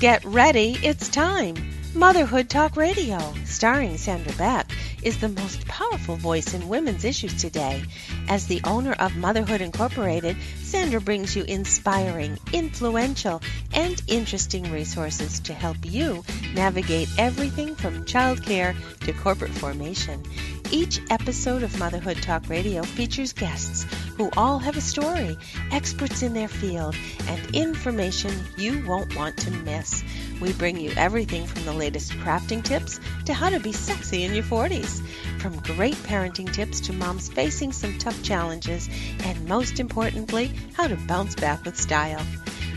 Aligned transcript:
Get 0.00 0.24
ready, 0.24 0.78
it's 0.80 1.08
time. 1.08 1.56
Motherhood 1.92 2.48
Talk 2.48 2.76
Radio, 2.76 3.18
starring 3.44 3.96
Sandra 3.96 4.32
Beck, 4.34 4.70
is 5.02 5.18
the 5.18 5.28
most 5.28 5.66
powerful 5.66 6.14
voice 6.14 6.54
in 6.54 6.68
women's 6.68 7.04
issues 7.04 7.34
today. 7.34 7.82
As 8.28 8.46
the 8.46 8.60
owner 8.62 8.92
of 8.92 9.16
Motherhood 9.16 9.60
Incorporated, 9.60 10.36
Sandra 10.62 11.00
brings 11.00 11.34
you 11.34 11.42
inspiring, 11.42 12.38
influential, 12.52 13.42
and 13.74 14.00
interesting 14.06 14.70
resources 14.70 15.40
to 15.40 15.52
help 15.52 15.78
you 15.82 16.22
navigate 16.54 17.08
everything 17.18 17.74
from 17.74 18.04
childcare 18.04 18.76
to 19.00 19.12
corporate 19.14 19.50
formation. 19.50 20.22
Each 20.70 21.00
episode 21.08 21.62
of 21.62 21.78
Motherhood 21.78 22.18
Talk 22.18 22.50
Radio 22.50 22.82
features 22.82 23.32
guests 23.32 23.86
who 24.18 24.28
all 24.36 24.58
have 24.58 24.76
a 24.76 24.82
story, 24.82 25.38
experts 25.72 26.22
in 26.22 26.34
their 26.34 26.46
field, 26.46 26.94
and 27.26 27.56
information 27.56 28.34
you 28.58 28.84
won't 28.86 29.16
want 29.16 29.38
to 29.38 29.50
miss. 29.50 30.04
We 30.42 30.52
bring 30.52 30.78
you 30.78 30.90
everything 30.94 31.46
from 31.46 31.64
the 31.64 31.72
latest 31.72 32.12
crafting 32.12 32.62
tips 32.62 33.00
to 33.24 33.32
how 33.32 33.48
to 33.48 33.58
be 33.60 33.72
sexy 33.72 34.24
in 34.24 34.34
your 34.34 34.44
40s, 34.44 35.00
from 35.40 35.56
great 35.60 35.96
parenting 35.96 36.52
tips 36.52 36.80
to 36.80 36.92
moms 36.92 37.30
facing 37.30 37.72
some 37.72 37.96
tough 37.96 38.22
challenges, 38.22 38.90
and 39.24 39.48
most 39.48 39.80
importantly, 39.80 40.52
how 40.74 40.86
to 40.86 40.96
bounce 40.96 41.34
back 41.34 41.64
with 41.64 41.80
style. 41.80 42.20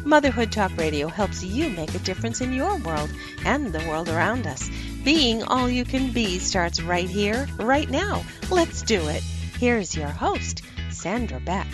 Motherhood 0.05 0.51
Talk 0.51 0.75
Radio 0.77 1.09
helps 1.09 1.43
you 1.43 1.69
make 1.69 1.93
a 1.93 1.99
difference 1.99 2.39
in 2.39 2.53
your 2.53 2.77
world 2.77 3.11
and 3.45 3.67
the 3.67 3.85
world 3.87 4.07
around 4.07 4.47
us. 4.47 4.69
Being 5.03 5.41
all 5.43 5.67
you 5.67 5.83
can 5.83 6.11
be 6.11 6.37
starts 6.37 6.79
right 6.81 7.09
here, 7.09 7.47
right 7.59 7.89
now. 7.89 8.23
Let's 8.51 8.83
do 8.83 9.07
it. 9.07 9.23
Here's 9.59 9.95
your 9.95 10.07
host, 10.07 10.61
Sandra 10.91 11.39
Beck. 11.39 11.67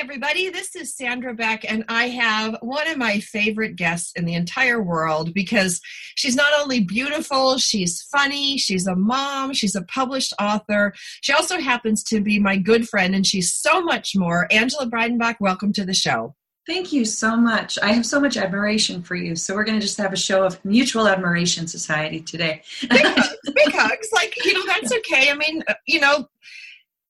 Everybody, 0.00 0.48
this 0.48 0.74
is 0.76 0.96
Sandra 0.96 1.34
Beck, 1.34 1.70
and 1.70 1.84
I 1.90 2.08
have 2.08 2.56
one 2.62 2.88
of 2.88 2.96
my 2.96 3.20
favorite 3.20 3.76
guests 3.76 4.12
in 4.16 4.24
the 4.24 4.32
entire 4.32 4.82
world 4.82 5.34
because 5.34 5.78
she's 6.14 6.34
not 6.34 6.54
only 6.58 6.80
beautiful, 6.80 7.58
she's 7.58 8.00
funny, 8.10 8.56
she's 8.56 8.86
a 8.86 8.96
mom, 8.96 9.52
she's 9.52 9.74
a 9.74 9.82
published 9.82 10.32
author. 10.40 10.94
She 11.20 11.34
also 11.34 11.60
happens 11.60 12.02
to 12.04 12.22
be 12.22 12.38
my 12.38 12.56
good 12.56 12.88
friend, 12.88 13.14
and 13.14 13.26
she's 13.26 13.52
so 13.52 13.82
much 13.82 14.12
more. 14.16 14.48
Angela 14.50 14.86
Breidenbach, 14.86 15.36
welcome 15.38 15.70
to 15.74 15.84
the 15.84 15.92
show. 15.92 16.34
Thank 16.66 16.94
you 16.94 17.04
so 17.04 17.36
much. 17.36 17.78
I 17.82 17.92
have 17.92 18.06
so 18.06 18.20
much 18.20 18.38
admiration 18.38 19.02
for 19.02 19.16
you. 19.16 19.36
So 19.36 19.54
we're 19.54 19.64
going 19.64 19.78
to 19.78 19.84
just 19.84 19.98
have 19.98 20.14
a 20.14 20.16
show 20.16 20.44
of 20.44 20.64
mutual 20.64 21.08
admiration 21.08 21.66
society 21.66 22.20
today. 22.20 22.62
big, 22.88 23.02
big 23.54 23.72
hugs. 23.74 24.08
Like, 24.12 24.34
you 24.44 24.54
know, 24.54 24.64
that's 24.66 24.92
okay. 24.98 25.30
I 25.30 25.34
mean, 25.34 25.62
you 25.86 26.00
know, 26.00 26.26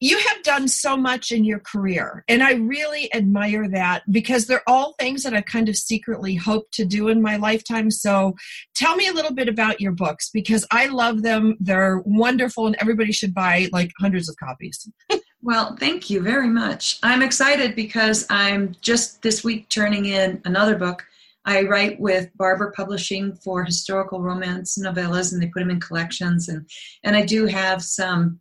you 0.00 0.18
have 0.18 0.42
done 0.42 0.66
so 0.66 0.96
much 0.96 1.30
in 1.30 1.44
your 1.44 1.60
career 1.60 2.24
and 2.28 2.42
i 2.42 2.54
really 2.54 3.12
admire 3.14 3.68
that 3.68 4.02
because 4.10 4.46
they're 4.46 4.68
all 4.68 4.94
things 4.98 5.22
that 5.22 5.34
i 5.34 5.40
kind 5.42 5.68
of 5.68 5.76
secretly 5.76 6.34
hope 6.34 6.70
to 6.72 6.84
do 6.84 7.08
in 7.08 7.22
my 7.22 7.36
lifetime. 7.36 7.90
So 7.90 8.34
tell 8.74 8.96
me 8.96 9.08
a 9.08 9.12
little 9.12 9.34
bit 9.34 9.48
about 9.48 9.80
your 9.80 9.92
books 9.92 10.30
because 10.32 10.66
i 10.70 10.86
love 10.86 11.22
them. 11.22 11.56
They're 11.60 12.02
wonderful 12.04 12.66
and 12.66 12.76
everybody 12.80 13.12
should 13.12 13.34
buy 13.34 13.68
like 13.72 13.90
hundreds 13.98 14.28
of 14.28 14.36
copies. 14.36 14.88
Well 15.42 15.74
thank 15.80 16.10
you 16.10 16.20
very 16.20 16.48
much. 16.48 16.98
I'm 17.02 17.22
excited 17.22 17.74
because 17.74 18.26
i'm 18.28 18.76
just 18.82 19.22
this 19.22 19.42
week 19.42 19.70
turning 19.70 20.04
in 20.04 20.42
another 20.44 20.76
book. 20.76 21.02
I 21.46 21.62
write 21.62 21.98
with 21.98 22.28
Barbour 22.36 22.74
Publishing 22.76 23.34
for 23.36 23.64
historical 23.64 24.20
romance 24.20 24.76
novellas, 24.76 25.33
and 25.33 25.40
they 25.40 25.46
put 25.46 25.60
them 25.60 25.70
in 25.70 25.80
collections. 25.80 26.50
and 26.50 26.68
And 27.05 27.16
I 27.16 27.24
do 27.24 27.46
have 27.46 27.83
some 27.83 28.39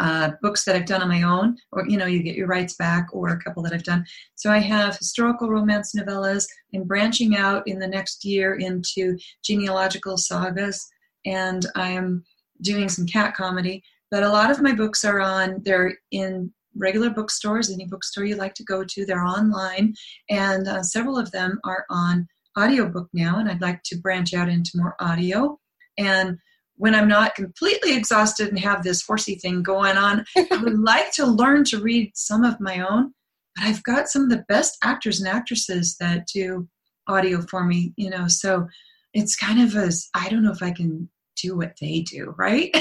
uh, 0.00 0.30
books 0.40 0.64
that 0.64 0.74
I've 0.74 0.86
done 0.86 1.02
on 1.02 1.08
my 1.08 1.22
own, 1.22 1.56
or 1.72 1.86
you 1.86 1.98
know, 1.98 2.06
you 2.06 2.22
get 2.22 2.34
your 2.34 2.46
rights 2.46 2.74
back, 2.74 3.08
or 3.12 3.28
a 3.28 3.38
couple 3.38 3.62
that 3.62 3.74
I've 3.74 3.84
done. 3.84 4.04
So 4.34 4.50
I 4.50 4.58
have 4.58 4.96
historical 4.96 5.50
romance 5.50 5.94
novellas. 5.94 6.46
I'm 6.74 6.84
branching 6.84 7.36
out 7.36 7.68
in 7.68 7.78
the 7.78 7.86
next 7.86 8.24
year 8.24 8.54
into 8.54 9.18
genealogical 9.44 10.16
sagas, 10.16 10.88
and 11.26 11.66
I'm 11.76 12.24
doing 12.62 12.88
some 12.88 13.06
cat 13.06 13.34
comedy. 13.34 13.82
But 14.10 14.22
a 14.22 14.28
lot 14.28 14.50
of 14.50 14.62
my 14.62 14.74
books 14.74 15.04
are 15.04 15.20
on. 15.20 15.60
They're 15.64 15.98
in 16.10 16.50
regular 16.74 17.10
bookstores, 17.10 17.70
any 17.70 17.84
bookstore 17.84 18.24
you 18.24 18.36
like 18.36 18.54
to 18.54 18.64
go 18.64 18.82
to. 18.82 19.04
They're 19.04 19.24
online, 19.24 19.94
and 20.30 20.66
uh, 20.66 20.82
several 20.82 21.18
of 21.18 21.30
them 21.30 21.60
are 21.64 21.84
on 21.90 22.26
audiobook 22.58 23.08
now. 23.12 23.38
And 23.38 23.50
I'd 23.50 23.60
like 23.60 23.82
to 23.84 23.98
branch 23.98 24.32
out 24.32 24.48
into 24.48 24.72
more 24.76 24.96
audio. 24.98 25.60
And 25.98 26.38
when 26.80 26.94
I'm 26.94 27.08
not 27.08 27.34
completely 27.34 27.94
exhausted 27.94 28.48
and 28.48 28.58
have 28.58 28.82
this 28.82 29.04
horsey 29.04 29.34
thing 29.34 29.62
going 29.62 29.98
on, 29.98 30.24
I 30.34 30.56
would 30.62 30.78
like 30.78 31.12
to 31.12 31.26
learn 31.26 31.62
to 31.64 31.78
read 31.78 32.12
some 32.14 32.42
of 32.42 32.58
my 32.58 32.80
own. 32.80 33.12
But 33.54 33.66
I've 33.66 33.82
got 33.82 34.08
some 34.08 34.22
of 34.22 34.30
the 34.30 34.46
best 34.48 34.78
actors 34.82 35.20
and 35.20 35.28
actresses 35.28 35.96
that 36.00 36.26
do 36.32 36.66
audio 37.06 37.42
for 37.42 37.64
me, 37.64 37.92
you 37.96 38.08
know, 38.08 38.28
so 38.28 38.66
it's 39.12 39.36
kind 39.36 39.60
of 39.60 39.76
as 39.76 40.08
I 40.14 40.30
don't 40.30 40.42
know 40.42 40.52
if 40.52 40.62
I 40.62 40.70
can 40.70 41.10
do 41.36 41.54
what 41.54 41.74
they 41.82 42.00
do, 42.00 42.34
right? 42.38 42.70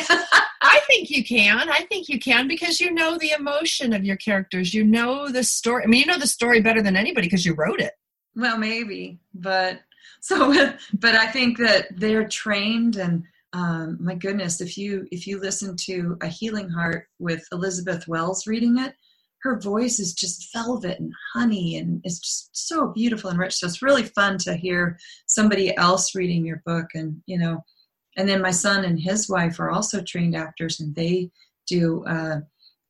I 0.61 0.79
think 0.87 1.09
you 1.09 1.25
can. 1.25 1.69
I 1.69 1.85
think 1.89 2.07
you 2.07 2.19
can 2.19 2.47
because 2.47 2.79
you 2.79 2.93
know 2.93 3.17
the 3.17 3.31
emotion 3.31 3.91
of 3.91 4.05
your 4.05 4.17
characters. 4.17 4.73
You 4.73 4.85
know 4.85 5.27
the 5.27 5.43
story. 5.43 5.83
I 5.83 5.87
mean, 5.87 5.99
you 5.99 6.05
know 6.05 6.17
the 6.17 6.27
story 6.27 6.61
better 6.61 6.81
than 6.81 6.95
anybody 6.95 7.27
because 7.27 7.45
you 7.45 7.53
wrote 7.53 7.81
it. 7.81 7.93
Well, 8.33 8.57
maybe, 8.57 9.19
but 9.33 9.81
so, 10.21 10.53
but 10.93 11.15
I 11.15 11.27
think 11.27 11.57
that 11.57 11.87
they're 11.97 12.27
trained 12.27 12.95
and 12.95 13.23
um, 13.53 13.97
my 13.99 14.15
goodness 14.15 14.61
if 14.61 14.77
you 14.77 15.07
if 15.11 15.25
you 15.25 15.39
listen 15.39 15.75
to 15.75 16.17
a 16.21 16.27
healing 16.27 16.69
heart 16.69 17.07
with 17.19 17.45
elizabeth 17.51 18.07
wells 18.07 18.47
reading 18.47 18.77
it 18.77 18.93
her 19.41 19.59
voice 19.59 19.99
is 19.99 20.13
just 20.13 20.51
velvet 20.53 20.99
and 20.99 21.13
honey 21.33 21.77
and 21.77 22.01
it's 22.03 22.19
just 22.19 22.49
so 22.53 22.87
beautiful 22.87 23.29
and 23.29 23.39
rich. 23.39 23.55
So 23.55 23.67
it's 23.67 23.81
really 23.81 24.03
fun 24.03 24.37
to 24.39 24.55
hear 24.55 24.97
somebody 25.27 25.75
else 25.77 26.13
reading 26.15 26.45
your 26.45 26.61
book 26.65 26.87
and 26.93 27.21
you 27.25 27.37
know 27.37 27.63
and 28.17 28.27
then 28.27 28.41
my 28.41 28.51
son 28.51 28.83
and 28.83 28.99
his 28.99 29.29
wife 29.29 29.59
are 29.59 29.71
also 29.71 30.01
trained 30.01 30.35
actors 30.35 30.79
and 30.79 30.93
they 30.95 31.31
do 31.67 32.03
uh, 32.05 32.39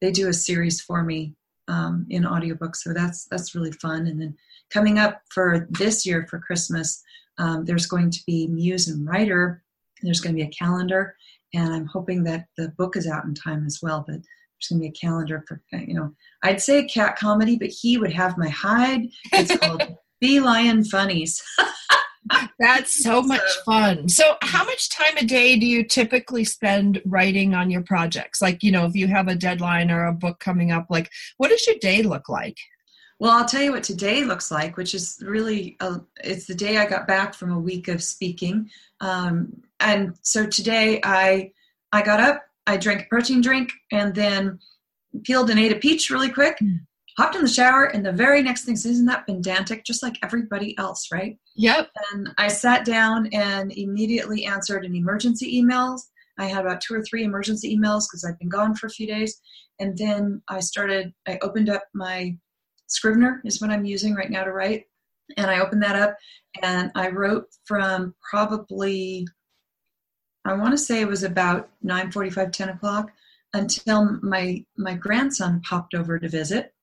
they 0.01 0.11
do 0.11 0.29
a 0.29 0.33
series 0.33 0.81
for 0.81 1.03
me 1.03 1.35
um, 1.67 2.07
in 2.09 2.25
audiobook. 2.25 2.75
So 2.75 2.93
that's 2.93 3.25
that's 3.25 3.53
really 3.53 3.73
fun. 3.73 4.07
And 4.07 4.19
then 4.19 4.35
coming 4.71 4.97
up 4.97 5.21
for 5.31 5.67
this 5.71 6.05
year 6.05 6.27
for 6.29 6.39
christmas 6.39 7.03
um, 7.37 7.65
there's 7.65 7.87
going 7.87 8.11
to 8.11 8.19
be 8.27 8.47
muse 8.47 8.87
and 8.87 9.07
writer 9.07 9.63
there's 10.01 10.21
going 10.21 10.35
to 10.35 10.41
be 10.41 10.47
a 10.47 10.51
calendar, 10.51 11.15
and 11.53 11.73
I'm 11.73 11.85
hoping 11.85 12.23
that 12.23 12.45
the 12.57 12.69
book 12.77 12.95
is 12.95 13.07
out 13.07 13.25
in 13.25 13.33
time 13.33 13.65
as 13.65 13.79
well. 13.81 14.03
But 14.07 14.15
there's 14.15 14.67
going 14.69 14.81
to 14.81 14.83
be 14.83 14.87
a 14.87 15.07
calendar 15.07 15.43
for 15.47 15.61
you 15.71 15.93
know. 15.93 16.13
I'd 16.43 16.61
say 16.61 16.79
a 16.79 16.87
cat 16.87 17.17
comedy, 17.17 17.57
but 17.57 17.69
he 17.69 17.97
would 17.97 18.13
have 18.13 18.37
my 18.37 18.49
hide. 18.49 19.07
It's 19.33 19.55
called 19.57 19.83
Feline 20.21 20.83
Funnies. 20.83 21.41
That's 22.59 22.93
so 23.03 23.21
much 23.21 23.41
fun. 23.65 24.09
So, 24.09 24.35
how 24.41 24.65
much 24.65 24.89
time 24.89 25.17
a 25.17 25.25
day 25.25 25.57
do 25.57 25.65
you 25.65 25.83
typically 25.83 26.43
spend 26.43 27.01
writing 27.05 27.53
on 27.53 27.69
your 27.69 27.81
projects? 27.81 28.41
Like, 28.41 28.63
you 28.63 28.71
know, 28.71 28.85
if 28.85 28.95
you 28.95 29.07
have 29.07 29.27
a 29.27 29.35
deadline 29.35 29.91
or 29.91 30.05
a 30.05 30.13
book 30.13 30.39
coming 30.39 30.71
up, 30.71 30.87
like, 30.89 31.09
what 31.37 31.49
does 31.49 31.65
your 31.65 31.77
day 31.81 32.03
look 32.03 32.29
like? 32.29 32.57
Well, 33.19 33.31
I'll 33.31 33.45
tell 33.45 33.61
you 33.61 33.73
what 33.73 33.83
today 33.83 34.23
looks 34.23 34.49
like, 34.49 34.77
which 34.77 34.95
is 34.95 35.21
really 35.21 35.75
a, 35.81 35.99
it's 36.23 36.47
the 36.47 36.55
day 36.55 36.77
I 36.77 36.85
got 36.85 37.05
back 37.05 37.33
from 37.33 37.51
a 37.51 37.59
week 37.59 37.89
of 37.89 38.01
speaking. 38.01 38.69
Um, 39.01 39.61
and 39.79 40.15
so 40.21 40.45
today 40.45 41.01
I 41.03 41.51
I 41.91 42.01
got 42.01 42.19
up, 42.19 42.43
I 42.67 42.77
drank 42.77 43.01
a 43.01 43.05
protein 43.05 43.41
drink, 43.41 43.71
and 43.91 44.15
then 44.15 44.59
peeled 45.23 45.49
and 45.49 45.59
ate 45.59 45.71
a 45.71 45.75
peach 45.75 46.09
really 46.09 46.29
quick. 46.29 46.57
Mm. 46.61 46.79
Hopped 47.17 47.35
in 47.35 47.41
the 47.41 47.49
shower, 47.49 47.85
and 47.85 48.05
the 48.05 48.13
very 48.13 48.41
next 48.41 48.63
thing 48.63 48.75
isn't 48.75 49.05
that 49.07 49.25
pedantic, 49.25 49.83
just 49.83 50.01
like 50.01 50.17
everybody 50.23 50.77
else, 50.77 51.09
right? 51.11 51.37
Yep. 51.55 51.89
And 52.13 52.29
I 52.37 52.47
sat 52.47 52.85
down 52.85 53.27
and 53.33 53.73
immediately 53.73 54.45
answered 54.45 54.85
an 54.85 54.95
emergency 54.95 55.61
emails. 55.61 56.01
I 56.37 56.45
had 56.45 56.65
about 56.65 56.79
two 56.79 56.93
or 56.93 57.03
three 57.03 57.25
emergency 57.25 57.75
emails 57.75 58.03
because 58.07 58.23
I've 58.23 58.39
been 58.39 58.47
gone 58.47 58.75
for 58.75 58.87
a 58.87 58.91
few 58.91 59.05
days. 59.05 59.41
And 59.79 59.97
then 59.97 60.41
I 60.47 60.61
started, 60.61 61.13
I 61.27 61.37
opened 61.41 61.69
up 61.69 61.83
my 61.93 62.37
Scrivener, 62.89 63.41
is 63.45 63.61
what 63.61 63.71
I'm 63.71 63.85
using 63.85 64.15
right 64.15 64.29
now 64.29 64.43
to 64.43 64.51
write. 64.51 64.85
And 65.37 65.49
I 65.49 65.59
opened 65.59 65.83
that 65.83 65.95
up 65.95 66.17
and 66.61 66.91
I 66.95 67.09
wrote 67.09 67.47
from 67.65 68.15
probably 68.29 69.27
I 70.45 70.53
want 70.53 70.71
to 70.71 70.77
say 70.77 71.01
it 71.01 71.07
was 71.07 71.23
about 71.23 71.69
9:45, 71.85 72.51
10 72.51 72.69
o'clock 72.69 73.11
until 73.53 74.17
my 74.21 74.65
my 74.77 74.93
grandson 74.93 75.61
popped 75.61 75.93
over 75.93 76.17
to 76.17 76.29
visit, 76.29 76.73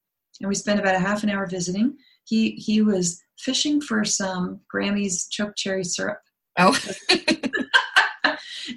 and 0.40 0.48
we 0.48 0.54
spent 0.54 0.78
about 0.78 0.94
a 0.94 1.00
half 1.00 1.22
an 1.22 1.30
hour 1.30 1.46
visiting. 1.46 1.96
He 2.24 2.52
he 2.52 2.82
was 2.82 3.22
fishing 3.38 3.80
for 3.80 4.04
some 4.04 4.60
Grammy's 4.68 5.26
choke 5.28 5.56
cherry 5.56 5.84
syrup. 5.84 6.20
Oh. 6.58 6.78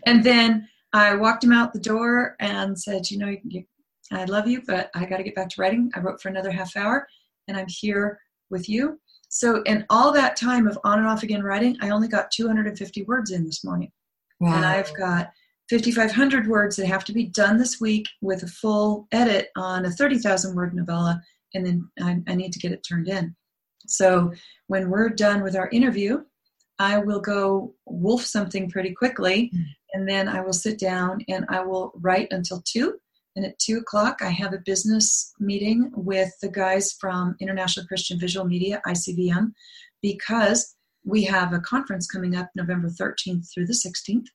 and 0.06 0.24
then 0.24 0.68
I 0.92 1.16
walked 1.16 1.44
him 1.44 1.54
out 1.54 1.74
the 1.74 1.80
door 1.80 2.36
and 2.40 2.80
said, 2.80 3.10
you 3.12 3.20
know, 3.20 3.36
you, 3.44 3.64
I 4.12 4.26
love 4.26 4.48
you, 4.48 4.64
but 4.66 4.90
I 4.96 5.06
got 5.06 5.18
to 5.18 5.24
get 5.24 5.36
back 5.36 5.50
to 5.50 5.62
writing. 5.62 5.92
I 5.96 6.00
wrote 6.00 6.22
for 6.22 6.30
another 6.30 6.52
half 6.52 6.76
hour, 6.76 7.08
and 7.50 7.58
I'm 7.58 7.68
here 7.68 8.20
with 8.50 8.70
you. 8.70 9.00
So, 9.28 9.62
in 9.64 9.86
all 9.90 10.14
that 10.14 10.38
time 10.38 10.68
of 10.68 10.80
on 10.84 11.00
and 11.00 11.08
off 11.08 11.24
again 11.24 11.44
writing, 11.44 11.78
I 11.82 11.90
only 11.90 12.08
got 12.08 12.32
250 12.32 13.04
words 13.04 13.32
in 13.32 13.46
this 13.46 13.64
morning. 13.64 13.92
Wow. 14.40 14.56
And 14.56 14.66
I've 14.66 14.94
got 14.96 15.32
5,500 15.70 16.48
words 16.48 16.78
that 16.78 16.88
have 16.88 17.04
to 17.06 17.14
be 17.14 17.26
done 17.26 17.58
this 17.58 17.80
week 17.80 18.08
with 18.22 18.44
a 18.44 18.48
full 18.48 19.08
edit 19.12 19.50
on 19.58 19.86
a 19.86 19.92
30,000 19.92 20.56
word 20.56 20.74
novella, 20.74 21.22
and 21.54 21.66
then 21.66 21.90
I, 22.02 22.22
I 22.28 22.36
need 22.36 22.54
to 22.54 22.60
get 22.60 22.72
it 22.72 22.86
turned 22.88 23.08
in. 23.08 23.36
So 23.88 24.32
when 24.68 24.90
we're 24.90 25.10
done 25.10 25.44
with 25.44 25.56
our 25.56 25.70
interview, 25.70 26.24
I 26.80 27.00
will 27.00 27.20
go 27.20 27.76
wolf 27.86 28.26
something 28.26 28.70
pretty 28.70 28.94
quickly, 28.94 29.52
mm. 29.54 29.64
and 29.94 30.08
then 30.08 30.28
I 30.28 30.42
will 30.42 30.54
sit 30.54 30.80
down 30.80 31.20
and 31.28 31.46
I 31.50 31.60
will 31.60 31.92
write 31.96 32.30
until 32.32 32.64
two. 32.66 33.00
And 33.40 33.46
at 33.46 33.58
two 33.58 33.78
o'clock, 33.78 34.20
I 34.22 34.32
have 34.32 34.52
a 34.52 34.58
business 34.58 35.34
meeting 35.40 35.94
with 35.96 36.38
the 36.42 36.50
guys 36.50 36.92
from 37.00 37.38
International 37.40 37.86
Christian 37.86 38.20
Visual 38.20 38.46
Media, 38.46 38.82
ICVM, 38.86 39.54
because 40.02 40.76
we 41.06 41.24
have 41.24 41.54
a 41.54 41.62
conference 41.62 42.06
coming 42.06 42.36
up 42.36 42.50
November 42.54 42.90
13th 42.90 43.50
through 43.50 43.68
the 43.68 43.72
16th, 43.72 44.26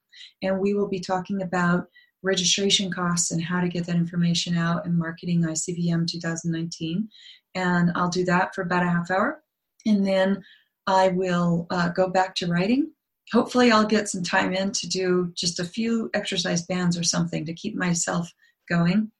and 0.40 0.58
we 0.58 0.72
will 0.72 0.88
be 0.88 1.00
talking 1.00 1.42
about 1.42 1.88
registration 2.22 2.90
costs 2.90 3.30
and 3.30 3.42
how 3.42 3.60
to 3.60 3.68
get 3.68 3.84
that 3.84 3.96
information 3.96 4.56
out 4.56 4.86
and 4.86 4.96
marketing 4.96 5.42
ICVM 5.42 6.06
2019. 6.10 7.06
And 7.54 7.92
I'll 7.94 8.08
do 8.08 8.24
that 8.24 8.54
for 8.54 8.62
about 8.62 8.84
a 8.84 8.88
half 8.88 9.10
hour. 9.10 9.42
And 9.84 10.06
then 10.06 10.42
I 10.86 11.08
will 11.08 11.66
uh, 11.68 11.90
go 11.90 12.08
back 12.08 12.36
to 12.36 12.46
writing. 12.46 12.90
Hopefully, 13.34 13.70
I'll 13.70 13.84
get 13.84 14.08
some 14.08 14.22
time 14.22 14.54
in 14.54 14.72
to 14.72 14.88
do 14.88 15.30
just 15.34 15.60
a 15.60 15.64
few 15.64 16.08
exercise 16.14 16.64
bands 16.64 16.96
or 16.96 17.02
something 17.02 17.44
to 17.44 17.52
keep 17.52 17.74
myself 17.74 18.32
going. 18.68 19.10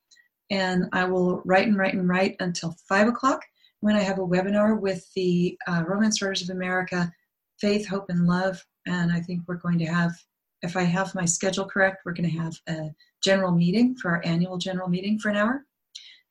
And 0.51 0.87
I 0.93 1.05
will 1.05 1.43
write 1.45 1.67
and 1.67 1.77
write 1.77 1.95
and 1.95 2.09
write 2.09 2.37
until 2.41 2.77
five 2.89 3.09
o'clock 3.09 3.43
when 3.81 3.97
I 3.97 4.03
have 4.03 4.19
a 4.19 4.27
webinar 4.27 4.79
with 4.79 5.07
the 5.15 5.59
uh, 5.67 5.85
Romance 5.87 6.21
Writers 6.23 6.43
of 6.43 6.51
America 6.55 7.13
Faith, 7.61 7.87
Hope, 7.89 8.07
and 8.09 8.27
Love. 8.27 8.65
And 8.87 9.13
I 9.13 9.21
think 9.21 9.43
we're 9.47 9.57
going 9.57 9.79
to 9.79 9.87
have, 9.87 10.13
if 10.63 10.77
I 10.77 10.83
have 10.83 11.15
my 11.15 11.25
schedule 11.25 11.65
correct, 11.65 12.03
we're 12.05 12.13
going 12.13 12.31
to 12.31 12.39
have 12.39 12.55
a 12.69 12.91
general 13.23 13.53
meeting 13.53 13.97
for 13.97 14.11
our 14.11 14.23
annual 14.25 14.59
general 14.59 14.89
meeting 14.89 15.19
for 15.19 15.31
an 15.31 15.37
hour. 15.37 15.65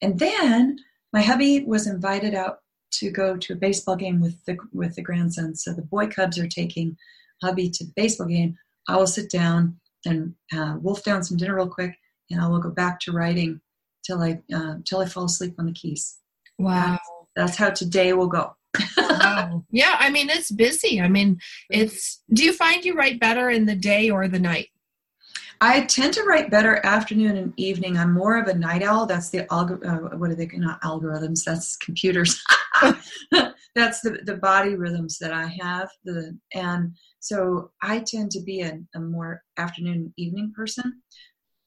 And 0.01 0.19
then 0.19 0.77
my 1.11 1.21
hubby 1.21 1.63
was 1.63 1.87
invited 1.87 2.33
out 2.35 2.59
to 2.93 3.09
go 3.09 3.37
to 3.37 3.53
a 3.53 3.57
baseball 3.57 3.95
game 3.95 4.21
with 4.21 4.43
the 4.45 4.57
with 4.71 4.95
the 4.95 5.01
grandsons. 5.01 5.63
So 5.63 5.73
the 5.73 5.81
boy 5.81 6.07
cubs 6.07 6.37
are 6.37 6.47
taking 6.47 6.97
hubby 7.41 7.69
to 7.69 7.85
the 7.85 7.93
baseball 7.95 8.27
game. 8.27 8.57
I 8.87 8.97
will 8.97 9.07
sit 9.07 9.31
down 9.31 9.79
and 10.05 10.35
uh, 10.53 10.77
wolf 10.81 11.03
down 11.03 11.23
some 11.23 11.37
dinner 11.37 11.55
real 11.55 11.69
quick, 11.69 11.95
and 12.29 12.41
I 12.41 12.47
will 12.47 12.59
go 12.59 12.71
back 12.71 12.99
to 13.01 13.11
writing 13.11 13.61
till 14.05 14.21
I 14.21 14.41
uh, 14.53 14.75
till 14.85 14.99
I 14.99 15.05
fall 15.05 15.25
asleep 15.25 15.55
on 15.59 15.65
the 15.65 15.73
keys. 15.73 16.17
Wow, 16.59 16.91
that's, 16.91 17.01
that's 17.35 17.57
how 17.57 17.69
today 17.69 18.13
will 18.13 18.27
go. 18.27 18.55
wow. 18.97 19.63
Yeah, 19.71 19.95
I 19.99 20.09
mean 20.09 20.29
it's 20.29 20.51
busy. 20.51 21.01
I 21.01 21.07
mean, 21.07 21.39
it's. 21.69 22.21
Do 22.33 22.43
you 22.43 22.53
find 22.53 22.83
you 22.83 22.95
write 22.95 23.19
better 23.19 23.49
in 23.49 23.65
the 23.65 23.75
day 23.75 24.09
or 24.09 24.27
the 24.27 24.39
night? 24.39 24.69
I 25.61 25.85
tend 25.85 26.13
to 26.15 26.23
write 26.23 26.51
better 26.51 26.85
afternoon 26.85 27.37
and 27.37 27.53
evening. 27.55 27.97
I'm 27.97 28.11
more 28.11 28.37
of 28.37 28.47
a 28.47 28.53
night 28.53 28.83
owl. 28.83 29.05
That's 29.05 29.29
the 29.29 29.43
algor- 29.45 29.85
uh, 29.85 30.17
what 30.17 30.29
are 30.29 30.35
they 30.35 30.47
not 30.53 30.81
algorithms? 30.81 31.45
That's 31.45 31.77
computers. 31.77 32.43
That's 33.75 34.01
the 34.01 34.19
the 34.25 34.37
body 34.41 34.75
rhythms 34.75 35.17
that 35.19 35.31
I 35.31 35.45
have. 35.61 35.89
The 36.03 36.37
and 36.53 36.93
so 37.19 37.71
I 37.81 37.99
tend 37.99 38.31
to 38.31 38.41
be 38.41 38.61
a, 38.61 38.79
a 38.93 38.99
more 38.99 39.41
afternoon 39.57 40.13
evening 40.17 40.51
person. 40.55 41.01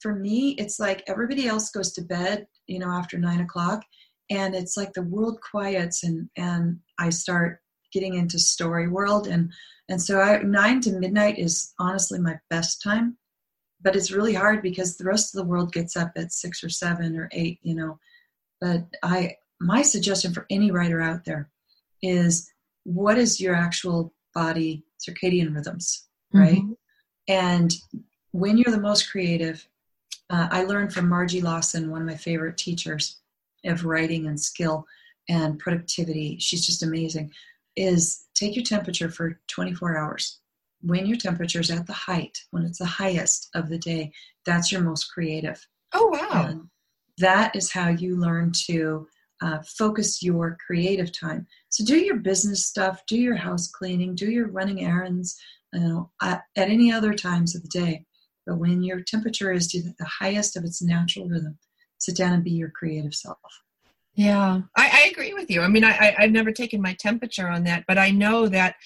For 0.06 0.14
me, 0.14 0.50
it's 0.50 0.78
like 0.78 1.02
everybody 1.08 1.48
else 1.48 1.70
goes 1.70 1.90
to 1.94 2.02
bed, 2.02 2.46
you 2.68 2.78
know, 2.78 2.90
after 2.90 3.18
nine 3.18 3.40
o'clock, 3.40 3.82
and 4.30 4.54
it's 4.54 4.76
like 4.76 4.92
the 4.92 5.02
world 5.02 5.40
quiets 5.40 6.04
and 6.04 6.28
and 6.36 6.78
I 6.96 7.10
start 7.10 7.60
getting 7.92 8.14
into 8.14 8.38
story 8.38 8.86
world. 8.86 9.26
And 9.26 9.52
and 9.88 10.00
so 10.00 10.20
I, 10.20 10.42
nine 10.42 10.80
to 10.82 10.92
midnight 10.92 11.40
is 11.40 11.74
honestly 11.80 12.20
my 12.20 12.38
best 12.50 12.82
time 12.82 13.16
but 13.82 13.96
it's 13.96 14.10
really 14.10 14.34
hard 14.34 14.62
because 14.62 14.96
the 14.96 15.04
rest 15.04 15.34
of 15.34 15.38
the 15.38 15.48
world 15.48 15.72
gets 15.72 15.96
up 15.96 16.12
at 16.16 16.32
six 16.32 16.62
or 16.64 16.68
seven 16.68 17.16
or 17.16 17.28
eight 17.32 17.58
you 17.62 17.74
know. 17.74 17.98
But 18.60 18.84
i 19.02 19.36
my 19.60 19.82
suggestion 19.82 20.32
for 20.32 20.46
any 20.50 20.70
writer 20.70 21.00
out 21.00 21.24
there 21.24 21.50
is 22.02 22.48
what 22.84 23.18
is 23.18 23.40
your 23.40 23.54
actual 23.54 24.12
body 24.34 24.84
circadian 25.00 25.54
rhythms 25.54 26.06
right? 26.32 26.58
Mm-hmm. 26.58 26.72
and 27.28 27.74
when 28.32 28.58
you're 28.58 28.74
the 28.74 28.80
most 28.80 29.10
creative 29.10 29.66
uh, 30.30 30.48
i 30.50 30.62
learned 30.64 30.92
from 30.92 31.08
margie 31.08 31.40
lawson 31.40 31.90
one 31.90 32.00
of 32.00 32.06
my 32.06 32.16
favorite 32.16 32.56
teachers 32.56 33.20
of 33.64 33.84
writing 33.84 34.26
and 34.26 34.40
skill 34.40 34.86
and 35.28 35.58
productivity 35.58 36.36
she's 36.38 36.64
just 36.66 36.82
amazing 36.82 37.30
is 37.76 38.26
take 38.34 38.54
your 38.54 38.64
temperature 38.64 39.10
for 39.10 39.40
24 39.48 39.98
hours 39.98 40.40
when 40.86 41.06
your 41.06 41.16
temperature 41.16 41.60
is 41.60 41.70
at 41.70 41.86
the 41.86 41.92
height, 41.92 42.38
when 42.50 42.64
it's 42.64 42.78
the 42.78 42.86
highest 42.86 43.48
of 43.54 43.68
the 43.68 43.78
day, 43.78 44.12
that's 44.44 44.70
your 44.70 44.82
most 44.82 45.04
creative. 45.12 45.64
Oh, 45.92 46.06
wow. 46.06 46.46
And 46.48 46.68
that 47.18 47.56
is 47.56 47.72
how 47.72 47.88
you 47.88 48.16
learn 48.16 48.52
to 48.66 49.06
uh, 49.42 49.58
focus 49.78 50.22
your 50.22 50.56
creative 50.64 51.12
time. 51.12 51.46
So 51.70 51.84
do 51.84 51.96
your 51.96 52.16
business 52.16 52.66
stuff, 52.66 53.02
do 53.06 53.16
your 53.18 53.36
house 53.36 53.68
cleaning, 53.68 54.14
do 54.14 54.30
your 54.30 54.48
running 54.48 54.84
errands, 54.84 55.38
you 55.72 55.80
know, 55.80 56.10
at, 56.22 56.42
at 56.56 56.68
any 56.68 56.92
other 56.92 57.12
times 57.14 57.54
of 57.54 57.62
the 57.62 57.68
day. 57.68 58.04
But 58.46 58.58
when 58.58 58.82
your 58.82 59.00
temperature 59.00 59.52
is 59.52 59.66
to 59.68 59.82
the 59.82 60.04
highest 60.04 60.56
of 60.56 60.64
its 60.64 60.82
natural 60.82 61.28
rhythm, 61.28 61.58
sit 61.98 62.16
down 62.16 62.32
and 62.32 62.44
be 62.44 62.52
your 62.52 62.70
creative 62.70 63.14
self. 63.14 63.38
Yeah, 64.14 64.62
I, 64.76 64.90
I 64.92 65.08
agree 65.10 65.34
with 65.34 65.50
you. 65.50 65.60
I 65.60 65.68
mean, 65.68 65.84
I, 65.84 65.90
I, 65.90 66.14
I've 66.20 66.30
never 66.30 66.52
taken 66.52 66.80
my 66.80 66.94
temperature 66.94 67.48
on 67.48 67.64
that, 67.64 67.84
but 67.86 67.98
I 67.98 68.10
know 68.10 68.48
that 68.48 68.76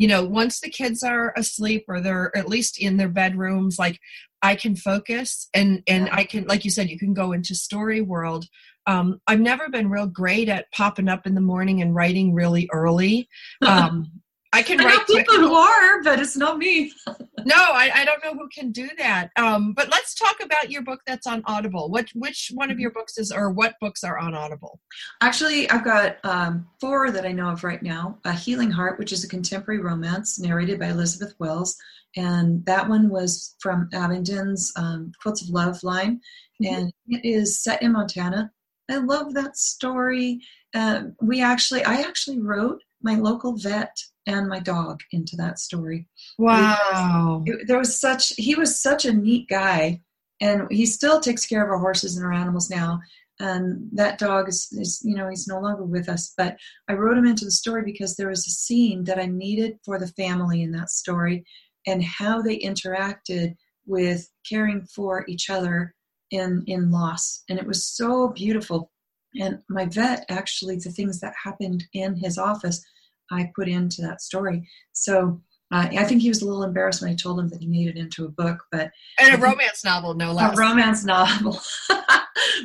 you 0.00 0.08
know 0.08 0.24
once 0.24 0.60
the 0.60 0.70
kids 0.70 1.02
are 1.02 1.32
asleep 1.36 1.84
or 1.86 2.00
they're 2.00 2.34
at 2.34 2.48
least 2.48 2.80
in 2.80 2.96
their 2.96 3.08
bedrooms 3.08 3.78
like 3.78 4.00
i 4.42 4.54
can 4.54 4.74
focus 4.74 5.48
and 5.52 5.82
and 5.86 6.08
i 6.10 6.24
can 6.24 6.44
like 6.46 6.64
you 6.64 6.70
said 6.70 6.88
you 6.88 6.98
can 6.98 7.12
go 7.12 7.32
into 7.32 7.54
story 7.54 8.00
world 8.00 8.46
um, 8.86 9.20
i've 9.26 9.40
never 9.40 9.68
been 9.68 9.90
real 9.90 10.06
great 10.06 10.48
at 10.48 10.72
popping 10.72 11.08
up 11.08 11.26
in 11.26 11.34
the 11.34 11.40
morning 11.40 11.82
and 11.82 11.94
writing 11.94 12.32
really 12.32 12.66
early 12.72 13.28
um, 13.66 14.10
I 14.52 14.62
can 14.62 14.80
I 14.80 14.84
write 14.84 15.06
people 15.06 15.36
who 15.36 15.54
are, 15.54 16.02
but 16.02 16.18
it's 16.18 16.36
not 16.36 16.58
me. 16.58 16.92
no, 17.06 17.54
I, 17.54 17.90
I, 17.94 18.04
don't 18.04 18.22
know 18.24 18.34
who 18.34 18.48
can 18.48 18.72
do 18.72 18.88
that. 18.98 19.30
Um, 19.36 19.74
but 19.74 19.88
let's 19.90 20.14
talk 20.14 20.42
about 20.42 20.72
your 20.72 20.82
book 20.82 21.00
that's 21.06 21.26
on 21.26 21.42
Audible. 21.46 21.88
What 21.88 22.08
which 22.14 22.50
one 22.54 22.68
of 22.68 22.74
mm-hmm. 22.74 22.80
your 22.80 22.90
books 22.90 23.16
is, 23.16 23.30
or 23.30 23.50
what 23.50 23.76
books 23.80 24.02
are 24.02 24.18
on 24.18 24.34
Audible? 24.34 24.80
Actually, 25.20 25.70
I've 25.70 25.84
got 25.84 26.16
um, 26.24 26.66
four 26.80 27.12
that 27.12 27.24
I 27.24 27.32
know 27.32 27.48
of 27.48 27.62
right 27.62 27.82
now. 27.82 28.18
A 28.24 28.32
Healing 28.32 28.72
Heart, 28.72 28.98
which 28.98 29.12
is 29.12 29.22
a 29.22 29.28
contemporary 29.28 29.80
romance 29.80 30.40
narrated 30.40 30.80
by 30.80 30.86
Elizabeth 30.86 31.34
Wells, 31.38 31.76
and 32.16 32.64
that 32.66 32.88
one 32.88 33.08
was 33.08 33.54
from 33.60 33.88
Abingdon's 33.92 34.72
um, 34.74 35.12
Quilts 35.22 35.42
of 35.42 35.50
Love 35.50 35.80
line, 35.84 36.20
mm-hmm. 36.60 36.74
and 36.74 36.92
it 37.06 37.24
is 37.24 37.62
set 37.62 37.82
in 37.82 37.92
Montana. 37.92 38.50
I 38.90 38.96
love 38.96 39.34
that 39.34 39.56
story. 39.56 40.40
Uh, 40.74 41.02
we 41.22 41.40
actually, 41.40 41.84
I 41.84 42.00
actually 42.00 42.40
wrote 42.40 42.82
my 43.02 43.14
local 43.14 43.56
vet 43.56 43.96
and 44.30 44.48
my 44.48 44.60
dog 44.60 45.00
into 45.12 45.36
that 45.36 45.58
story. 45.58 46.06
Wow. 46.38 47.42
It, 47.46 47.66
there 47.66 47.78
was 47.78 48.00
such 48.00 48.32
he 48.36 48.54
was 48.54 48.80
such 48.80 49.04
a 49.04 49.12
neat 49.12 49.48
guy 49.48 50.00
and 50.40 50.66
he 50.70 50.86
still 50.86 51.20
takes 51.20 51.44
care 51.44 51.64
of 51.64 51.70
our 51.70 51.78
horses 51.78 52.16
and 52.16 52.24
our 52.24 52.32
animals 52.32 52.70
now. 52.70 53.00
And 53.40 53.88
that 53.92 54.18
dog 54.18 54.48
is, 54.48 54.68
is, 54.72 55.00
you 55.02 55.14
know, 55.16 55.28
he's 55.28 55.48
no 55.48 55.60
longer 55.60 55.84
with 55.84 56.08
us. 56.08 56.34
But 56.36 56.58
I 56.88 56.92
wrote 56.92 57.16
him 57.16 57.26
into 57.26 57.44
the 57.44 57.50
story 57.50 57.82
because 57.84 58.16
there 58.16 58.28
was 58.28 58.46
a 58.46 58.50
scene 58.50 59.04
that 59.04 59.18
I 59.18 59.26
needed 59.26 59.78
for 59.84 59.98
the 59.98 60.08
family 60.08 60.62
in 60.62 60.72
that 60.72 60.90
story 60.90 61.44
and 61.86 62.04
how 62.04 62.42
they 62.42 62.58
interacted 62.58 63.56
with 63.86 64.28
caring 64.48 64.82
for 64.82 65.24
each 65.26 65.50
other 65.50 65.94
in 66.30 66.64
in 66.66 66.90
loss. 66.90 67.42
And 67.48 67.58
it 67.58 67.66
was 67.66 67.84
so 67.84 68.28
beautiful. 68.28 68.92
And 69.40 69.62
my 69.68 69.86
vet 69.86 70.24
actually, 70.28 70.76
the 70.76 70.90
things 70.90 71.20
that 71.20 71.34
happened 71.42 71.84
in 71.94 72.16
his 72.16 72.36
office 72.36 72.84
I 73.30 73.50
put 73.54 73.68
into 73.68 74.02
that 74.02 74.20
story. 74.20 74.68
So 74.92 75.40
uh, 75.72 75.88
I 75.96 76.04
think 76.04 76.22
he 76.22 76.28
was 76.28 76.42
a 76.42 76.46
little 76.46 76.64
embarrassed 76.64 77.00
when 77.00 77.10
I 77.10 77.14
told 77.14 77.38
him 77.38 77.48
that 77.48 77.60
he 77.60 77.66
made 77.68 77.88
it 77.88 77.96
into 77.96 78.24
a 78.24 78.28
book, 78.28 78.64
but 78.72 78.90
and 79.20 79.34
a 79.34 79.38
romance 79.38 79.84
novel, 79.84 80.14
no 80.14 80.32
less. 80.32 80.56
A 80.56 80.60
romance 80.60 81.04
novel, 81.04 81.60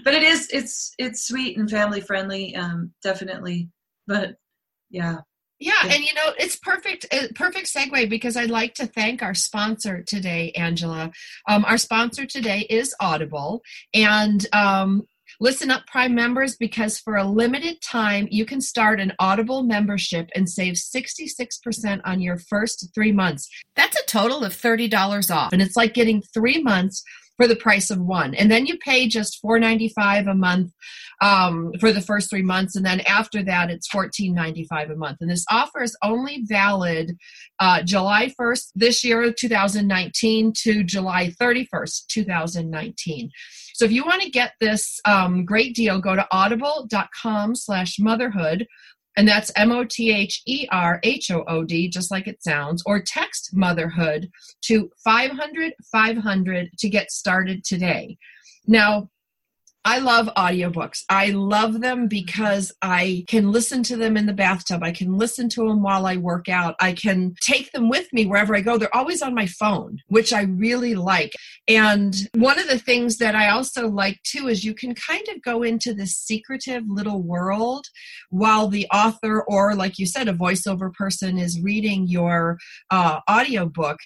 but 0.03 0.13
it 0.13 0.23
is 0.23 0.49
it's 0.51 0.93
it's 0.97 1.27
sweet 1.27 1.57
and 1.57 1.69
family 1.69 2.01
friendly, 2.01 2.55
um, 2.55 2.93
definitely. 3.03 3.69
But 4.07 4.37
yeah, 4.89 5.17
yeah, 5.59 5.83
and 5.83 6.03
you 6.03 6.13
know 6.13 6.33
it's 6.37 6.57
perfect, 6.57 7.05
perfect 7.35 7.73
segue 7.73 8.09
because 8.09 8.35
I'd 8.35 8.49
like 8.49 8.73
to 8.75 8.87
thank 8.87 9.23
our 9.23 9.33
sponsor 9.33 10.03
today, 10.03 10.51
Angela. 10.55 11.11
Um, 11.47 11.63
our 11.63 11.77
sponsor 11.77 12.25
today 12.25 12.67
is 12.69 12.93
Audible, 12.99 13.61
and 13.93 14.45
um, 14.51 15.03
Listen 15.39 15.69
up, 15.71 15.85
Prime 15.87 16.15
members, 16.15 16.55
because 16.55 16.99
for 16.99 17.15
a 17.15 17.25
limited 17.25 17.81
time, 17.81 18.27
you 18.31 18.45
can 18.45 18.61
start 18.61 18.99
an 18.99 19.13
Audible 19.19 19.63
membership 19.63 20.29
and 20.35 20.49
save 20.49 20.75
66% 20.75 22.01
on 22.05 22.21
your 22.21 22.37
first 22.37 22.89
three 22.93 23.11
months. 23.11 23.49
That's 23.75 23.99
a 23.99 24.05
total 24.05 24.43
of 24.43 24.53
$30 24.53 25.33
off. 25.33 25.51
And 25.51 25.61
it's 25.61 25.75
like 25.75 25.93
getting 25.93 26.21
three 26.33 26.61
months 26.61 27.03
for 27.37 27.47
the 27.47 27.55
price 27.55 27.89
of 27.89 27.99
one. 27.99 28.33
And 28.33 28.49
then 28.49 28.65
you 28.65 28.77
pay 28.77 29.07
just 29.07 29.41
$4.95 29.43 30.31
a 30.31 30.35
month 30.35 30.71
um, 31.21 31.71
for 31.79 31.91
the 31.91 32.01
first 32.01 32.29
three 32.29 32.41
months. 32.41 32.75
And 32.75 32.85
then 32.85 33.01
after 33.01 33.43
that, 33.43 33.69
it's 33.69 33.89
$14.95 33.89 34.93
a 34.93 34.95
month. 34.95 35.17
And 35.21 35.29
this 35.29 35.45
offer 35.49 35.83
is 35.83 35.97
only 36.03 36.43
valid 36.45 37.17
uh, 37.59 37.81
July 37.83 38.31
1st 38.39 38.71
this 38.75 39.03
year, 39.03 39.31
2019, 39.31 40.53
to 40.63 40.83
July 40.83 41.33
31st, 41.39 42.07
2019. 42.07 43.29
So 43.75 43.83
if 43.83 43.91
you 43.91 44.05
want 44.05 44.21
to 44.21 44.29
get 44.29 44.53
this 44.61 45.01
um, 45.03 45.43
great 45.43 45.75
deal, 45.75 45.99
go 45.99 46.15
to 46.15 46.25
audible.com 46.31 47.55
slash 47.55 47.99
motherhood 47.99 48.65
and 49.17 49.27
that's 49.27 49.51
M 49.57 49.73
O 49.73 49.83
T 49.83 50.13
H 50.13 50.41
E 50.45 50.65
R 50.71 51.01
H 51.03 51.29
O 51.29 51.43
O 51.49 51.65
D, 51.65 51.89
just 51.89 52.09
like 52.09 52.25
it 52.25 52.41
sounds, 52.41 52.83
or 52.85 53.01
text 53.01 53.49
motherhood 53.53 54.29
to 54.61 54.89
500 55.03 55.73
500 55.91 56.69
to 56.79 56.89
get 56.89 57.11
started 57.11 57.65
today. 57.65 58.17
Now, 58.65 59.09
I 59.87 59.99
love 59.99 60.27
audiobooks. 60.35 61.03
I 61.09 61.27
love 61.29 61.79
them 61.79 62.07
because 62.07 62.71
I 62.81 63.23
can 63.27 63.51
listen 63.51 63.83
to 63.83 63.95
them 63.95 64.17
in 64.17 64.25
the 64.25 64.33
bathtub. 64.33 64.81
I 64.81 64.91
can 64.91 65.15
listen 65.15 65.47
to 65.49 65.67
them 65.67 65.83
while 65.83 66.07
I 66.07 66.17
work 66.17 66.49
out. 66.49 66.75
I 66.81 66.93
can 66.93 67.35
take 67.39 67.71
them 67.71 67.87
with 67.87 68.11
me 68.11 68.25
wherever 68.25 68.55
I 68.55 68.61
go. 68.61 68.79
They're 68.79 68.95
always 68.95 69.21
on 69.21 69.35
my 69.35 69.45
phone, 69.45 69.99
which 70.07 70.33
I 70.33 70.41
really 70.43 70.95
like. 70.95 71.33
And 71.67 72.15
one 72.33 72.57
of 72.57 72.67
the 72.67 72.79
things 72.79 73.17
that 73.17 73.35
I 73.35 73.49
also 73.49 73.87
like 73.87 74.19
too 74.23 74.47
is 74.47 74.65
you 74.65 74.73
can 74.73 74.95
kind 74.95 75.27
of 75.29 75.43
go 75.43 75.61
into 75.61 75.93
this 75.93 76.15
secretive 76.17 76.83
little 76.87 77.21
world 77.21 77.85
while 78.31 78.67
the 78.67 78.87
author, 78.91 79.43
or 79.43 79.75
like 79.75 79.99
you 79.99 80.07
said, 80.07 80.27
a 80.27 80.33
voiceover 80.33 80.91
person 80.93 81.37
is 81.37 81.61
reading 81.61 82.07
your 82.07 82.57
uh, 82.89 83.19
audiobook 83.29 83.99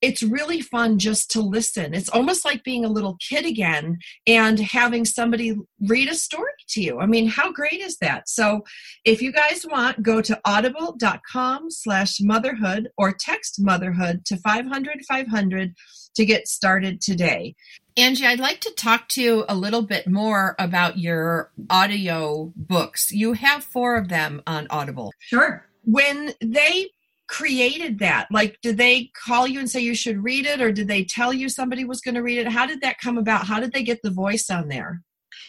it's 0.00 0.22
really 0.22 0.60
fun 0.60 0.98
just 0.98 1.30
to 1.32 1.40
listen. 1.40 1.94
It's 1.94 2.08
almost 2.08 2.44
like 2.44 2.62
being 2.62 2.84
a 2.84 2.90
little 2.90 3.16
kid 3.28 3.44
again 3.44 3.98
and 4.26 4.58
having 4.58 5.04
somebody 5.04 5.56
read 5.86 6.08
a 6.08 6.14
story 6.14 6.52
to 6.68 6.80
you. 6.80 7.00
I 7.00 7.06
mean, 7.06 7.28
how 7.28 7.52
great 7.52 7.80
is 7.80 7.96
that? 7.98 8.28
So 8.28 8.64
if 9.04 9.20
you 9.20 9.32
guys 9.32 9.66
want, 9.68 10.02
go 10.02 10.20
to 10.22 10.40
audible.com 10.44 11.70
slash 11.70 12.20
motherhood 12.20 12.90
or 12.96 13.12
text 13.12 13.60
motherhood 13.60 14.24
to 14.26 14.36
500 14.36 15.04
500 15.08 15.74
to 16.14 16.24
get 16.24 16.48
started 16.48 17.00
today. 17.00 17.54
Angie, 17.96 18.26
I'd 18.26 18.38
like 18.38 18.60
to 18.60 18.70
talk 18.76 19.08
to 19.10 19.22
you 19.22 19.44
a 19.48 19.56
little 19.56 19.82
bit 19.82 20.06
more 20.06 20.54
about 20.58 20.98
your 20.98 21.50
audio 21.68 22.52
books. 22.54 23.10
You 23.10 23.32
have 23.32 23.64
four 23.64 23.96
of 23.96 24.08
them 24.08 24.42
on 24.46 24.68
Audible. 24.70 25.12
Sure. 25.18 25.66
When 25.84 26.32
they 26.40 26.90
created 27.28 27.98
that? 28.00 28.26
Like, 28.30 28.58
did 28.62 28.78
they 28.78 29.10
call 29.24 29.46
you 29.46 29.60
and 29.60 29.70
say 29.70 29.80
you 29.80 29.94
should 29.94 30.24
read 30.24 30.46
it, 30.46 30.60
or 30.60 30.72
did 30.72 30.88
they 30.88 31.04
tell 31.04 31.32
you 31.32 31.48
somebody 31.48 31.84
was 31.84 32.00
going 32.00 32.14
to 32.14 32.22
read 32.22 32.38
it? 32.38 32.48
How 32.48 32.66
did 32.66 32.80
that 32.80 32.98
come 32.98 33.18
about? 33.18 33.46
How 33.46 33.60
did 33.60 33.72
they 33.72 33.82
get 33.82 34.00
the 34.02 34.10
voice 34.10 34.50
on 34.50 34.68
there? 34.68 35.02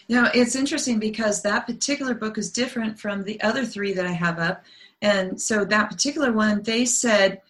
You 0.08 0.22
know, 0.22 0.30
it's 0.34 0.56
interesting 0.56 1.00
because 1.00 1.42
that 1.42 1.66
particular 1.66 2.14
book 2.14 2.38
is 2.38 2.52
different 2.52 3.00
from 3.00 3.24
the 3.24 3.42
other 3.42 3.66
three 3.66 3.94
that 3.94 4.06
I 4.06 4.12
have 4.12 4.40
up. 4.40 4.64
And 5.02 5.42
so 5.42 5.64
that 5.66 5.90
particular 5.90 6.32
one, 6.32 6.64
they 6.64 6.86
said, 6.86 7.42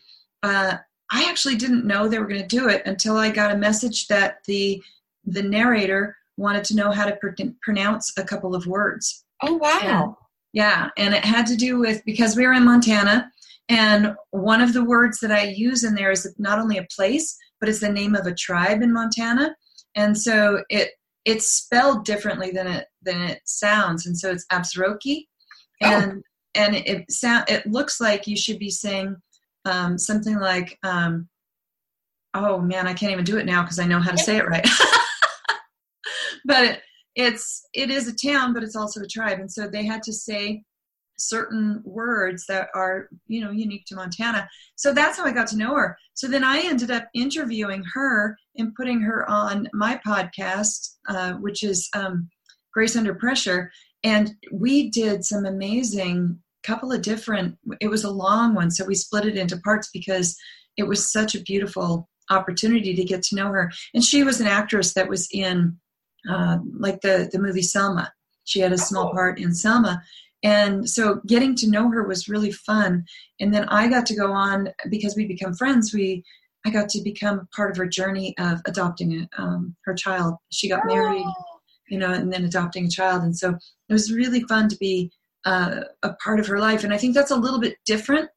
uh, 0.43 0.77
I 1.11 1.29
actually 1.29 1.55
didn't 1.55 1.85
know 1.85 2.07
they 2.07 2.19
were 2.19 2.27
going 2.27 2.41
to 2.41 2.47
do 2.47 2.69
it 2.69 2.83
until 2.85 3.17
I 3.17 3.31
got 3.31 3.51
a 3.51 3.57
message 3.57 4.07
that 4.07 4.43
the 4.45 4.83
the 5.25 5.43
narrator 5.43 6.15
wanted 6.37 6.63
to 6.65 6.75
know 6.75 6.91
how 6.91 7.05
to 7.05 7.15
pr- 7.15 7.29
pronounce 7.61 8.13
a 8.17 8.23
couple 8.23 8.55
of 8.55 8.67
words. 8.67 9.25
Oh 9.41 9.55
wow! 9.55 10.17
Yeah, 10.53 10.89
and 10.97 11.13
it 11.13 11.23
had 11.23 11.45
to 11.47 11.55
do 11.55 11.79
with 11.79 12.03
because 12.05 12.35
we 12.35 12.45
were 12.45 12.53
in 12.53 12.65
Montana, 12.65 13.29
and 13.69 14.15
one 14.31 14.61
of 14.61 14.73
the 14.73 14.83
words 14.83 15.19
that 15.19 15.31
I 15.31 15.43
use 15.43 15.83
in 15.83 15.93
there 15.93 16.11
is 16.11 16.33
not 16.39 16.57
only 16.57 16.77
a 16.77 16.87
place, 16.95 17.37
but 17.59 17.69
it's 17.69 17.79
the 17.79 17.89
name 17.89 18.15
of 18.15 18.25
a 18.25 18.33
tribe 18.33 18.81
in 18.81 18.91
Montana. 18.91 19.55
And 19.95 20.17
so 20.17 20.63
it 20.69 20.91
it's 21.25 21.51
spelled 21.51 22.05
differently 22.05 22.51
than 22.51 22.65
it 22.65 22.87
than 23.03 23.21
it 23.21 23.41
sounds. 23.45 24.07
And 24.07 24.17
so 24.17 24.31
it's 24.31 24.45
Absarokee. 24.51 25.25
And 25.81 26.13
oh. 26.13 26.21
and 26.55 26.75
it 26.75 27.11
sound 27.11 27.45
it 27.47 27.67
looks 27.67 28.01
like 28.01 28.25
you 28.25 28.35
should 28.35 28.57
be 28.57 28.71
saying 28.71 29.15
um, 29.65 29.97
something 29.97 30.39
like 30.39 30.77
um, 30.83 31.29
oh 32.33 32.59
man, 32.59 32.87
I 32.87 32.93
can't 32.93 33.11
even 33.11 33.25
do 33.25 33.37
it 33.37 33.45
now 33.45 33.61
because 33.61 33.79
I 33.79 33.85
know 33.85 33.99
how 33.99 34.11
to 34.11 34.17
say 34.17 34.37
it 34.37 34.47
right. 34.47 34.67
but 36.45 36.81
it's 37.19 37.67
it 37.73 37.91
is 37.91 38.07
a 38.07 38.15
town, 38.15 38.53
but 38.53 38.63
it's 38.63 38.77
also 38.77 39.01
a 39.01 39.07
tribe. 39.07 39.39
And 39.39 39.51
so 39.51 39.67
they 39.67 39.85
had 39.85 40.01
to 40.03 40.13
say 40.13 40.63
certain 41.17 41.81
words 41.83 42.45
that 42.47 42.69
are 42.73 43.09
you 43.27 43.41
know 43.41 43.51
unique 43.51 43.85
to 43.87 43.95
montana. 43.95 44.47
So 44.77 44.93
that's 44.93 45.17
how 45.17 45.25
i 45.25 45.33
got 45.33 45.47
to 45.47 45.57
know 45.57 45.75
her. 45.75 45.97
So 46.13 46.27
then 46.29 46.45
i 46.45 46.59
ended 46.59 46.91
up 46.91 47.09
interviewing 47.13 47.83
her 47.93 48.37
and 48.55 48.73
putting 48.73 49.01
her 49.01 49.29
on 49.29 49.67
my 49.73 49.99
podcast 50.07 50.95
uh, 51.09 51.33
which 51.33 51.61
is 51.61 51.89
um, 51.93 52.29
grace 52.73 52.95
under 52.95 53.13
pressure. 53.13 53.69
And 54.05 54.31
we 54.53 54.89
did 54.89 55.25
some 55.25 55.45
amazing 55.45 56.39
couple 56.63 56.93
of 56.93 57.01
different 57.01 57.57
it 57.81 57.89
was 57.89 58.05
a 58.05 58.17
long 58.25 58.55
one. 58.55 58.71
So 58.71 58.85
we 58.85 58.95
split 58.95 59.25
it 59.25 59.35
into 59.35 59.57
parts 59.57 59.89
because 59.93 60.37
it 60.77 60.87
was 60.87 61.11
such 61.11 61.35
a 61.35 61.41
beautiful 61.41 62.07
opportunity 62.29 62.93
to 62.95 63.03
get 63.03 63.23
to 63.23 63.35
know 63.35 63.47
her. 63.47 63.69
And 63.93 64.03
she 64.05 64.23
was 64.23 64.39
an 64.39 64.47
actress 64.47 64.93
that 64.93 65.09
was 65.09 65.27
in 65.33 65.77
uh, 66.29 66.57
like 66.77 67.01
the 67.01 67.29
the 67.31 67.39
movie 67.39 67.61
selma 67.61 68.11
she 68.45 68.59
had 68.59 68.73
a 68.73 68.77
small 68.77 69.11
part 69.11 69.39
in 69.39 69.53
selma 69.53 70.01
and 70.43 70.89
so 70.89 71.21
getting 71.27 71.55
to 71.55 71.69
know 71.69 71.89
her 71.89 72.07
was 72.07 72.29
really 72.29 72.51
fun. 72.51 73.05
And 73.39 73.53
then 73.53 73.67
I 73.69 73.87
got 73.87 74.05
to 74.07 74.15
go 74.15 74.31
on 74.31 74.69
because 74.89 75.15
we 75.15 75.25
become 75.25 75.53
friends. 75.53 75.93
We 75.93 76.23
I 76.65 76.69
got 76.69 76.89
to 76.89 77.01
become 77.01 77.47
part 77.55 77.71
of 77.71 77.77
her 77.77 77.87
journey 77.87 78.35
of 78.37 78.59
adopting 78.65 79.27
um, 79.37 79.75
her 79.85 79.93
child. 79.93 80.35
She 80.51 80.67
got 80.67 80.85
married, 80.85 81.25
oh. 81.25 81.59
you 81.87 81.97
know, 81.97 82.11
and 82.11 82.31
then 82.31 82.43
adopting 82.43 82.85
a 82.85 82.89
child. 82.89 83.23
And 83.23 83.37
so 83.37 83.57
it 83.87 83.93
was 83.93 84.11
really 84.11 84.41
fun 84.41 84.67
to 84.67 84.77
be 84.77 85.09
uh, 85.45 85.81
a 86.03 86.13
part 86.15 86.39
of 86.39 86.47
her 86.47 86.59
life. 86.59 86.83
And 86.83 86.93
I 86.93 86.97
think 86.97 87.15
that's 87.15 87.31
a 87.31 87.37
little 87.37 87.61
bit 87.61 87.77
different 87.85 88.29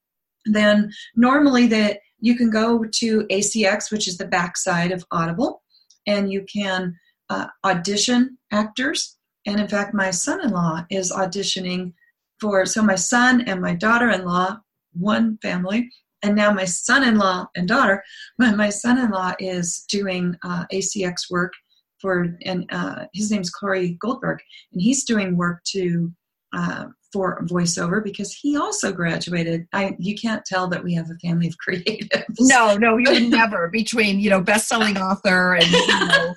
than 0.46 0.92
normally 1.16 1.66
that 1.68 1.98
you 2.20 2.36
can 2.36 2.48
go 2.48 2.84
to 2.84 3.26
ACX, 3.26 3.90
which 3.90 4.06
is 4.06 4.18
the 4.18 4.28
backside 4.28 4.92
of 4.92 5.04
Audible, 5.10 5.62
and 6.06 6.30
you 6.30 6.46
can 6.52 6.94
uh, 7.30 7.46
audition 7.64 8.38
actors 8.50 9.18
and 9.46 9.60
in 9.60 9.68
fact, 9.68 9.94
my 9.94 10.10
son 10.10 10.40
in 10.44 10.50
law 10.50 10.84
is 10.90 11.12
auditioning 11.12 11.92
for, 12.40 12.64
so 12.66 12.82
my 12.82 12.94
son 12.94 13.42
and 13.42 13.60
my 13.60 13.74
daughter 13.74 14.10
in 14.10 14.24
law, 14.24 14.58
one 14.92 15.38
family, 15.42 15.90
and 16.22 16.36
now 16.36 16.52
my 16.52 16.64
son 16.64 17.02
in 17.02 17.16
law 17.16 17.46
and 17.56 17.66
daughter, 17.66 18.02
my, 18.38 18.54
my 18.54 18.70
son 18.70 18.98
in 18.98 19.10
law 19.10 19.32
is 19.38 19.84
doing 19.88 20.36
uh, 20.44 20.64
ACX 20.72 21.30
work 21.30 21.52
for, 22.00 22.36
and 22.44 22.66
uh, 22.72 23.06
his 23.12 23.30
name's 23.30 23.50
Corey 23.50 23.96
Goldberg, 24.00 24.40
and 24.72 24.82
he's 24.82 25.04
doing 25.04 25.36
work 25.36 25.62
to, 25.72 26.12
uh, 26.52 26.86
for 27.12 27.42
voiceover 27.44 28.02
because 28.02 28.32
he 28.32 28.56
also 28.56 28.90
graduated. 28.90 29.66
I 29.74 29.94
you 29.98 30.14
can't 30.14 30.44
tell 30.46 30.66
that 30.68 30.82
we 30.82 30.94
have 30.94 31.10
a 31.10 31.18
family 31.26 31.46
of 31.46 31.54
creatives. 31.68 32.36
No, 32.40 32.76
no, 32.76 32.96
you 32.96 33.10
would 33.10 33.30
never 33.30 33.68
between 33.68 34.18
you 34.18 34.30
know 34.30 34.40
best-selling 34.40 34.96
author 34.96 35.54
and 35.54 35.66
you 35.70 36.06
know 36.06 36.34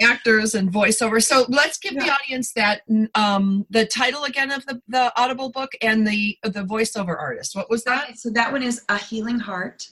actors 0.00 0.54
and 0.54 0.72
voiceover. 0.72 1.22
So 1.22 1.46
let's 1.48 1.78
give 1.78 1.94
yeah. 1.94 2.04
the 2.04 2.10
audience 2.12 2.52
that 2.52 2.82
um, 3.14 3.66
the 3.70 3.86
title 3.86 4.24
again 4.24 4.50
of 4.50 4.64
the, 4.66 4.80
the 4.88 5.12
Audible 5.20 5.50
book 5.50 5.72
and 5.82 6.06
the 6.06 6.36
the 6.42 6.64
voiceover 6.64 7.16
artist. 7.18 7.54
What 7.56 7.70
was 7.70 7.84
that? 7.84 8.04
Okay, 8.04 8.14
so 8.14 8.30
that 8.30 8.52
one 8.52 8.62
is 8.62 8.82
A 8.88 8.98
Healing 8.98 9.38
Heart, 9.38 9.88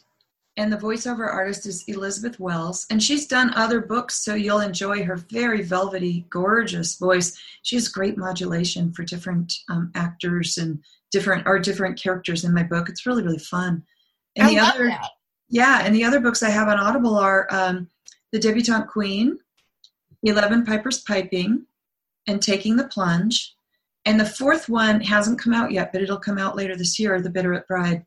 and 0.56 0.72
the 0.72 0.76
voiceover 0.76 1.30
artist 1.32 1.66
is 1.66 1.84
Elizabeth 1.88 2.38
Wells, 2.38 2.86
and 2.90 3.02
she's 3.02 3.26
done 3.26 3.52
other 3.54 3.80
books, 3.80 4.24
so 4.24 4.34
you'll 4.34 4.60
enjoy 4.60 5.02
her 5.04 5.16
very 5.16 5.62
velvety, 5.62 6.26
gorgeous 6.30 6.96
voice. 6.96 7.38
She 7.62 7.76
has 7.76 7.88
great 7.88 8.16
modulation 8.18 8.92
for 8.92 9.04
different 9.04 9.52
um, 9.70 9.90
actors 9.94 10.58
and 10.58 10.82
different 11.10 11.46
or 11.46 11.58
different 11.58 12.00
characters 12.00 12.44
in 12.44 12.52
my 12.52 12.62
book. 12.62 12.88
It's 12.88 13.06
really 13.06 13.22
really 13.22 13.38
fun. 13.38 13.82
And 14.36 14.48
I 14.48 14.50
the 14.50 14.56
love 14.56 14.74
other, 14.74 14.88
that. 14.88 15.10
yeah, 15.48 15.82
and 15.84 15.94
the 15.94 16.04
other 16.04 16.20
books 16.20 16.42
I 16.42 16.50
have 16.50 16.68
on 16.68 16.78
Audible 16.78 17.16
are 17.16 17.46
um, 17.50 17.88
The 18.32 18.40
Debutante 18.40 18.88
Queen 18.88 19.38
11 20.24 20.64
Pipers 20.64 21.00
Piping, 21.00 21.66
and 22.26 22.42
Taking 22.42 22.76
the 22.76 22.88
Plunge. 22.88 23.54
And 24.06 24.18
the 24.18 24.26
fourth 24.26 24.68
one 24.68 25.00
hasn't 25.00 25.38
come 25.38 25.54
out 25.54 25.70
yet, 25.70 25.92
but 25.92 26.02
it'll 26.02 26.18
come 26.18 26.38
out 26.38 26.56
later 26.56 26.76
this 26.76 26.98
year, 26.98 27.20
The 27.20 27.30
Bitterroot 27.30 27.66
Bride. 27.66 28.04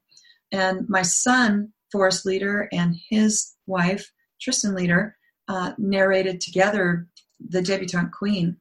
And 0.51 0.87
my 0.89 1.01
son, 1.01 1.73
Forrest 1.91 2.25
Leader, 2.25 2.69
and 2.71 2.95
his 3.09 3.53
wife, 3.65 4.11
Tristan 4.39 4.75
Leader, 4.75 5.15
uh, 5.47 5.73
narrated 5.77 6.41
together 6.41 7.07
The 7.49 7.61
Debutante 7.61 8.11
Queen. 8.11 8.57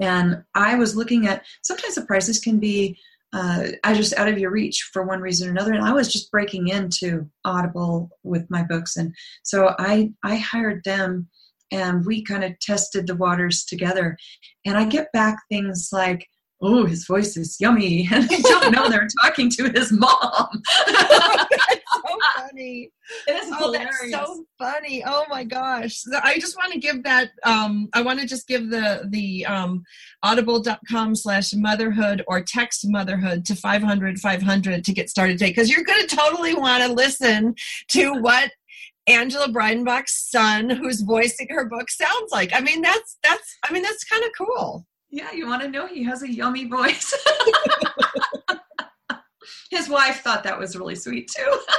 And 0.00 0.42
I 0.54 0.76
was 0.76 0.96
looking 0.96 1.26
at 1.26 1.44
sometimes 1.62 1.94
the 1.94 2.06
prices 2.06 2.38
can 2.38 2.58
be 2.58 2.98
uh, 3.32 3.68
I 3.84 3.94
just 3.94 4.16
out 4.18 4.28
of 4.28 4.38
your 4.38 4.50
reach 4.50 4.90
for 4.92 5.04
one 5.04 5.20
reason 5.20 5.46
or 5.46 5.52
another. 5.52 5.72
And 5.72 5.84
I 5.84 5.92
was 5.92 6.12
just 6.12 6.32
breaking 6.32 6.68
into 6.68 7.30
Audible 7.44 8.10
with 8.24 8.50
my 8.50 8.64
books, 8.64 8.96
and 8.96 9.14
so 9.44 9.74
I 9.78 10.12
I 10.24 10.36
hired 10.36 10.82
them 10.84 11.28
and 11.70 12.04
we 12.04 12.22
kind 12.22 12.44
of 12.44 12.58
tested 12.60 13.06
the 13.06 13.16
waters 13.16 13.64
together. 13.64 14.16
And 14.64 14.76
I 14.76 14.84
get 14.84 15.12
back 15.12 15.38
things 15.48 15.90
like, 15.92 16.26
oh, 16.62 16.84
his 16.84 17.06
voice 17.06 17.36
is 17.36 17.56
yummy. 17.60 18.08
And 18.12 18.28
I 18.30 18.36
don't 18.40 18.72
know 18.72 18.88
they're 18.88 19.08
talking 19.22 19.50
to 19.50 19.70
his 19.70 19.92
mom. 19.92 20.62
It's 21.92 22.08
so 22.08 22.18
funny. 22.36 22.90
It 23.26 23.32
is 23.32 23.50
oh, 23.52 23.72
hilarious. 23.72 24.12
that's 24.12 24.26
so 24.26 24.44
funny. 24.58 25.02
Oh 25.04 25.24
my 25.28 25.42
gosh. 25.42 26.02
I 26.22 26.38
just 26.38 26.56
want 26.56 26.72
to 26.72 26.78
give 26.78 27.02
that 27.02 27.30
um 27.44 27.88
I 27.92 28.02
want 28.02 28.20
to 28.20 28.26
just 28.26 28.46
give 28.46 28.70
the 28.70 29.08
the 29.08 29.44
um 29.46 29.82
audible.com 30.22 31.16
slash 31.16 31.52
motherhood 31.52 32.22
or 32.28 32.42
text 32.42 32.88
motherhood 32.88 33.44
to 33.46 33.56
500 33.56 34.20
500 34.20 34.84
to 34.84 34.92
get 34.92 35.10
started 35.10 35.38
today 35.38 35.50
because 35.50 35.68
you're 35.68 35.84
going 35.84 36.06
to 36.06 36.16
totally 36.16 36.54
want 36.54 36.84
to 36.84 36.92
listen 36.92 37.54
to 37.88 38.14
what 38.20 38.52
Angela 39.10 39.48
Breidenbach's 39.48 40.30
son, 40.30 40.70
who's 40.70 41.00
voicing 41.00 41.48
her 41.50 41.66
book, 41.66 41.90
sounds 41.90 42.30
like. 42.30 42.52
I 42.54 42.60
mean, 42.60 42.82
that's 42.82 43.18
that's. 43.22 43.56
I 43.64 43.72
mean, 43.72 43.82
that's 43.82 44.04
kind 44.04 44.24
of 44.24 44.30
cool. 44.38 44.86
Yeah, 45.10 45.32
you 45.32 45.48
want 45.48 45.62
to 45.62 45.68
know 45.68 45.86
he 45.86 46.04
has 46.04 46.22
a 46.22 46.32
yummy 46.32 46.66
voice. 46.66 47.12
His 49.70 49.88
wife 49.88 50.20
thought 50.20 50.44
that 50.44 50.58
was 50.58 50.76
really 50.76 50.94
sweet 50.94 51.30
too. 51.34 51.58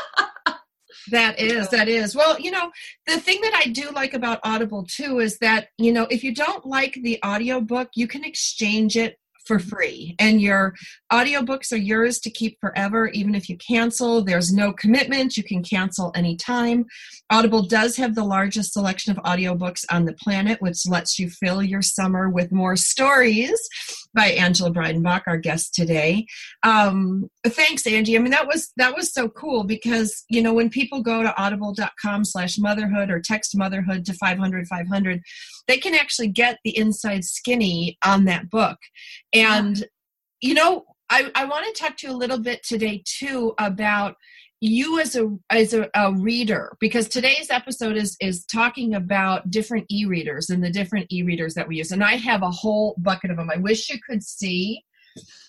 That 1.09 1.39
is, 1.39 1.69
that 1.69 1.87
is. 1.87 2.15
Well, 2.15 2.39
you 2.39 2.51
know, 2.51 2.71
the 3.07 3.19
thing 3.19 3.41
that 3.41 3.55
I 3.55 3.69
do 3.69 3.89
like 3.89 4.13
about 4.13 4.39
Audible 4.43 4.85
too 4.85 5.19
is 5.19 5.37
that, 5.39 5.69
you 5.77 5.91
know, 5.91 6.05
if 6.11 6.23
you 6.23 6.33
don't 6.33 6.65
like 6.65 6.93
the 6.93 7.19
audiobook, 7.25 7.89
you 7.95 8.07
can 8.07 8.23
exchange 8.23 8.95
it 8.95 9.17
for 9.45 9.59
free. 9.59 10.15
And 10.19 10.41
your 10.41 10.73
audiobooks 11.11 11.71
are 11.71 11.77
yours 11.77 12.19
to 12.19 12.29
keep 12.29 12.57
forever 12.59 13.07
even 13.09 13.35
if 13.35 13.49
you 13.49 13.57
cancel. 13.57 14.23
There's 14.23 14.53
no 14.53 14.73
commitment. 14.73 15.37
You 15.37 15.43
can 15.43 15.63
cancel 15.63 16.11
anytime. 16.15 16.85
Audible 17.29 17.63
does 17.63 17.95
have 17.97 18.15
the 18.15 18.23
largest 18.23 18.73
selection 18.73 19.11
of 19.11 19.23
audiobooks 19.23 19.85
on 19.89 20.05
the 20.05 20.13
planet 20.13 20.61
which 20.61 20.87
lets 20.87 21.17
you 21.19 21.29
fill 21.29 21.63
your 21.63 21.81
summer 21.81 22.29
with 22.29 22.51
more 22.51 22.75
stories 22.75 23.59
by 24.13 24.27
angela 24.27 24.71
breidenbach 24.71 25.21
our 25.27 25.37
guest 25.37 25.73
today. 25.73 26.25
Um, 26.63 27.29
thanks 27.45 27.87
angie. 27.87 28.17
I 28.17 28.19
mean 28.19 28.31
that 28.31 28.47
was 28.47 28.71
that 28.77 28.95
was 28.95 29.13
so 29.13 29.29
cool 29.29 29.63
because 29.63 30.23
you 30.29 30.41
know 30.41 30.53
when 30.53 30.69
people 30.69 31.01
go 31.01 31.23
to 31.23 31.35
audible.com 31.41 32.25
slash 32.25 32.57
motherhood 32.57 33.09
or 33.09 33.19
text 33.19 33.57
motherhood 33.57 34.05
to 34.05 34.13
500 34.13 34.67
500 34.67 35.21
they 35.67 35.77
can 35.77 35.95
actually 35.95 36.27
get 36.27 36.57
the 36.63 36.77
inside 36.77 37.23
skinny 37.23 37.97
on 38.05 38.25
that 38.25 38.49
book. 38.49 38.77
And 39.33 39.85
you 40.41 40.55
know 40.55 40.83
i, 41.09 41.31
I 41.35 41.45
want 41.45 41.65
to 41.65 41.81
talk 41.81 41.97
to 41.97 42.07
you 42.07 42.13
a 42.13 42.17
little 42.17 42.39
bit 42.39 42.63
today 42.63 43.03
too 43.05 43.53
about 43.57 44.15
you 44.59 44.99
as 44.99 45.15
a 45.15 45.27
as 45.49 45.73
a, 45.73 45.89
a, 45.95 46.13
reader 46.13 46.75
because 46.79 47.07
today's 47.07 47.49
episode 47.49 47.95
is 47.95 48.15
is 48.19 48.45
talking 48.45 48.93
about 48.93 49.49
different 49.49 49.85
e-readers 49.89 50.51
and 50.51 50.63
the 50.63 50.69
different 50.69 51.07
e-readers 51.11 51.55
that 51.55 51.67
we 51.67 51.77
use. 51.77 51.91
And 51.91 52.03
i 52.03 52.15
have 52.15 52.43
a 52.43 52.51
whole 52.51 52.95
bucket 52.99 53.31
of 53.31 53.37
them 53.37 53.49
i 53.53 53.57
wish 53.57 53.89
you 53.89 53.99
could 54.07 54.23
see. 54.23 54.83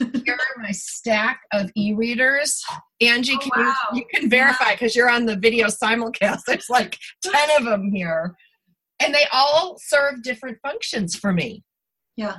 Here 0.01 0.35
are 0.35 0.63
my 0.63 0.73
stack 0.73 1.39
of 1.53 1.71
e-readers. 1.77 2.61
Angie 3.01 3.37
Oh, 3.37 3.39
can 3.39 3.65
wow. 3.65 3.75
you, 3.93 3.99
you 3.99 4.05
can 4.13 4.29
verify 4.29 4.73
because 4.73 4.97
you're 4.97 5.09
on 5.09 5.25
the 5.25 5.37
video 5.37 5.69
simulcast. 5.69 6.41
There's 6.49 6.69
like 6.69 6.99
10 7.23 7.33
of 7.59 7.65
them 7.67 7.93
here 7.93 8.35
and 9.05 9.15
they 9.15 9.27
all 9.33 9.79
serve 9.79 10.23
different 10.23 10.59
functions 10.63 11.15
for 11.17 11.33
me. 11.33 11.65
Yeah. 12.17 12.39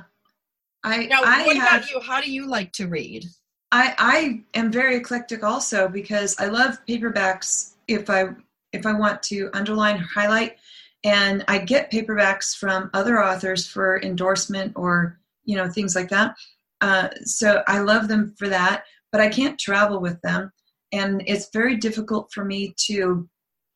I 0.82 1.06
now 1.06 1.22
I 1.24 1.46
what 1.46 1.56
have 1.56 1.80
about 1.80 1.90
you? 1.90 2.00
How 2.00 2.20
do 2.20 2.30
you 2.30 2.46
like 2.46 2.72
to 2.72 2.86
read? 2.86 3.24
I 3.72 3.94
I 3.98 4.58
am 4.58 4.70
very 4.70 4.96
eclectic 4.96 5.42
also 5.42 5.88
because 5.88 6.36
I 6.38 6.46
love 6.46 6.78
paperbacks 6.86 7.74
if 7.88 8.10
I 8.10 8.28
if 8.72 8.86
I 8.86 8.92
want 8.92 9.22
to 9.24 9.50
underline 9.54 9.96
or 9.96 10.06
highlight. 10.14 10.56
And 11.04 11.44
I 11.48 11.58
get 11.58 11.90
paperbacks 11.90 12.56
from 12.56 12.90
other 12.94 13.22
authors 13.22 13.66
for 13.66 14.00
endorsement 14.02 14.72
or 14.76 15.18
you 15.44 15.56
know 15.56 15.68
things 15.68 15.94
like 15.94 16.10
that. 16.10 16.34
Uh, 16.80 17.08
so 17.24 17.62
I 17.66 17.78
love 17.78 18.08
them 18.08 18.34
for 18.38 18.48
that, 18.48 18.84
but 19.10 19.20
I 19.20 19.28
can't 19.28 19.58
travel 19.58 20.00
with 20.00 20.20
them, 20.22 20.52
and 20.92 21.22
it's 21.26 21.48
very 21.52 21.76
difficult 21.76 22.30
for 22.32 22.44
me 22.44 22.74
to 22.86 23.28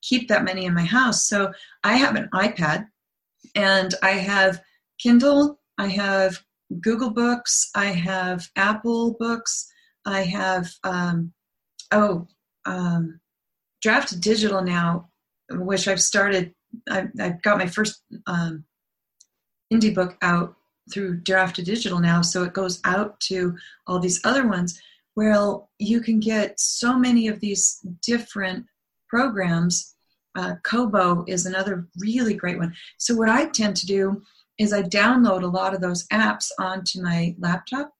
keep 0.03 0.29
that 0.29 0.45
many 0.45 0.65
in 0.65 0.75
my 0.75 0.85
house. 0.85 1.27
So 1.27 1.53
I 1.85 1.97
have 1.97 2.17
an 2.17 2.29
iPad, 2.33 2.89
and 3.55 3.95
I 4.03 4.13
have 4.13 4.63
Kindle, 4.99 5.61
I 5.77 5.89
have 5.89 6.39
Google 6.81 7.11
Books, 7.11 7.71
I 7.75 7.87
have 7.87 8.49
Apple 8.57 9.17
Books. 9.19 9.71
I 10.05 10.23
have 10.23 10.71
um, 10.85 11.33
oh 11.93 12.27
um, 12.65 13.21
Draft 13.83 14.21
Digital 14.21 14.63
now, 14.63 15.11
which 15.51 15.87
I've 15.87 16.01
started. 16.01 16.55
I've, 16.91 17.11
I've 17.21 17.43
got 17.43 17.59
my 17.59 17.67
first 17.67 18.03
um, 18.27 18.65
indie 19.73 19.95
book 19.95 20.17
out 20.23 20.55
through 20.93 21.21
Draft 21.21 21.63
Digital 21.63 21.99
now, 21.99 22.23
so 22.23 22.43
it 22.45 22.55
goes 22.55 22.81
out 22.85 23.21
to 23.21 23.57
all 23.87 23.99
these 23.99 24.21
other 24.25 24.49
ones. 24.49 24.81
Well, 25.15 25.71
you 25.79 26.01
can 26.01 26.21
get 26.21 26.59
so 26.59 26.99
many 26.99 27.29
of 27.29 27.41
these 27.41 27.81
different 28.03 28.67
programs. 29.09 29.95
Uh, 30.37 30.55
Kobo 30.63 31.25
is 31.27 31.47
another 31.47 31.89
really 31.99 32.35
great 32.35 32.59
one. 32.59 32.75
So 32.99 33.15
what 33.15 33.29
I 33.29 33.47
tend 33.47 33.77
to 33.79 33.87
do 33.87 34.23
is 34.59 34.73
I 34.73 34.83
download 34.83 35.43
a 35.43 35.47
lot 35.47 35.75
of 35.75 35.81
those 35.81 36.07
apps 36.09 36.51
onto 36.59 37.03
my 37.03 37.35
laptop 37.39 37.93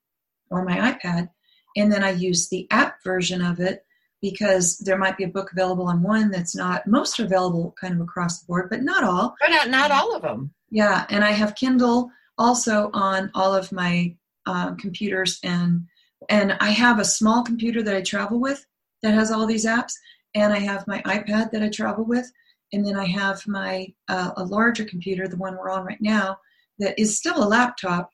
or 0.49 0.63
my 0.63 0.93
iPad 0.93 1.29
and 1.75 1.91
then 1.91 2.03
I 2.03 2.11
use 2.11 2.49
the 2.49 2.67
app 2.71 3.03
version 3.03 3.41
of 3.41 3.59
it 3.59 3.85
because 4.21 4.77
there 4.79 4.97
might 4.97 5.17
be 5.17 5.23
a 5.23 5.29
book 5.29 5.51
available 5.51 5.87
on 5.87 6.03
one 6.03 6.29
that's 6.29 6.55
not. 6.55 6.85
Most 6.87 7.19
are 7.19 7.25
available 7.25 7.73
kind 7.79 7.93
of 7.93 8.01
across 8.01 8.39
the 8.39 8.47
board, 8.47 8.69
but 8.69 8.81
not 8.81 9.03
all. 9.03 9.35
but 9.39 9.49
not, 9.49 9.69
not 9.69 9.91
all 9.91 10.15
of 10.15 10.21
them 10.21 10.53
Yeah, 10.69 11.05
and 11.09 11.23
I 11.23 11.31
have 11.31 11.55
Kindle 11.55 12.11
also 12.37 12.89
on 12.93 13.31
all 13.33 13.53
of 13.53 13.71
my 13.71 14.15
uh, 14.45 14.75
computers, 14.75 15.39
and 15.43 15.85
and 16.27 16.57
I 16.59 16.71
have 16.71 16.99
a 16.99 17.05
small 17.05 17.43
computer 17.43 17.81
that 17.83 17.95
I 17.95 18.01
travel 18.01 18.39
with 18.39 18.65
that 19.03 19.13
has 19.13 19.31
all 19.31 19.45
these 19.45 19.65
apps, 19.65 19.93
and 20.35 20.53
I 20.53 20.59
have 20.59 20.87
my 20.87 21.01
iPad 21.03 21.51
that 21.51 21.63
I 21.63 21.69
travel 21.69 22.05
with, 22.05 22.31
and 22.73 22.85
then 22.85 22.95
I 22.95 23.05
have 23.05 23.45
my 23.47 23.87
uh, 24.07 24.31
a 24.37 24.43
larger 24.43 24.85
computer, 24.85 25.27
the 25.27 25.37
one 25.37 25.55
we're 25.57 25.71
on 25.71 25.85
right 25.85 26.01
now, 26.01 26.37
that 26.77 26.99
is 26.99 27.17
still 27.17 27.43
a 27.43 27.47
laptop, 27.47 28.09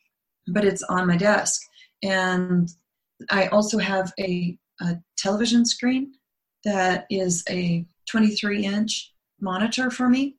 but 0.47 0.65
it's 0.65 0.84
on 0.84 1.08
my 1.08 1.17
desk, 1.17 1.62
and 2.04 2.69
I 3.30 3.47
also 3.47 3.78
have 3.78 4.12
a, 4.19 4.58
a 4.82 4.97
television 5.17 5.65
screen 5.65 6.13
that 6.63 7.06
is 7.10 7.43
a 7.49 7.86
23 8.10 8.65
inch 8.65 9.13
monitor 9.39 9.89
for 9.89 10.10
me. 10.10 10.36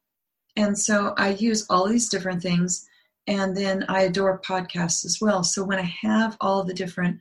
And 0.57 0.79
so 0.79 1.15
I 1.17 1.31
use 1.31 1.67
all 1.69 1.89
these 1.89 2.09
different 2.09 2.43
things. 2.43 2.87
And 3.27 3.57
then 3.57 3.85
I 3.89 4.03
adore 4.03 4.41
podcasts 4.41 5.05
as 5.05 5.19
well. 5.21 5.43
So 5.43 5.65
when 5.65 5.79
I 5.79 5.95
have 6.03 6.37
all 6.41 6.63
the 6.63 6.75
different, 6.75 7.21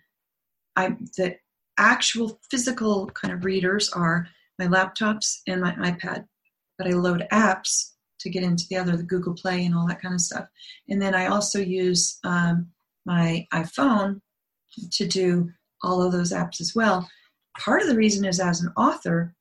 I 0.76 0.90
the 1.18 1.38
actual 1.78 2.40
physical 2.50 3.08
kind 3.08 3.34
of 3.34 3.44
readers 3.44 3.90
are 3.92 4.28
my 4.60 4.68
laptops 4.68 5.40
and 5.48 5.62
my 5.62 5.72
iPad, 5.74 6.26
but 6.78 6.88
I 6.88 6.92
load 6.92 7.28
apps 7.32 7.92
to 8.20 8.30
get 8.30 8.44
into 8.44 8.66
the 8.70 8.78
other, 8.78 8.96
the 8.96 9.04
Google 9.04 9.34
Play 9.34 9.66
and 9.66 9.76
all 9.76 9.88
that 9.88 10.02
kind 10.02 10.14
of 10.14 10.22
stuff. 10.22 10.46
And 10.90 11.02
then 11.02 11.14
I 11.14 11.28
also 11.28 11.60
use 11.60 12.18
um, 12.24 12.68
my 13.06 13.46
iPhone 13.54 14.22
to 14.92 15.08
do 15.08 15.50
all 15.84 16.02
of 16.02 16.12
those 16.12 16.34
apps 16.34 16.60
as 16.60 16.74
well. 16.76 17.08
Part 17.60 17.82
of 17.82 17.88
the 17.88 17.96
reason 17.96 18.26
is 18.26 18.40
as 18.40 18.62
an 18.62 18.74
author, 18.76 19.34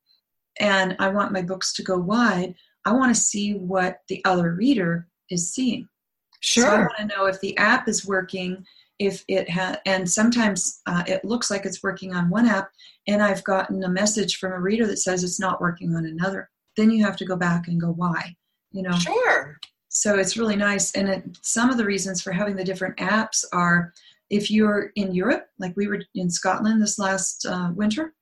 and 0.61 0.96
I 0.98 1.09
want 1.09 1.33
my 1.33 1.42
books 1.42 1.72
to 1.74 1.83
go 1.83 1.98
wide, 1.98 2.55
I 2.85 2.92
want 2.92 3.14
to 3.14 3.20
see 3.20 3.55
what 3.55 3.98
the 4.09 4.22
other 4.24 4.53
reader 4.53 5.09
is 5.31 5.53
seeing. 5.53 5.88
So 6.42 6.66
I 6.66 6.81
want 6.81 6.92
to 6.98 7.07
know 7.07 7.24
if 7.24 7.40
the 7.40 7.57
app 7.57 7.88
is 7.88 8.07
working, 8.07 8.64
if 8.98 9.24
it 9.28 9.48
has, 9.50 9.76
and 9.87 10.09
sometimes 10.09 10.80
uh, 10.87 11.02
it 11.07 11.24
looks 11.24 11.50
like 11.50 11.64
it's 11.64 11.83
working 11.83 12.14
on 12.14 12.30
one 12.30 12.46
app, 12.46 12.70
and 13.07 13.22
I've 13.22 13.44
gotten 13.44 13.83
a 13.85 13.88
message 13.88 14.37
from 14.37 14.52
a 14.52 14.61
reader 14.61 14.87
that 14.87 14.98
says 14.98 15.24
it's 15.24 15.40
not 15.40 15.61
working 15.61 15.94
on 15.94 16.07
another. 16.07 16.50
Then 16.76 16.90
you 16.90 17.04
have 17.04 17.16
to 17.18 17.24
go 17.24 17.37
back 17.37 17.68
and 17.68 17.80
go, 17.80 17.88
why? 17.92 18.35
You 18.72 18.83
know, 18.83 18.96
Sure. 18.96 19.59
so 19.88 20.18
it's 20.18 20.37
really 20.37 20.57
nice. 20.57 20.92
And 20.94 21.09
it, 21.09 21.38
some 21.42 21.70
of 21.70 21.76
the 21.76 21.85
reasons 21.85 22.20
for 22.22 22.33
having 22.33 22.57
the 22.57 22.64
different 22.64 22.96
apps 22.96 23.44
are 23.52 23.92
if 24.30 24.50
you're 24.50 24.90
in 24.96 25.14
Europe, 25.14 25.46
like 25.59 25.76
we 25.76 25.87
were 25.87 26.02
in 26.14 26.30
Scotland 26.30 26.80
this 26.83 26.98
last 26.98 27.46
uh, 27.46 27.70
winter, 27.74 28.14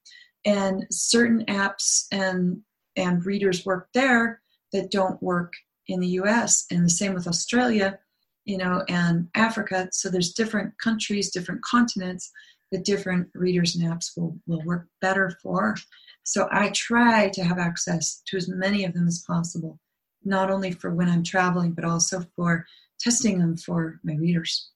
and 0.44 0.86
certain 0.90 1.44
apps 1.46 2.06
and 2.12 2.60
and 2.96 3.24
readers 3.24 3.64
work 3.64 3.88
there 3.94 4.42
that 4.72 4.90
don't 4.90 5.22
work 5.22 5.52
in 5.88 6.00
the 6.00 6.08
U.S. 6.08 6.66
and 6.70 6.84
the 6.84 6.90
same 6.90 7.14
with 7.14 7.26
Australia, 7.26 7.98
you 8.44 8.58
know, 8.58 8.84
and 8.88 9.28
Africa. 9.34 9.88
So 9.92 10.08
there's 10.08 10.32
different 10.32 10.72
countries, 10.82 11.30
different 11.30 11.62
continents 11.62 12.30
that 12.70 12.84
different 12.84 13.28
readers 13.34 13.76
and 13.76 13.88
apps 13.90 14.16
will 14.16 14.36
will 14.46 14.62
work 14.64 14.88
better 15.00 15.36
for. 15.42 15.76
So 16.24 16.48
I 16.50 16.70
try 16.70 17.28
to 17.30 17.44
have 17.44 17.58
access 17.58 18.22
to 18.26 18.36
as 18.36 18.48
many 18.48 18.84
of 18.84 18.94
them 18.94 19.06
as 19.06 19.24
possible, 19.26 19.78
not 20.24 20.50
only 20.50 20.72
for 20.72 20.94
when 20.94 21.08
I'm 21.08 21.24
traveling, 21.24 21.72
but 21.72 21.84
also 21.84 22.24
for 22.36 22.64
testing 23.00 23.38
them 23.38 23.56
for 23.56 24.00
my 24.04 24.14
readers. 24.14 24.70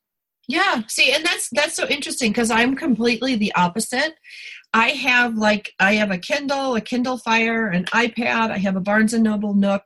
Yeah. 0.48 0.82
See, 0.88 1.12
and 1.12 1.24
that's 1.24 1.48
that's 1.50 1.74
so 1.74 1.86
interesting 1.88 2.30
because 2.30 2.50
I'm 2.50 2.76
completely 2.76 3.36
the 3.36 3.54
opposite. 3.54 4.14
I 4.76 4.90
have 4.90 5.36
like 5.36 5.72
I 5.80 5.94
have 5.94 6.10
a 6.10 6.18
Kindle, 6.18 6.74
a 6.74 6.80
Kindle 6.80 7.16
Fire, 7.16 7.68
an 7.68 7.86
iPad. 7.86 8.50
I 8.50 8.58
have 8.58 8.76
a 8.76 8.80
Barnes 8.80 9.14
and 9.14 9.24
Noble 9.24 9.54
Nook, 9.54 9.82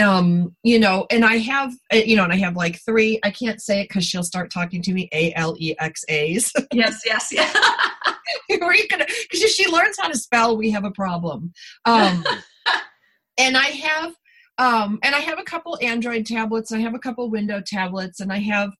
um, 0.00 0.54
you 0.62 0.78
know, 0.78 1.06
and 1.10 1.24
I 1.24 1.38
have 1.38 1.72
uh, 1.92 1.96
you 1.96 2.14
know, 2.14 2.24
and 2.24 2.32
I 2.32 2.36
have 2.36 2.54
like 2.54 2.80
three. 2.84 3.18
I 3.24 3.30
can't 3.30 3.60
say 3.60 3.80
it 3.80 3.88
because 3.88 4.04
she'll 4.04 4.22
start 4.22 4.52
talking 4.52 4.80
to 4.82 4.92
me. 4.92 5.08
A 5.12 5.32
L 5.34 5.56
E 5.58 5.74
X 5.78 6.04
A's. 6.08 6.52
Yes, 6.72 7.02
yes, 7.04 7.32
yeah. 7.32 7.52
Where 8.60 8.74
you 8.74 8.86
gonna? 8.88 9.06
Because 9.06 9.42
if 9.42 9.50
she 9.50 9.68
learns 9.68 9.96
how 9.98 10.08
to 10.08 10.16
spell, 10.16 10.56
we 10.56 10.70
have 10.70 10.84
a 10.84 10.90
problem. 10.92 11.52
Um, 11.84 12.24
and 13.38 13.56
I 13.56 13.64
have, 13.64 14.14
um, 14.58 14.98
and 15.02 15.14
I 15.14 15.20
have 15.20 15.40
a 15.40 15.44
couple 15.44 15.78
Android 15.82 16.26
tablets. 16.26 16.70
I 16.70 16.78
have 16.78 16.94
a 16.94 16.98
couple 16.98 17.28
Window 17.30 17.60
tablets, 17.60 18.20
and 18.20 18.32
I 18.32 18.38
have 18.38 18.70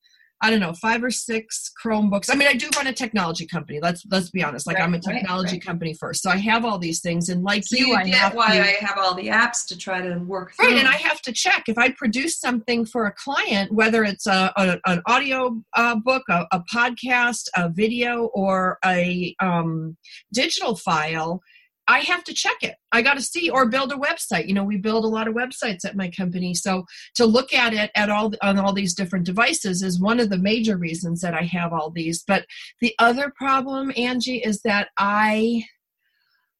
I 0.40 0.50
don't 0.50 0.60
know, 0.60 0.72
five 0.72 1.02
or 1.02 1.10
six 1.10 1.72
Chromebooks. 1.84 2.30
I 2.30 2.36
mean, 2.36 2.46
I 2.46 2.54
do 2.54 2.68
run 2.76 2.86
a 2.86 2.92
technology 2.92 3.46
company. 3.46 3.80
Let's 3.82 4.04
let's 4.10 4.30
be 4.30 4.42
honest. 4.42 4.66
Like 4.66 4.78
right, 4.78 4.84
I'm 4.84 4.94
a 4.94 5.00
technology 5.00 5.46
right, 5.46 5.52
right. 5.54 5.64
company 5.64 5.94
first, 5.94 6.22
so 6.22 6.30
I 6.30 6.36
have 6.36 6.64
all 6.64 6.78
these 6.78 7.00
things, 7.00 7.28
and 7.28 7.42
like 7.42 7.64
so 7.64 7.76
you, 7.76 7.88
you 7.88 7.94
I 7.94 8.06
have 8.08 8.34
why 8.34 8.56
to, 8.56 8.62
I 8.62 8.76
have 8.80 8.98
all 8.98 9.14
the 9.14 9.28
apps 9.28 9.66
to 9.68 9.76
try 9.76 10.00
to 10.00 10.18
work. 10.18 10.54
Through. 10.54 10.68
Right, 10.68 10.78
and 10.78 10.86
I 10.86 10.96
have 10.96 11.20
to 11.22 11.32
check 11.32 11.64
if 11.68 11.76
I 11.76 11.90
produce 11.90 12.38
something 12.38 12.84
for 12.84 13.06
a 13.06 13.12
client, 13.12 13.72
whether 13.72 14.04
it's 14.04 14.26
a, 14.26 14.52
a 14.56 14.78
an 14.86 15.02
audio 15.06 15.60
uh, 15.76 15.96
book, 15.96 16.22
a, 16.30 16.46
a, 16.52 16.62
podcast, 16.72 17.48
a 17.56 17.68
video, 17.68 18.26
or 18.26 18.78
a 18.84 19.34
um, 19.40 19.96
digital 20.32 20.76
file 20.76 21.40
I 21.88 22.00
have 22.00 22.22
to 22.24 22.34
check 22.34 22.62
it. 22.62 22.76
I 22.92 23.00
got 23.00 23.14
to 23.14 23.22
see 23.22 23.48
or 23.48 23.66
build 23.66 23.92
a 23.92 23.96
website. 23.96 24.46
You 24.46 24.54
know, 24.54 24.62
we 24.62 24.76
build 24.76 25.04
a 25.04 25.08
lot 25.08 25.26
of 25.26 25.34
websites 25.34 25.84
at 25.86 25.96
my 25.96 26.10
company. 26.10 26.54
So 26.54 26.84
to 27.16 27.24
look 27.24 27.54
at 27.54 27.72
it 27.72 27.90
at 27.94 28.10
all 28.10 28.32
on 28.42 28.58
all 28.58 28.74
these 28.74 28.94
different 28.94 29.24
devices 29.24 29.82
is 29.82 29.98
one 29.98 30.20
of 30.20 30.28
the 30.28 30.38
major 30.38 30.76
reasons 30.76 31.22
that 31.22 31.34
I 31.34 31.42
have 31.42 31.72
all 31.72 31.90
these. 31.90 32.22
But 32.22 32.44
the 32.80 32.94
other 32.98 33.32
problem, 33.36 33.90
Angie, 33.96 34.38
is 34.38 34.60
that 34.62 34.88
I 34.98 35.64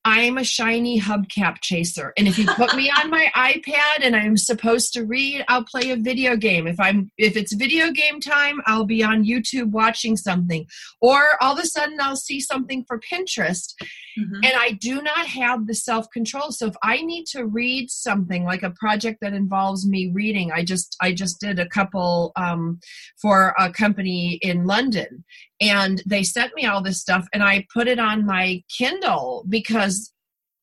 I'm 0.04 0.38
a 0.38 0.44
shiny 0.44 0.98
hubcap 0.98 1.56
chaser. 1.60 2.14
And 2.16 2.26
if 2.26 2.38
you 2.38 2.46
put 2.46 2.74
me 2.74 2.90
on 2.90 3.10
my 3.10 3.30
iPad 3.36 4.02
and 4.02 4.16
I'm 4.16 4.38
supposed 4.38 4.94
to 4.94 5.04
read, 5.04 5.44
I'll 5.48 5.64
play 5.64 5.90
a 5.90 5.96
video 5.96 6.34
game. 6.34 6.66
If 6.66 6.80
I'm 6.80 7.10
if 7.18 7.36
it's 7.36 7.52
video 7.52 7.90
game 7.90 8.18
time, 8.18 8.62
I'll 8.64 8.86
be 8.86 9.02
on 9.02 9.24
YouTube 9.24 9.70
watching 9.70 10.16
something. 10.16 10.66
Or 11.02 11.36
all 11.42 11.52
of 11.54 11.62
a 11.62 11.66
sudden 11.66 12.00
I'll 12.00 12.16
see 12.16 12.40
something 12.40 12.84
for 12.88 12.98
Pinterest. 13.00 13.74
Mm-hmm. 14.18 14.44
And 14.44 14.52
I 14.56 14.72
do 14.72 15.02
not 15.02 15.26
have 15.26 15.66
the 15.66 15.74
self-control. 15.74 16.52
So 16.52 16.66
if 16.66 16.74
I 16.82 17.02
need 17.02 17.26
to 17.32 17.44
read 17.44 17.90
something 17.90 18.44
like 18.44 18.62
a 18.62 18.70
project 18.70 19.18
that 19.20 19.34
involves 19.34 19.86
me 19.86 20.10
reading, 20.12 20.50
I 20.50 20.64
just 20.64 20.96
I 21.00 21.12
just 21.12 21.40
did 21.40 21.58
a 21.58 21.68
couple 21.68 22.32
um, 22.36 22.80
for 23.20 23.54
a 23.58 23.70
company 23.70 24.38
in 24.42 24.64
London 24.64 25.24
and 25.60 26.02
they 26.06 26.22
sent 26.22 26.54
me 26.54 26.66
all 26.66 26.82
this 26.82 27.00
stuff 27.00 27.26
and 27.32 27.42
i 27.42 27.66
put 27.72 27.88
it 27.88 27.98
on 27.98 28.26
my 28.26 28.62
kindle 28.68 29.44
because 29.48 30.12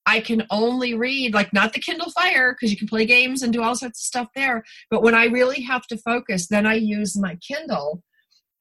i 0.06 0.20
can 0.20 0.46
only 0.50 0.94
read 0.94 1.34
like 1.34 1.52
not 1.54 1.74
the 1.74 1.80
kindle 1.80 2.10
fire 2.12 2.54
because 2.54 2.72
you 2.72 2.78
can 2.78 2.88
play 2.88 3.06
games 3.06 3.42
and 3.42 3.54
do 3.54 3.62
all 3.62 3.76
sorts 3.76 4.00
of 4.00 4.06
stuff 4.06 4.28
there 4.36 4.64
but 4.90 5.02
when 5.02 5.16
i 5.16 5.26
really 5.26 5.62
have 5.62 5.86
to 5.88 5.98
focus 5.98 6.48
then 6.48 6.66
i 6.66 6.74
use 6.74 7.18
my 7.18 7.38
kindle 7.48 8.04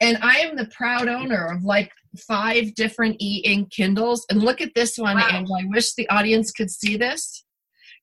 and 0.01 0.19
i 0.23 0.39
am 0.39 0.57
the 0.57 0.67
proud 0.67 1.09
owner 1.09 1.47
of 1.47 1.65
like 1.65 1.91
five 2.19 2.75
different 2.75 3.17
e-ink 3.21 3.71
kindles 3.71 4.25
and 4.31 4.43
look 4.43 4.61
at 4.61 4.75
this 4.75 4.97
one 4.97 5.17
wow. 5.17 5.29
and 5.33 5.49
i 5.59 5.65
wish 5.67 5.95
the 5.95 6.09
audience 6.09 6.51
could 6.51 6.71
see 6.71 6.97
this 6.97 7.45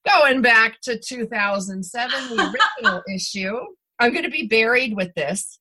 going 0.07 0.41
back 0.41 0.79
to 0.81 0.97
2007 0.97 2.35
the 2.35 2.53
original 2.81 3.01
issue 3.13 3.57
i'm 3.99 4.11
going 4.11 4.25
to 4.25 4.31
be 4.31 4.47
buried 4.47 4.95
with 4.95 5.13
this 5.15 5.59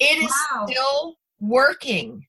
it 0.00 0.18
is 0.18 0.32
wow. 0.52 0.66
still 0.66 1.16
working. 1.40 2.26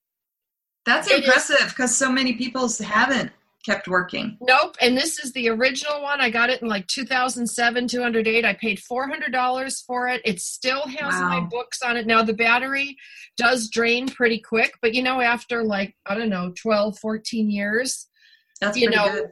That's 0.85 1.09
it 1.09 1.23
impressive 1.23 1.69
because 1.69 1.95
so 1.95 2.11
many 2.11 2.33
people 2.33 2.69
haven't 2.83 3.31
kept 3.65 3.87
working. 3.87 4.37
Nope. 4.41 4.75
And 4.81 4.95
this 4.95 5.19
is 5.19 5.31
the 5.33 5.49
original 5.49 6.01
one. 6.01 6.21
I 6.21 6.29
got 6.29 6.49
it 6.49 6.61
in 6.61 6.67
like 6.67 6.87
2007, 6.87 7.87
208. 7.87 8.45
I 8.45 8.53
paid 8.53 8.79
$400 8.79 9.85
for 9.85 10.07
it. 10.07 10.21
It 10.23 10.39
still 10.39 10.85
has 10.87 11.13
wow. 11.13 11.29
my 11.29 11.39
books 11.41 11.81
on 11.81 11.97
it. 11.97 12.05
Now, 12.05 12.21
the 12.23 12.33
battery 12.33 12.95
does 13.37 13.69
drain 13.69 14.07
pretty 14.07 14.39
quick, 14.39 14.73
but 14.81 14.93
you 14.93 15.03
know, 15.03 15.19
after 15.21 15.63
like, 15.63 15.95
I 16.05 16.15
don't 16.15 16.29
know, 16.29 16.53
12, 16.61 16.99
14 16.99 17.49
years, 17.49 18.07
That's 18.61 18.77
you 18.77 18.89
know, 18.89 19.11
good 19.11 19.31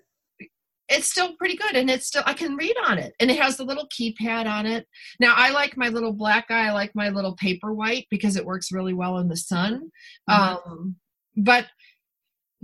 it's 0.89 1.09
still 1.09 1.33
pretty 1.37 1.55
good 1.55 1.75
and 1.75 1.89
it's 1.89 2.07
still 2.07 2.23
i 2.25 2.33
can 2.33 2.55
read 2.57 2.75
on 2.85 2.99
it 2.99 3.13
and 3.19 3.31
it 3.31 3.39
has 3.39 3.55
the 3.55 3.63
little 3.63 3.87
keypad 3.87 4.45
on 4.45 4.65
it 4.65 4.85
now 5.17 5.33
i 5.37 5.49
like 5.49 5.77
my 5.77 5.87
little 5.87 6.11
black 6.11 6.45
eye 6.49 6.67
i 6.67 6.71
like 6.71 6.91
my 6.93 7.07
little 7.07 7.35
Paperwhite 7.37 8.05
because 8.11 8.35
it 8.35 8.45
works 8.45 8.71
really 8.71 8.93
well 8.93 9.17
in 9.17 9.29
the 9.29 9.37
sun 9.37 9.89
mm-hmm. 10.29 10.71
um, 10.71 10.95
but 11.37 11.67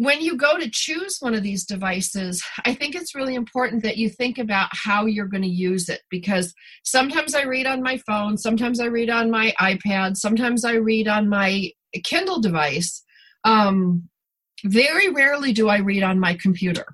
when 0.01 0.21
you 0.21 0.37
go 0.37 0.57
to 0.57 0.69
choose 0.71 1.17
one 1.19 1.33
of 1.33 1.43
these 1.43 1.65
devices 1.65 2.41
i 2.65 2.73
think 2.73 2.95
it's 2.95 3.15
really 3.15 3.35
important 3.35 3.83
that 3.83 3.97
you 3.97 4.09
think 4.09 4.37
about 4.37 4.69
how 4.71 5.05
you're 5.05 5.25
going 5.25 5.43
to 5.43 5.49
use 5.49 5.89
it 5.89 6.01
because 6.09 6.53
sometimes 6.83 7.35
i 7.35 7.41
read 7.41 7.65
on 7.65 7.83
my 7.83 7.97
phone 8.07 8.37
sometimes 8.37 8.79
i 8.79 8.85
read 8.85 9.09
on 9.09 9.29
my 9.29 9.53
ipad 9.59 10.15
sometimes 10.15 10.63
i 10.63 10.73
read 10.73 11.07
on 11.07 11.27
my 11.27 11.69
kindle 12.03 12.39
device. 12.39 13.03
Um, 13.43 14.09
very 14.65 15.09
rarely 15.09 15.53
do 15.53 15.69
i 15.69 15.77
read 15.77 16.03
on 16.03 16.19
my 16.19 16.35
computer. 16.35 16.85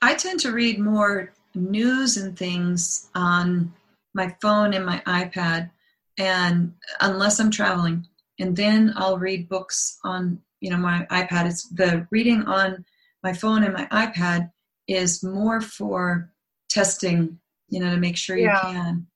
I 0.00 0.14
tend 0.14 0.40
to 0.40 0.52
read 0.52 0.80
more 0.80 1.32
news 1.54 2.16
and 2.16 2.36
things 2.36 3.08
on 3.14 3.72
my 4.14 4.34
phone 4.42 4.74
and 4.74 4.84
my 4.84 5.00
iPad, 5.06 5.70
and 6.18 6.74
unless 7.00 7.38
I'm 7.38 7.50
traveling, 7.50 8.06
and 8.40 8.56
then 8.56 8.92
I'll 8.96 9.18
read 9.18 9.48
books 9.48 9.98
on 10.04 10.40
you 10.62 10.70
know 10.70 10.78
my 10.78 11.06
iPad. 11.10 11.46
It's 11.46 11.68
the 11.68 12.06
reading 12.10 12.42
on 12.44 12.84
my 13.22 13.32
phone 13.32 13.64
and 13.64 13.74
my 13.74 13.86
iPad 13.86 14.50
is 14.88 15.22
more 15.22 15.60
for 15.60 16.30
testing, 16.70 17.38
you 17.68 17.80
know, 17.80 17.90
to 17.90 18.00
make 18.00 18.16
sure 18.16 18.36
you 18.36 18.44
yeah. 18.44 18.60
can. 18.60 19.06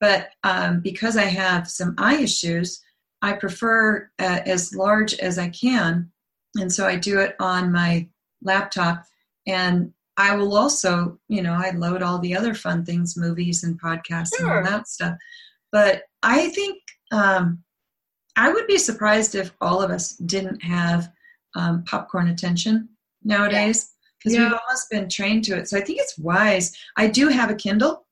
But 0.00 0.28
um, 0.44 0.80
because 0.80 1.16
I 1.16 1.24
have 1.24 1.70
some 1.70 1.94
eye 1.96 2.16
issues, 2.16 2.82
I 3.22 3.32
prefer 3.32 4.10
uh, 4.18 4.40
as 4.44 4.74
large 4.74 5.14
as 5.14 5.38
I 5.38 5.48
can, 5.48 6.10
and 6.56 6.70
so 6.70 6.86
I 6.86 6.96
do 6.96 7.20
it 7.20 7.36
on 7.40 7.72
my 7.72 8.08
laptop. 8.42 9.04
And 9.46 9.92
I 10.16 10.34
will 10.34 10.56
also, 10.56 11.18
you 11.28 11.42
know, 11.42 11.52
I 11.52 11.70
load 11.70 12.02
all 12.02 12.18
the 12.18 12.36
other 12.36 12.54
fun 12.54 12.84
things, 12.84 13.16
movies 13.16 13.62
and 13.64 13.80
podcasts 13.80 14.36
sure. 14.36 14.58
and 14.58 14.66
all 14.66 14.72
that 14.72 14.88
stuff. 14.88 15.16
But 15.70 16.02
I 16.22 16.48
think 16.48 16.82
um, 17.12 17.62
I 18.36 18.50
would 18.50 18.66
be 18.66 18.78
surprised 18.78 19.34
if 19.34 19.52
all 19.60 19.82
of 19.82 19.90
us 19.90 20.12
didn't 20.16 20.62
have 20.62 21.10
um, 21.54 21.84
popcorn 21.84 22.28
attention 22.28 22.88
nowadays 23.24 23.92
because 24.18 24.34
yeah. 24.34 24.44
we've 24.44 24.58
almost 24.60 24.90
been 24.90 25.08
trained 25.08 25.44
to 25.44 25.56
it. 25.56 25.68
So 25.68 25.78
I 25.78 25.80
think 25.80 26.00
it's 26.00 26.18
wise. 26.18 26.76
I 26.96 27.06
do 27.06 27.28
have 27.28 27.50
a 27.50 27.54
Kindle, 27.54 28.06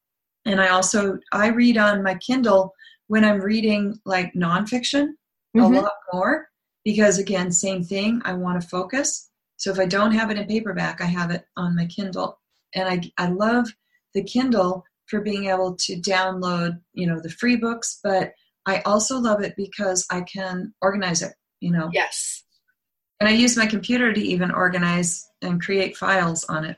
and 0.47 0.61
I 0.61 0.69
also 0.69 1.19
I 1.33 1.49
read 1.49 1.77
on 1.77 2.03
my 2.03 2.15
Kindle 2.17 2.75
when 3.09 3.25
I'm 3.25 3.41
reading 3.41 3.99
like 4.05 4.33
nonfiction 4.35 5.09
mm-hmm. 5.57 5.61
a 5.61 5.81
lot 5.81 5.93
more 6.13 6.49
because 6.85 7.19
again, 7.19 7.51
same 7.51 7.83
thing. 7.83 8.21
I 8.25 8.35
want 8.35 8.61
to 8.61 8.69
focus. 8.69 9.31
So 9.57 9.71
if 9.71 9.79
I 9.79 9.87
don't 9.87 10.13
have 10.13 10.31
it 10.31 10.39
in 10.39 10.47
paperback, 10.47 11.01
I 11.01 11.07
have 11.07 11.31
it 11.31 11.45
on 11.57 11.77
my 11.77 11.87
Kindle. 11.87 12.39
And 12.75 12.89
I, 12.89 13.23
I 13.23 13.29
love 13.29 13.69
the 14.15 14.23
Kindle 14.23 14.85
for 15.07 15.21
being 15.21 15.47
able 15.47 15.77
to 15.77 15.97
download, 15.97 16.81
you 16.93 17.07
know, 17.07 17.21
the 17.21 17.31
free 17.31 17.57
books, 17.57 18.01
but 18.03 18.33
I 18.67 18.81
also 18.81 19.19
love 19.19 19.43
it 19.43 19.55
because 19.57 20.07
I 20.11 20.23
can 20.23 20.75
organize 20.81 21.23
it, 21.23 21.33
you 21.61 21.71
know. 21.71 21.91
Yes. 21.93 22.45
And 23.21 23.29
I 23.29 23.33
use 23.33 23.57
my 23.57 23.67
computer 23.67 24.13
to 24.13 24.21
even 24.21 24.51
organize 24.51 25.29
and 25.43 25.61
create 25.61 25.97
files 25.97 26.45
on 26.45 26.65
it 26.65 26.77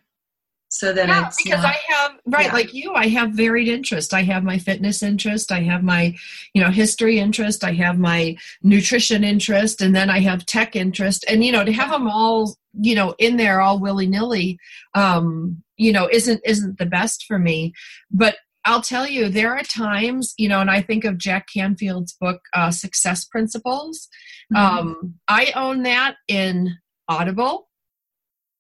so 0.69 0.93
that 0.93 1.09
yeah, 1.09 1.31
because 1.45 1.63
not, 1.63 1.75
I 1.75 1.79
have 1.89 2.13
right 2.27 2.47
yeah. 2.47 2.53
like 2.53 2.75
you, 2.75 2.93
I 2.93 3.09
have 3.09 3.31
varied 3.31 3.69
interest. 3.69 4.13
I 4.13 4.23
have 4.23 4.43
my 4.43 4.59
fitness 4.59 5.03
interest, 5.03 5.53
I 5.53 5.61
have 5.61 5.83
my 5.83 6.15
you 6.55 6.63
know 6.63 6.71
history 6.71 7.19
interest, 7.19 7.65
I 7.65 7.73
have 7.73 7.99
my 7.99 8.37
nutrition 8.63 9.25
interest, 9.25 9.81
and 9.81 9.95
then 9.95 10.11
I 10.11 10.21
have 10.21 10.45
tech 10.45 10.77
interest. 10.77 11.25
And 11.29 11.45
you 11.45 11.53
know 11.53 11.65
to 11.65 11.73
have 11.73 11.91
them 11.91 12.09
all 12.09 12.57
you 12.79 12.95
know 12.95 13.15
in 13.19 13.37
there 13.37 13.61
all 13.61 13.79
willy 13.79 14.07
nilly, 14.07 14.59
um, 14.95 15.63
you 15.77 15.93
know 15.93 16.09
isn't 16.13 16.41
isn't 16.45 16.79
the 16.79 16.87
best 16.87 17.25
for 17.27 17.39
me. 17.39 17.73
But 18.11 18.37
I'll 18.67 18.83
tell 18.83 19.07
you, 19.07 19.29
there 19.29 19.55
are 19.57 19.63
times, 19.63 20.35
you 20.37 20.49
know, 20.49 20.61
and 20.61 20.71
I 20.71 20.83
think 20.83 21.05
of 21.05 21.19
Jack 21.19 21.47
Canfield's 21.55 22.15
book, 22.21 22.41
uh, 22.53 22.71
Success 22.71 23.25
Principles. 23.25 24.09
Mm-hmm. 24.53 24.79
Um, 24.79 25.15
I 25.29 25.53
own 25.55 25.85
that 25.85 26.17
in 26.29 26.77
Audible 27.09 27.69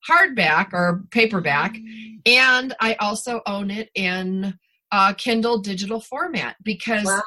hardback 0.09 0.73
or 0.73 1.05
paperback, 1.11 1.77
and 2.25 2.75
I 2.81 2.95
also 2.95 3.42
own 3.47 3.71
it 3.73 3.90
in 3.97 4.57
uh, 4.92 5.12
Kindle 5.14 5.59
digital 5.59 6.01
format 6.01 6.57
because 6.62 7.05
wow. 7.05 7.23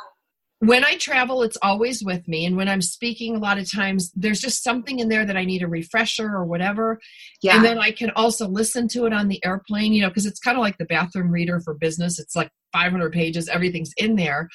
When 0.60 0.84
I 0.84 0.98
travel, 0.98 1.42
it's 1.42 1.58
always 1.62 2.04
with 2.04 2.28
me. 2.28 2.46
And 2.46 2.58
when 2.58 2.68
I'm 2.68 2.82
speaking, 2.82 3.36
a 3.36 3.40
lot 3.40 3.58
of 3.58 3.72
times 3.72 4.12
there's 4.14 4.42
just 4.42 4.62
something 4.62 5.00
in 5.00 5.08
there 5.08 5.26
that 5.26 5.38
I 5.38 5.46
need 5.46 5.64
a 5.64 5.68
refresher 5.68 6.28
or 6.28 6.46
whatever. 6.46 7.00
Yeah. 7.42 7.56
And 7.56 7.64
then 7.64 7.80
I 7.80 7.92
can 7.92 8.12
also 8.18 8.46
listen 8.46 8.90
to 8.90 9.06
it 9.06 9.14
on 9.14 9.30
the 9.30 9.44
airplane, 9.46 9.94
you 9.94 10.02
know, 10.02 10.10
because 10.10 10.26
it's 10.26 10.40
kind 10.40 10.58
of 10.58 10.62
like 10.62 10.78
the 10.78 10.86
bathroom 10.86 11.32
reader 11.32 11.62
for 11.62 11.74
business. 11.76 12.20
It's 12.20 12.36
like 12.36 12.52
500 12.74 13.14
pages, 13.14 13.48
everything's 13.48 13.94
in 13.96 14.18
there. 14.18 14.50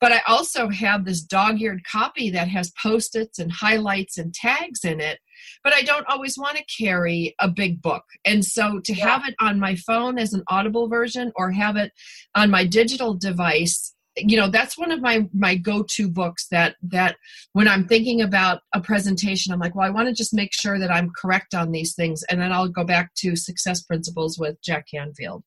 But 0.00 0.12
I 0.12 0.22
also 0.26 0.70
have 0.70 1.04
this 1.04 1.20
dog 1.20 1.60
eared 1.60 1.82
copy 1.84 2.30
that 2.30 2.48
has 2.48 2.72
post 2.82 3.14
its 3.14 3.38
and 3.38 3.52
highlights 3.52 4.16
and 4.16 4.32
tags 4.32 4.82
in 4.82 4.98
it. 4.98 5.18
But 5.62 5.74
I 5.74 5.82
don't 5.82 6.06
always 6.08 6.38
want 6.38 6.56
to 6.56 6.64
carry 6.82 7.34
a 7.38 7.48
big 7.48 7.82
book. 7.82 8.04
And 8.24 8.44
so 8.44 8.80
to 8.80 8.94
yeah. 8.94 9.08
have 9.08 9.28
it 9.28 9.34
on 9.40 9.60
my 9.60 9.76
phone 9.76 10.18
as 10.18 10.32
an 10.32 10.42
audible 10.48 10.88
version 10.88 11.32
or 11.36 11.50
have 11.50 11.76
it 11.76 11.92
on 12.34 12.50
my 12.50 12.64
digital 12.64 13.12
device 13.12 13.94
you 14.26 14.36
know 14.36 14.48
that's 14.48 14.78
one 14.78 14.90
of 14.90 15.00
my 15.00 15.28
my 15.32 15.54
go-to 15.54 16.08
books 16.08 16.46
that 16.50 16.76
that 16.82 17.16
when 17.52 17.68
i'm 17.68 17.86
thinking 17.86 18.22
about 18.22 18.60
a 18.74 18.80
presentation 18.80 19.52
i'm 19.52 19.60
like 19.60 19.74
well 19.74 19.86
i 19.86 19.90
want 19.90 20.08
to 20.08 20.14
just 20.14 20.34
make 20.34 20.52
sure 20.52 20.78
that 20.78 20.90
i'm 20.90 21.10
correct 21.16 21.54
on 21.54 21.70
these 21.70 21.94
things 21.94 22.22
and 22.30 22.40
then 22.40 22.52
i'll 22.52 22.68
go 22.68 22.84
back 22.84 23.14
to 23.14 23.36
success 23.36 23.82
principles 23.82 24.38
with 24.38 24.60
jack 24.62 24.86
canfield. 24.90 25.42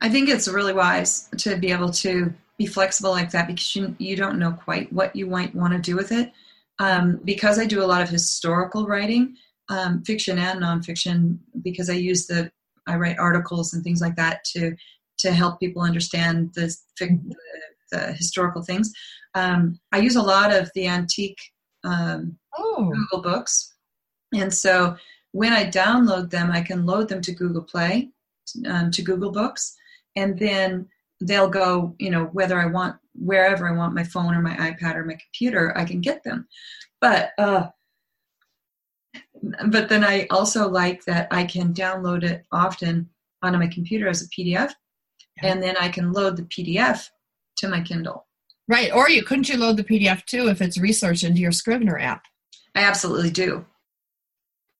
I 0.00 0.08
think 0.10 0.28
it's 0.28 0.46
really 0.46 0.74
wise 0.74 1.28
to 1.38 1.56
be 1.56 1.72
able 1.72 1.90
to 1.90 2.32
be 2.58 2.66
flexible 2.66 3.10
like 3.10 3.30
that 3.30 3.46
because 3.46 3.74
you, 3.74 3.94
you 3.98 4.14
don't 4.14 4.38
know 4.38 4.52
quite 4.52 4.92
what 4.92 5.16
you 5.16 5.26
might 5.26 5.54
want 5.54 5.72
to 5.72 5.78
do 5.78 5.96
with 5.96 6.12
it. 6.12 6.32
Um, 6.78 7.20
because 7.24 7.58
i 7.58 7.64
do 7.64 7.82
a 7.82 7.86
lot 7.86 8.02
of 8.02 8.10
historical 8.10 8.86
writing 8.86 9.36
um, 9.70 10.02
fiction 10.04 10.38
and 10.38 10.60
nonfiction 10.60 11.38
because 11.62 11.88
i 11.88 11.94
use 11.94 12.26
the 12.26 12.50
i 12.86 12.96
write 12.96 13.18
articles 13.18 13.72
and 13.72 13.82
things 13.82 14.02
like 14.02 14.14
that 14.16 14.44
to 14.52 14.76
to 15.18 15.32
help 15.32 15.60
people 15.60 15.82
understand 15.82 16.52
the, 16.54 16.74
the, 16.98 17.18
the 17.90 18.12
historical 18.12 18.62
things. 18.62 18.92
Um, 19.34 19.78
I 19.92 19.98
use 19.98 20.16
a 20.16 20.22
lot 20.22 20.52
of 20.52 20.70
the 20.74 20.86
antique 20.86 21.40
um, 21.84 22.38
oh. 22.56 22.90
Google 22.92 23.22
Books, 23.22 23.74
and 24.34 24.52
so 24.52 24.96
when 25.32 25.52
I 25.52 25.64
download 25.64 26.30
them, 26.30 26.50
I 26.50 26.62
can 26.62 26.86
load 26.86 27.08
them 27.08 27.20
to 27.22 27.32
Google 27.32 27.62
Play, 27.62 28.10
um, 28.66 28.90
to 28.90 29.02
Google 29.02 29.30
Books, 29.30 29.76
and 30.16 30.38
then 30.38 30.88
they'll 31.20 31.50
go. 31.50 31.94
You 31.98 32.10
know, 32.10 32.24
whether 32.26 32.58
I 32.58 32.66
want 32.66 32.96
wherever 33.14 33.68
I 33.68 33.76
want 33.76 33.94
my 33.94 34.04
phone 34.04 34.34
or 34.34 34.42
my 34.42 34.56
iPad 34.56 34.94
or 34.94 35.04
my 35.04 35.16
computer, 35.22 35.76
I 35.76 35.84
can 35.84 36.00
get 36.00 36.22
them. 36.24 36.48
But 37.00 37.30
uh, 37.38 37.68
but 39.68 39.88
then 39.88 40.04
I 40.04 40.26
also 40.30 40.68
like 40.68 41.04
that 41.04 41.28
I 41.30 41.44
can 41.44 41.72
download 41.72 42.22
it 42.22 42.44
often 42.52 43.08
onto 43.42 43.58
my 43.58 43.68
computer 43.68 44.08
as 44.08 44.22
a 44.22 44.28
PDF 44.28 44.72
and 45.42 45.62
then 45.62 45.76
I 45.76 45.88
can 45.88 46.12
load 46.12 46.36
the 46.36 46.44
PDF 46.44 47.08
to 47.56 47.68
my 47.68 47.80
Kindle. 47.80 48.26
Right. 48.68 48.92
Or 48.92 49.08
you 49.08 49.22
couldn't 49.22 49.48
you 49.48 49.56
load 49.58 49.76
the 49.76 49.84
PDF 49.84 50.24
too 50.24 50.48
if 50.48 50.60
it's 50.60 50.78
research 50.78 51.22
into 51.22 51.40
your 51.40 51.52
Scrivener 51.52 51.98
app? 51.98 52.22
I 52.74 52.80
absolutely 52.80 53.30
do. 53.30 53.64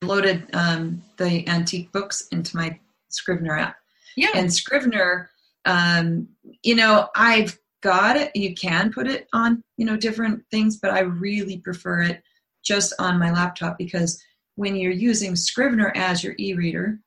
Loaded 0.03 0.49
um, 0.53 1.03
the 1.17 1.47
antique 1.49 1.93
books 1.93 2.27
into 2.33 2.57
my 2.57 2.79
Scrivener 3.09 3.57
app. 3.57 3.77
Yeah. 4.17 4.31
And 4.35 4.53
Scrivener, 4.53 5.31
um, 5.65 6.29
you 6.63 6.75
know, 6.75 7.09
I've 7.15 7.59
got 7.83 8.17
it. 8.17 8.35
You 8.35 8.55
can 8.55 8.93
put 8.93 9.07
it 9.07 9.29
on, 9.33 9.63
you 9.77 9.87
know, 9.87 9.97
different 9.97 10.43
things, 10.51 10.79
but 10.79 10.91
I 10.91 11.01
really 11.01 11.59
prefer 11.59 12.03
it 12.03 12.23
just 12.65 12.93
on 12.99 13.19
my 13.19 13.31
laptop 13.31 13.79
because 13.79 14.21
when 14.57 14.75
you're 14.75 14.91
using 14.91 15.37
Scrivener 15.37 15.93
as 15.95 16.25
your 16.25 16.35
e-reader, 16.39 16.99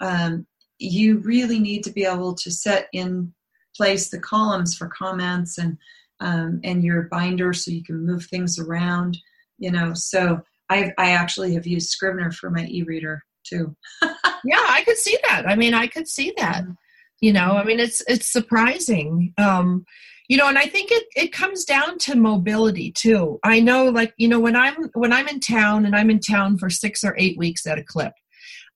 um, 0.00 0.46
you 0.78 1.18
really 1.18 1.60
need 1.60 1.84
to 1.84 1.92
be 1.92 2.04
able 2.04 2.34
to 2.34 2.50
set 2.50 2.88
in 2.92 3.32
place 3.76 4.10
the 4.10 4.20
columns 4.20 4.76
for 4.76 4.88
comments 4.88 5.58
and 5.58 5.76
um, 6.20 6.60
and 6.62 6.84
your 6.84 7.02
binder 7.10 7.52
so 7.52 7.70
you 7.70 7.82
can 7.82 8.06
move 8.06 8.24
things 8.26 8.58
around 8.58 9.18
you 9.58 9.70
know. 9.70 9.92
So 9.94 10.40
i 10.70 10.92
i 10.98 11.10
actually 11.10 11.54
have 11.54 11.66
used 11.66 11.90
scrivener 11.90 12.30
for 12.30 12.50
my 12.50 12.66
e-reader 12.66 13.22
too. 13.44 13.74
Yeah 14.46 14.62
i 14.68 14.82
could 14.84 14.98
see 14.98 15.16
that. 15.28 15.48
I 15.48 15.56
mean 15.56 15.74
i 15.74 15.86
could 15.86 16.08
see 16.08 16.32
that. 16.36 16.62
Mm-hmm. 16.62 16.72
you 17.20 17.32
know 17.32 17.56
i 17.56 17.64
mean 17.64 17.80
it's 17.80 18.02
it's 18.06 18.30
surprising. 18.32 19.32
Um 19.38 19.84
you 20.28 20.36
know 20.36 20.48
and 20.48 20.58
i 20.58 20.66
think 20.66 20.90
it 20.90 21.04
it 21.16 21.32
comes 21.32 21.64
down 21.64 21.98
to 21.98 22.16
mobility 22.16 22.92
too. 22.92 23.38
I 23.44 23.60
know 23.60 23.88
like 23.88 24.14
you 24.16 24.28
know 24.28 24.40
when 24.40 24.56
i'm 24.56 24.90
when 24.94 25.12
i'm 25.12 25.28
in 25.28 25.40
town 25.40 25.86
and 25.86 25.94
i'm 25.94 26.10
in 26.10 26.20
town 26.20 26.58
for 26.58 26.70
six 26.70 27.04
or 27.04 27.14
eight 27.18 27.38
weeks 27.38 27.66
at 27.66 27.78
a 27.78 27.84
clip 27.84 28.12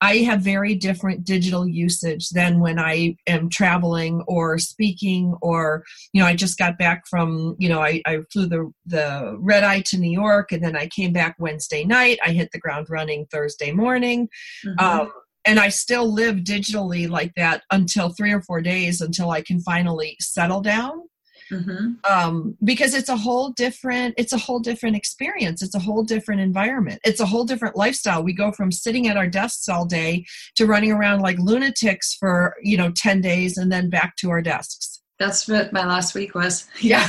I 0.00 0.18
have 0.18 0.40
very 0.40 0.74
different 0.74 1.24
digital 1.24 1.66
usage 1.66 2.30
than 2.30 2.60
when 2.60 2.78
I 2.78 3.16
am 3.26 3.48
traveling 3.48 4.22
or 4.28 4.58
speaking 4.58 5.34
or, 5.42 5.84
you 6.12 6.20
know, 6.20 6.26
I 6.26 6.36
just 6.36 6.58
got 6.58 6.78
back 6.78 7.06
from, 7.08 7.56
you 7.58 7.68
know, 7.68 7.80
I, 7.80 8.00
I 8.06 8.18
flew 8.32 8.46
the, 8.46 8.72
the 8.86 9.36
red 9.38 9.64
eye 9.64 9.80
to 9.86 9.98
New 9.98 10.10
York 10.10 10.52
and 10.52 10.62
then 10.62 10.76
I 10.76 10.86
came 10.86 11.12
back 11.12 11.36
Wednesday 11.38 11.84
night. 11.84 12.18
I 12.24 12.30
hit 12.30 12.50
the 12.52 12.60
ground 12.60 12.86
running 12.88 13.26
Thursday 13.26 13.72
morning. 13.72 14.28
Mm-hmm. 14.64 14.84
Um, 14.84 15.12
and 15.44 15.58
I 15.58 15.70
still 15.70 16.12
live 16.12 16.36
digitally 16.36 17.08
like 17.08 17.34
that 17.36 17.62
until 17.72 18.10
three 18.10 18.32
or 18.32 18.42
four 18.42 18.60
days 18.60 19.00
until 19.00 19.30
I 19.30 19.40
can 19.40 19.60
finally 19.60 20.16
settle 20.20 20.60
down 20.60 21.08
mm-hmm. 21.50 21.92
um, 22.10 22.56
because 22.64 22.94
it's 22.94 23.08
a 23.08 23.16
whole 23.16 23.50
different 23.50 24.14
it's 24.16 24.32
a 24.32 24.38
whole 24.38 24.60
different 24.60 24.96
experience. 24.96 25.62
It's 25.62 25.74
a 25.74 25.80
whole 25.80 26.02
different 26.02 26.40
environment. 26.40 27.00
It's 27.04 27.20
a 27.20 27.26
whole 27.26 27.44
different 27.44 27.76
lifestyle. 27.76 28.22
We 28.22 28.32
go 28.32 28.52
from 28.52 28.72
sitting 28.72 29.08
at 29.08 29.16
our 29.16 29.26
desks 29.26 29.68
all 29.68 29.84
day 29.84 30.24
to 30.56 30.66
running 30.66 30.92
around 30.92 31.20
like 31.20 31.38
lunatics 31.38 32.14
for 32.14 32.54
you 32.62 32.76
know 32.76 32.90
10 32.92 33.20
days 33.20 33.56
and 33.56 33.70
then 33.70 33.90
back 33.90 34.16
to 34.16 34.30
our 34.30 34.42
desks. 34.42 35.00
That's 35.18 35.48
what 35.48 35.72
my 35.72 35.84
last 35.84 36.14
week 36.14 36.34
was. 36.34 36.66
Yeah. 36.80 37.08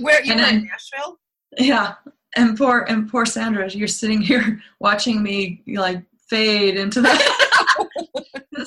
Where 0.00 0.24
you 0.24 0.32
in 0.32 0.38
nashville? 0.38 1.18
Yeah. 1.56 1.94
And 2.36 2.56
poor 2.56 2.84
and 2.88 3.10
poor 3.10 3.26
sandra 3.26 3.70
you're 3.70 3.88
sitting 3.88 4.20
here 4.20 4.60
watching 4.80 5.22
me 5.22 5.62
like 5.66 6.02
fade 6.28 6.76
into 6.76 7.00
that 7.00 7.37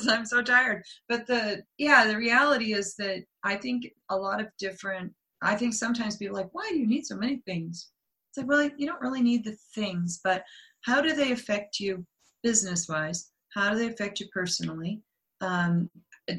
because 0.02 0.18
I'm 0.18 0.26
so 0.26 0.42
tired. 0.42 0.84
But 1.08 1.28
the 1.28 1.64
yeah, 1.78 2.06
the 2.06 2.18
reality 2.18 2.74
is 2.74 2.96
that 2.96 3.24
I 3.44 3.56
think 3.56 3.88
a 4.10 4.16
lot 4.16 4.42
of 4.42 4.48
different. 4.60 5.14
I 5.42 5.56
think 5.56 5.74
sometimes 5.74 6.18
people 6.18 6.38
are 6.38 6.42
like, 6.42 6.54
why 6.54 6.70
do 6.70 6.78
you 6.78 6.88
need 6.88 7.06
so 7.06 7.16
many 7.16 7.42
things? 7.46 7.90
It's 8.30 8.38
like, 8.38 8.48
well, 8.48 8.70
you 8.78 8.86
don't 8.86 9.02
really 9.02 9.22
need 9.22 9.44
the 9.44 9.58
things, 9.74 10.20
but 10.24 10.44
how 10.86 11.02
do 11.02 11.14
they 11.14 11.32
affect 11.32 11.80
you 11.80 12.06
business 12.44 12.88
wise? 12.88 13.32
How 13.54 13.72
do 13.72 13.80
they 13.80 13.88
affect 13.88 14.20
you 14.20 14.28
personally? 14.32 15.02
Um, 15.42 15.90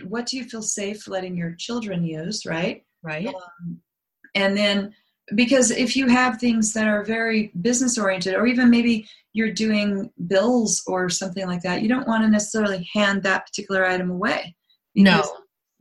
what 0.07 0.27
do 0.27 0.37
you 0.37 0.45
feel 0.45 0.63
safe 0.63 1.09
letting 1.09 1.37
your 1.37 1.55
children 1.59 2.05
use? 2.05 2.47
Right. 2.47 2.85
Right. 3.03 3.27
Um, 3.27 3.81
and 4.35 4.57
then 4.57 4.95
because 5.35 5.71
if 5.71 5.97
you 5.97 6.09
have 6.09 6.39
things 6.39 6.73
that 6.73 6.89
are 6.89 7.05
very 7.05 7.53
business 7.61 7.99
oriented 7.99 8.35
or 8.35 8.47
even 8.47 8.71
maybe 8.71 9.09
you're 9.33 9.53
doing 9.53 10.11
bills 10.27 10.83
or 10.87 11.09
something 11.09 11.47
like 11.47 11.63
that 11.63 11.83
you 11.83 11.89
don't 11.89 12.09
want 12.09 12.23
to 12.23 12.29
necessarily 12.29 12.89
hand 12.93 13.23
that 13.23 13.47
particular 13.47 13.87
item 13.87 14.11
away. 14.11 14.55
No. 14.95 15.23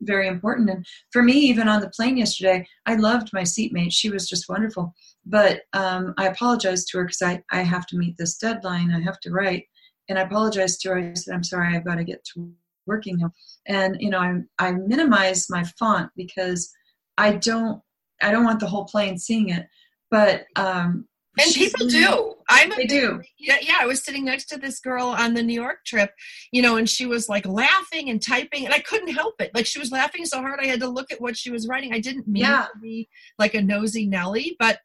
very 0.02 0.28
important. 0.28 0.70
And 0.70 0.86
for 1.12 1.22
me 1.22 1.34
even 1.34 1.68
on 1.68 1.82
the 1.82 1.90
plane 1.90 2.18
yesterday 2.18 2.66
i 2.86 2.96
loved 2.96 3.34
my 3.34 3.44
seatmate. 3.44 3.94
She 3.94 4.10
was 4.10 4.30
just 4.30 4.50
wonderful. 4.50 4.94
But 5.26 5.62
um, 5.74 6.14
i 6.18 6.28
apologized 6.28 6.90
to 6.90 7.00
her 7.00 7.06
because 7.06 7.22
I, 7.22 7.44
I 7.52 7.62
have 7.62 7.88
to 7.88 7.98
meet 7.98 8.18
this 8.18 8.38
deadline. 8.38 8.92
I 8.92 9.02
have 9.02 9.20
to 9.22 9.32
write. 9.32 9.66
And 10.08 10.20
i 10.20 10.22
apologized 10.22 10.82
to 10.82 10.90
her. 10.90 10.98
I 10.98 11.14
said 11.14 11.34
i'm 11.34 11.44
sorry 11.44 11.76
i've 11.76 11.86
got 11.86 11.96
to 11.96 12.04
get 12.04 12.24
to 12.34 12.52
working 12.86 13.18
now. 13.18 13.32
And 13.68 13.98
you 14.00 14.12
know 14.12 14.20
i 14.20 14.40
i 14.60 14.72
minimize 14.72 15.50
my 15.50 15.64
font 15.80 16.12
because 16.16 16.72
i 17.18 17.34
don't 17.34 17.82
I 18.22 18.32
don't 18.32 18.44
want 18.44 18.60
the 18.60 18.68
whole 18.68 18.86
plane 18.86 19.18
seeing 19.18 19.50
it. 19.50 19.68
But 20.10 20.46
um, 20.56 21.08
and 21.40 21.54
people 21.54 21.88
do. 21.88 22.36
I'm 22.50 22.70
they 22.76 22.86
do. 22.86 23.22
Yeah, 23.38 23.58
yeah. 23.62 23.78
I 23.80 23.86
was 23.86 24.04
sitting 24.04 24.26
next 24.26 24.46
to 24.48 24.58
this 24.58 24.80
girl 24.80 25.08
on 25.08 25.34
the 25.34 25.42
New 25.42 25.54
York 25.54 25.86
trip, 25.86 26.12
you 26.52 26.62
know, 26.62 26.76
and 26.76 26.90
she 26.90 27.06
was 27.06 27.30
like 27.30 27.46
laughing 27.46 28.10
and 28.10 28.22
typing, 28.22 28.66
and 28.66 28.74
I 28.74 28.80
couldn't 28.80 29.14
help 29.14 29.40
it. 29.40 29.52
Like 29.56 29.66
she 29.66 29.80
was 29.80 29.92
laughing 29.92 30.26
so 30.26 30.42
hard, 30.42 30.60
I 30.62 30.66
had 30.66 30.82
to 30.82 30.90
look 30.90 31.12
at 31.12 31.22
what 31.22 31.38
she 31.38 31.50
was 31.50 31.68
writing. 31.68 31.94
I 31.94 32.00
didn't 32.00 32.28
mean 32.28 32.44
yeah. 32.44 32.68
to 32.74 32.80
be 32.80 33.08
like 33.40 33.54
a 33.54 33.62
nosy 33.62 34.06
Nelly, 34.06 34.58
but 34.60 34.80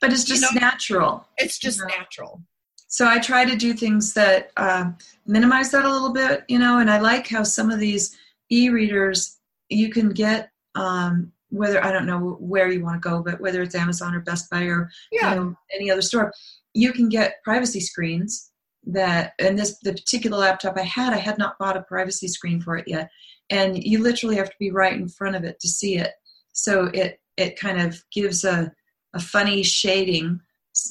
but 0.00 0.12
it's 0.12 0.24
just 0.24 0.42
you 0.42 0.54
know, 0.54 0.66
natural. 0.66 1.26
It's 1.36 1.58
just 1.58 1.78
you 1.78 1.86
know? 1.86 1.94
natural. 1.98 2.42
So 2.88 3.06
I 3.06 3.18
try 3.18 3.44
to 3.44 3.54
do 3.54 3.74
things 3.74 4.14
that 4.14 4.50
uh, 4.56 4.90
minimize 5.26 5.70
that 5.70 5.84
a 5.84 5.92
little 5.92 6.12
bit, 6.12 6.44
you 6.48 6.58
know. 6.58 6.78
And 6.78 6.90
I 6.90 6.98
like 6.98 7.28
how 7.28 7.42
some 7.42 7.70
of 7.70 7.78
these 7.78 8.16
e-readers 8.50 9.36
you 9.68 9.90
can 9.90 10.08
get 10.08 10.50
um, 10.74 11.32
whether 11.50 11.84
I 11.84 11.92
don't 11.92 12.06
know 12.06 12.36
where 12.40 12.70
you 12.70 12.82
want 12.82 13.00
to 13.02 13.08
go, 13.08 13.22
but 13.22 13.40
whether 13.40 13.62
it's 13.62 13.74
Amazon 13.74 14.14
or 14.14 14.20
Best 14.20 14.48
Buy 14.50 14.64
or 14.64 14.90
yeah. 15.12 15.34
you 15.34 15.40
know, 15.40 15.54
any 15.74 15.90
other 15.90 16.02
store, 16.02 16.32
you 16.74 16.92
can 16.92 17.08
get 17.08 17.42
privacy 17.44 17.80
screens 17.80 18.50
that 18.86 19.34
and 19.38 19.58
this 19.58 19.78
the 19.80 19.92
particular 19.92 20.38
laptop 20.38 20.78
I 20.78 20.82
had, 20.82 21.12
I 21.12 21.18
had 21.18 21.38
not 21.38 21.58
bought 21.58 21.76
a 21.76 21.82
privacy 21.82 22.28
screen 22.28 22.60
for 22.60 22.76
it 22.76 22.88
yet. 22.88 23.10
And 23.50 23.82
you 23.82 24.00
literally 24.02 24.36
have 24.36 24.48
to 24.48 24.56
be 24.60 24.70
right 24.70 24.94
in 24.94 25.08
front 25.08 25.36
of 25.36 25.44
it 25.44 25.58
to 25.60 25.68
see 25.68 25.96
it. 25.96 26.12
So 26.52 26.84
it 26.94 27.20
it 27.36 27.58
kind 27.58 27.80
of 27.80 28.02
gives 28.12 28.44
a, 28.44 28.72
a 29.14 29.20
funny 29.20 29.62
shading 29.62 30.40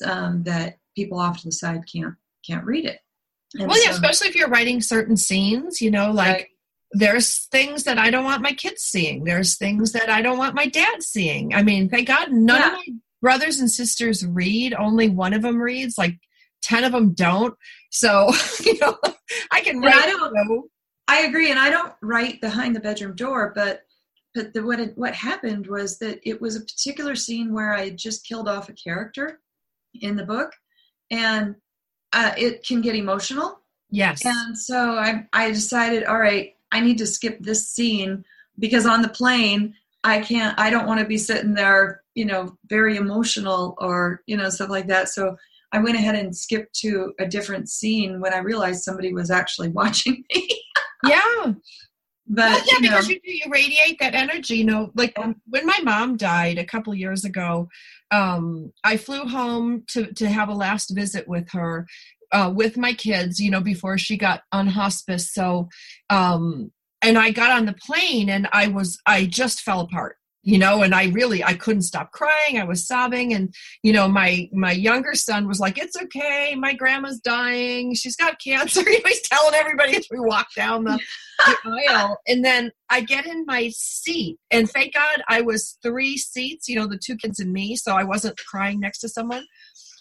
um, 0.05 0.43
that 0.43 0.77
people 0.95 1.19
off 1.19 1.39
to 1.39 1.45
the 1.45 1.51
side 1.51 1.81
can't 1.91 2.15
can't 2.45 2.65
read 2.65 2.85
it. 2.85 2.99
And 3.55 3.67
well, 3.67 3.83
yeah, 3.83 3.91
especially 3.91 4.27
if 4.27 4.35
you're 4.35 4.49
writing 4.49 4.81
certain 4.81 5.17
scenes, 5.17 5.81
you 5.81 5.89
know, 5.89 6.11
like 6.11 6.35
right 6.35 6.47
there's 6.91 7.45
things 7.47 7.83
that 7.83 7.97
I 7.97 8.09
don't 8.09 8.23
want 8.23 8.41
my 8.41 8.53
kids 8.53 8.81
seeing. 8.81 9.23
There's 9.23 9.57
things 9.57 9.91
that 9.91 10.09
I 10.09 10.21
don't 10.21 10.37
want 10.37 10.55
my 10.55 10.65
dad 10.65 11.03
seeing. 11.03 11.53
I 11.53 11.61
mean, 11.61 11.89
thank 11.89 12.07
God 12.07 12.31
none 12.31 12.59
yeah. 12.59 12.67
of 12.67 12.73
my 12.73 12.85
brothers 13.21 13.59
and 13.59 13.69
sisters 13.69 14.25
read. 14.25 14.73
Only 14.73 15.09
one 15.09 15.33
of 15.33 15.41
them 15.41 15.61
reads. 15.61 15.97
Like 15.97 16.17
ten 16.61 16.83
of 16.83 16.91
them 16.91 17.13
don't. 17.13 17.55
So 17.91 18.31
you 18.63 18.77
know, 18.79 18.97
I 19.51 19.61
can 19.61 19.81
write. 19.81 19.95
I, 19.95 20.07
don't, 20.07 20.33
know. 20.33 20.63
I 21.07 21.21
agree, 21.21 21.51
and 21.51 21.59
I 21.59 21.69
don't 21.69 21.93
write 22.01 22.41
behind 22.41 22.75
the 22.75 22.79
bedroom 22.79 23.15
door, 23.15 23.51
but 23.55 23.81
but 24.33 24.53
the, 24.53 24.63
what 24.63 24.79
it, 24.79 24.97
what 24.97 25.13
happened 25.13 25.67
was 25.67 25.99
that 25.99 26.19
it 26.23 26.39
was 26.41 26.55
a 26.55 26.61
particular 26.61 27.15
scene 27.15 27.53
where 27.53 27.73
I 27.73 27.89
just 27.89 28.25
killed 28.25 28.47
off 28.47 28.69
a 28.69 28.73
character 28.73 29.39
in 29.93 30.15
the 30.15 30.25
book, 30.25 30.51
and 31.11 31.55
uh, 32.13 32.33
it 32.37 32.65
can 32.65 32.81
get 32.81 32.95
emotional. 32.95 33.59
Yes. 33.91 34.23
And 34.25 34.57
so 34.57 34.93
I 34.93 35.27
I 35.33 35.49
decided, 35.51 36.03
all 36.03 36.19
right, 36.19 36.53
I 36.71 36.81
need 36.81 36.97
to 36.99 37.07
skip 37.07 37.39
this 37.39 37.69
scene 37.69 38.23
because 38.57 38.85
on 38.85 39.01
the 39.01 39.09
plane 39.09 39.75
I 40.03 40.21
can't 40.21 40.57
I 40.59 40.69
don't 40.69 40.87
want 40.87 40.99
to 41.01 41.05
be 41.05 41.17
sitting 41.17 41.53
there 41.53 42.03
you 42.19 42.25
know, 42.25 42.57
very 42.65 42.97
emotional 42.97 43.75
or, 43.77 44.21
you 44.27 44.35
know, 44.35 44.49
stuff 44.49 44.69
like 44.69 44.87
that. 44.87 45.07
So 45.07 45.37
I 45.71 45.79
went 45.79 45.95
ahead 45.95 46.15
and 46.15 46.35
skipped 46.35 46.75
to 46.81 47.13
a 47.17 47.25
different 47.25 47.69
scene 47.69 48.19
when 48.19 48.33
I 48.33 48.39
realized 48.39 48.83
somebody 48.83 49.13
was 49.13 49.31
actually 49.31 49.69
watching 49.81 50.25
me. 50.29 50.61
yeah. 51.05 51.53
But 52.27 52.51
well, 52.51 52.63
yeah, 52.67 52.73
you 52.73 52.81
know, 52.81 52.89
because 52.89 53.07
you, 53.07 53.19
you 53.23 53.49
radiate 53.49 53.99
that 54.01 54.15
energy. 54.15 54.57
You 54.57 54.65
know, 54.65 54.91
like 54.95 55.17
when 55.17 55.65
my 55.65 55.79
mom 55.81 56.17
died 56.17 56.59
a 56.59 56.65
couple 56.65 56.93
years 56.93 57.23
ago, 57.23 57.69
um, 58.11 58.73
I 58.83 58.97
flew 58.97 59.23
home 59.23 59.85
to 59.91 60.13
to 60.13 60.29
have 60.29 60.49
a 60.49 60.53
last 60.53 60.89
visit 60.89 61.27
with 61.27 61.49
her, 61.53 61.87
uh, 62.31 62.51
with 62.53 62.77
my 62.77 62.93
kids. 62.93 63.39
You 63.39 63.51
know, 63.51 63.61
before 63.61 63.97
she 63.97 64.17
got 64.17 64.41
on 64.51 64.67
hospice. 64.67 65.33
So, 65.33 65.69
um, 66.09 66.71
and 67.01 67.17
I 67.17 67.31
got 67.31 67.51
on 67.51 67.65
the 67.65 67.75
plane, 67.85 68.29
and 68.29 68.47
I 68.51 68.67
was 68.67 68.99
I 69.05 69.25
just 69.25 69.61
fell 69.61 69.81
apart 69.81 70.15
you 70.41 70.57
know 70.57 70.81
and 70.81 70.95
i 70.95 71.05
really 71.07 71.43
i 71.43 71.53
couldn't 71.53 71.81
stop 71.81 72.11
crying. 72.11 72.57
I 72.57 72.63
was 72.63 72.87
sobbing 72.87 73.33
and 73.33 73.53
you 73.83 73.91
know 73.91 74.07
my 74.07 74.49
my 74.53 74.71
younger 74.71 75.13
son 75.13 75.47
was 75.47 75.59
like 75.59 75.77
it's 75.77 75.95
okay. 76.01 76.55
My 76.55 76.73
grandma's 76.73 77.19
dying. 77.19 77.93
She's 77.93 78.15
got 78.15 78.39
cancer. 78.39 78.81
He 78.89 79.01
was 79.03 79.21
telling 79.21 79.53
everybody 79.53 79.95
as 79.95 80.07
we 80.09 80.19
walked 80.19 80.55
down 80.55 80.85
the, 80.85 80.99
the 81.45 81.55
aisle. 81.89 82.17
And 82.27 82.43
then 82.43 82.71
i 82.89 83.01
get 83.01 83.25
in 83.25 83.45
my 83.45 83.69
seat 83.75 84.37
and 84.51 84.69
thank 84.69 84.93
god 84.93 85.21
i 85.29 85.41
was 85.41 85.77
three 85.83 86.17
seats 86.17 86.67
you 86.67 86.75
know 86.75 86.87
the 86.87 86.97
two 86.97 87.15
kids 87.15 87.39
and 87.39 87.53
me 87.53 87.75
so 87.75 87.93
i 87.93 88.03
wasn't 88.03 88.37
crying 88.37 88.79
next 88.79 88.99
to 88.99 89.09
someone 89.09 89.45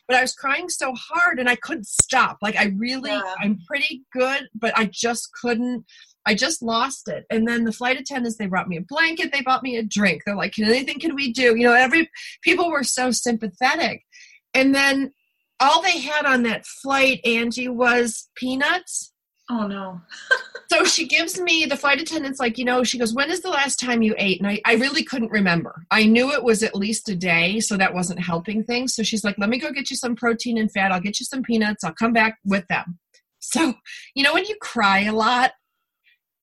but 0.09 0.17
I 0.17 0.23
was 0.23 0.35
crying 0.35 0.69
so 0.69 0.95
hard 0.95 1.39
and 1.39 1.49
I 1.49 1.55
couldn't 1.55 1.87
stop. 1.87 2.39
Like 2.43 2.57
I 2.57 2.73
really, 2.77 3.11
yeah. 3.11 3.35
I'm 3.39 3.61
pretty 3.67 4.03
good, 4.13 4.49
but 4.55 4.77
I 4.77 4.87
just 4.87 5.29
couldn't 5.41 5.85
I 6.29 6.35
just 6.35 6.61
lost 6.61 7.09
it. 7.09 7.25
And 7.31 7.49
then 7.49 7.65
the 7.65 7.73
flight 7.73 7.99
attendants, 7.99 8.37
they 8.37 8.45
brought 8.45 8.69
me 8.69 8.77
a 8.77 8.83
blanket, 8.83 9.33
they 9.33 9.41
bought 9.41 9.63
me 9.63 9.77
a 9.77 9.83
drink. 9.83 10.25
They're 10.27 10.37
like, 10.37 10.53
"Can 10.53 10.65
anything 10.65 11.01
can 11.01 11.15
we 11.15 11.33
do? 11.33 11.57
You 11.57 11.65
know, 11.65 11.73
every 11.73 12.11
people 12.43 12.71
were 12.71 12.85
so 12.85 13.11
sympathetic. 13.11 14.05
And 14.53 14.75
then 14.75 15.13
all 15.59 15.81
they 15.81 15.99
had 15.99 16.27
on 16.27 16.43
that 16.43 16.67
flight, 16.67 17.21
Angie, 17.25 17.69
was 17.69 18.29
peanuts. 18.35 19.13
Oh 19.51 19.67
no. 19.67 20.01
so 20.71 20.85
she 20.85 21.07
gives 21.07 21.41
me 21.41 21.65
the 21.65 21.77
flight 21.77 22.01
attendant's 22.01 22.39
like, 22.39 22.59
you 22.59 22.65
know, 22.65 22.85
she 22.85 22.99
goes, 22.99 23.15
When 23.15 23.31
is 23.31 23.41
the 23.41 23.51
last 23.51 23.81
time 23.81 24.03
you 24.03 24.15
ate? 24.19 24.41
And 24.41 24.49
I, 24.49 24.61
I 24.67 24.75
really 24.75 25.03
couldn't 25.03 25.31
remember. 25.31 25.87
I 25.91 26.05
knew 26.05 26.33
it 26.33 26.45
was 26.45 26.63
at 26.63 26.75
least 26.75 27.09
a 27.09 27.17
day, 27.17 27.61
so 27.61 27.77
that 27.77 27.95
wasn't 27.95 28.21
helping 28.21 28.63
things. 28.63 28.95
So 28.95 29.03
she's 29.03 29.25
like, 29.25 29.37
Let 29.39 29.49
me 29.49 29.59
go 29.59 29.73
get 29.73 29.91
you 29.91 29.97
some 29.97 30.17
protein 30.17 30.59
and 30.59 30.71
fat. 30.71 30.93
I'll 30.93 31.01
get 31.01 31.19
you 31.21 31.27
some 31.27 31.43
peanuts. 31.43 31.85
I'll 31.85 31.95
come 31.95 32.13
back 32.13 32.39
with 32.45 32.67
them. 32.69 32.99
So, 33.41 33.75
you 34.15 34.23
know, 34.23 34.35
when 34.35 34.45
you 34.45 34.57
cry 34.61 35.01
a 35.03 35.13
lot, 35.13 35.53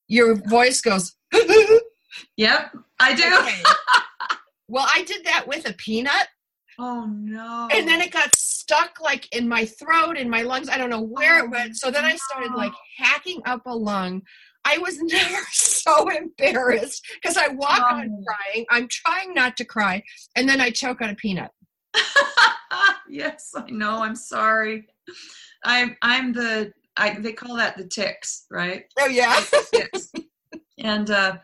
your 0.08 0.34
voice 0.34 0.80
goes. 0.80 1.14
yep, 2.36 2.74
I 2.98 3.14
do. 3.14 3.22
Okay. 3.24 3.62
well, 4.68 4.86
I 4.88 5.02
did 5.04 5.24
that 5.24 5.46
with 5.46 5.68
a 5.68 5.74
peanut. 5.74 6.28
Oh 6.78 7.06
no. 7.06 7.68
And 7.72 7.88
then 7.88 8.00
it 8.00 8.12
got 8.12 8.34
stuck 8.36 9.00
like 9.00 9.34
in 9.34 9.48
my 9.48 9.64
throat, 9.64 10.16
in 10.16 10.28
my 10.28 10.42
lungs. 10.42 10.68
I 10.68 10.78
don't 10.78 10.90
know 10.90 11.00
where 11.00 11.40
oh, 11.40 11.44
it 11.44 11.50
went. 11.50 11.76
So 11.76 11.90
then 11.90 12.04
I 12.04 12.16
started 12.16 12.52
like 12.54 12.72
hacking 12.98 13.40
up 13.46 13.62
a 13.66 13.74
lung. 13.74 14.22
I 14.64 14.78
was 14.78 14.98
never 15.00 15.42
so 15.52 16.08
embarrassed 16.10 17.06
because 17.14 17.36
I 17.36 17.48
walk 17.48 17.80
oh. 17.80 17.96
on 17.96 18.24
crying. 18.24 18.66
I'm 18.70 18.88
trying 18.88 19.34
not 19.34 19.56
to 19.58 19.64
cry. 19.64 20.02
And 20.34 20.48
then 20.48 20.60
I 20.60 20.70
choke 20.70 21.00
on 21.00 21.10
a 21.10 21.14
peanut. 21.14 21.50
yes, 23.08 23.52
I 23.54 23.70
know. 23.70 24.02
I'm 24.02 24.16
sorry. 24.16 24.88
I'm 25.64 25.96
I'm 26.02 26.32
the 26.32 26.72
I, 26.96 27.18
they 27.18 27.32
call 27.32 27.56
that 27.56 27.76
the 27.76 27.86
tics, 27.86 28.46
right? 28.50 28.84
Oh 28.98 29.06
yeah. 29.06 29.40
and 30.78 31.10
uh, 31.10 31.36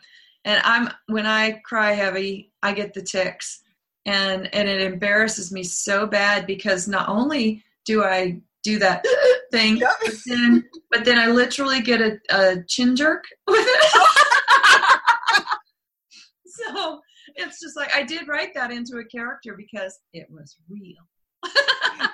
and 0.45 0.61
I'm 0.65 0.89
when 1.09 1.27
I 1.27 1.61
cry 1.65 1.93
heavy, 1.93 2.53
I 2.63 2.73
get 2.73 2.95
the 2.95 3.03
tics, 3.03 3.62
and 4.07 4.53
and 4.55 4.69
it 4.69 4.81
embarrasses 4.81 5.53
me 5.53 5.63
so 5.63 6.07
bad 6.07 6.47
because 6.47 6.89
not 6.89 7.09
only 7.09 7.63
do 7.85 8.03
I 8.05 8.41
do 8.63 8.79
that 8.79 9.05
thing, 9.53 9.79
yep. 9.79 9.93
but 10.03 10.15
then 10.27 10.65
but 10.91 11.05
then 11.05 11.19
I 11.19 11.27
literally 11.27 11.81
get 11.81 12.01
a, 12.01 12.19
a 12.31 12.63
chin 12.69 12.97
jerk 12.97 13.25
with 13.47 13.67
it. 13.67 14.03
so 16.47 17.01
it's 17.35 17.61
just 17.61 17.77
like 17.77 17.95
I 17.95 18.03
did 18.03 18.29
write 18.29 18.55
that 18.55 18.71
into 18.71 18.99
a 18.99 19.05
character 19.05 19.55
because 19.57 19.99
it 20.13 20.27
was 20.31 20.57
real 20.69 21.09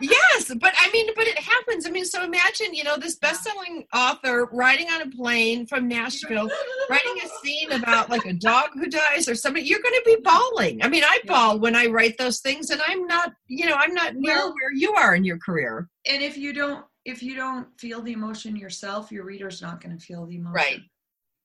yes, 0.01 0.53
but 0.61 0.73
I 0.79 0.91
mean, 0.93 1.11
but 1.17 1.27
it 1.27 1.39
happens. 1.39 1.87
I 1.87 1.91
mean, 1.91 2.05
so 2.05 2.23
imagine, 2.23 2.75
you 2.75 2.85
know, 2.85 2.97
this 2.97 3.17
best-selling 3.17 3.87
author 3.95 4.49
riding 4.53 4.89
on 4.91 5.03
a 5.03 5.11
plane 5.11 5.67
from 5.67 5.89
Nashville, 5.89 6.49
writing 6.91 7.17
a 7.25 7.29
scene 7.43 7.73
about 7.73 8.11
like 8.11 8.25
a 8.27 8.33
dog 8.33 8.71
who 8.75 8.89
dies 8.89 9.29
or 9.29 9.35
somebody. 9.35 9.67
You're 9.67 9.83
going 9.83 9.95
to 9.95 10.03
be 10.05 10.17
bawling. 10.23 10.83
I 10.83 10.89
mean, 10.89 11.05
I 11.05 11.21
bawl 11.27 11.59
when 11.59 11.75
I 11.75 11.87
write 11.87 12.19
those 12.19 12.41
things, 12.41 12.71
and 12.71 12.81
I'm 12.87 13.07
not, 13.07 13.33
you 13.47 13.67
know, 13.67 13.75
I'm 13.75 13.95
not 13.95 14.15
near 14.15 14.37
well, 14.37 14.55
where 14.55 14.73
you 14.73 14.95
are 14.95 15.15
in 15.15 15.25
your 15.25 15.39
career. 15.39 15.89
And 16.07 16.23
if 16.23 16.37
you 16.37 16.53
don't, 16.53 16.85
if 17.05 17.23
you 17.23 17.35
don't 17.35 17.69
feel 17.79 18.03
the 18.03 18.13
emotion 18.13 18.57
yourself, 18.57 19.11
your 19.11 19.25
reader's 19.25 19.63
not 19.63 19.81
going 19.81 19.97
to 19.97 20.05
feel 20.05 20.27
the 20.27 20.37
emotion. 20.37 20.55
Right. 20.55 20.81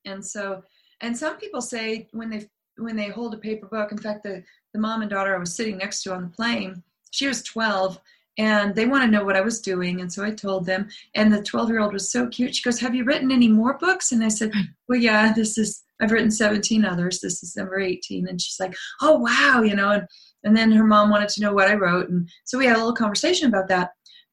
And 0.06 0.26
so, 0.26 0.62
and 1.02 1.18
some 1.18 1.38
people 1.38 1.62
say 1.62 2.08
when 2.12 2.30
they 2.30 2.50
when 2.78 2.96
they 2.96 3.10
hold 3.10 3.34
a 3.34 3.38
paper 3.38 3.68
book. 3.68 3.92
In 3.92 3.98
fact, 3.98 4.24
the 4.24 4.44
the 4.74 4.80
mom 4.80 5.02
and 5.02 5.10
daughter 5.10 5.36
I 5.36 5.40
was 5.40 5.56
sitting 5.56 5.78
next 5.78 6.04
to 6.04 6.14
on 6.14 6.24
the 6.24 6.30
plane 6.30 6.84
she 7.14 7.28
was 7.28 7.44
12 7.44 8.00
and 8.38 8.74
they 8.74 8.86
want 8.86 9.04
to 9.04 9.12
know 9.12 9.24
what 9.24 9.36
I 9.36 9.42
was 9.42 9.62
doing. 9.62 10.02
And 10.02 10.12
so 10.12 10.24
I 10.24 10.32
told 10.32 10.66
them. 10.66 10.88
And 11.16 11.32
the 11.32 11.42
12 11.42 11.70
year 11.70 11.80
old 11.80 11.94
was 11.94 12.12
so 12.12 12.28
cute. 12.28 12.56
She 12.56 12.64
goes, 12.64 12.80
Have 12.80 12.96
you 12.96 13.04
written 13.04 13.32
any 13.32 13.48
more 13.48 13.78
books? 13.78 14.12
And 14.12 14.24
I 14.24 14.30
said, 14.30 14.52
Well, 14.88 15.00
yeah, 15.00 15.34
this 15.34 15.58
is, 15.58 15.84
I've 16.02 16.12
written 16.12 16.32
17 16.32 16.84
others. 16.84 17.20
This 17.22 17.44
is 17.44 17.56
number 17.56 17.80
18. 17.80 18.28
And 18.28 18.42
she's 18.42 18.60
like, 18.60 18.76
Oh, 19.02 19.18
wow, 19.18 19.62
you 19.62 19.76
know. 19.76 19.92
And, 19.92 20.08
and 20.44 20.58
then 20.58 20.72
her 20.72 20.84
mom 20.84 21.10
wanted 21.10 21.30
to 21.30 21.42
know 21.42 21.54
what 21.54 21.70
I 21.70 21.76
wrote. 21.76 22.10
And 22.10 22.28
so 22.46 22.58
we 22.58 22.66
had 22.66 22.76
a 22.76 22.80
little 22.80 22.96
conversation 22.96 23.48
about 23.48 23.68
that. 23.70 23.92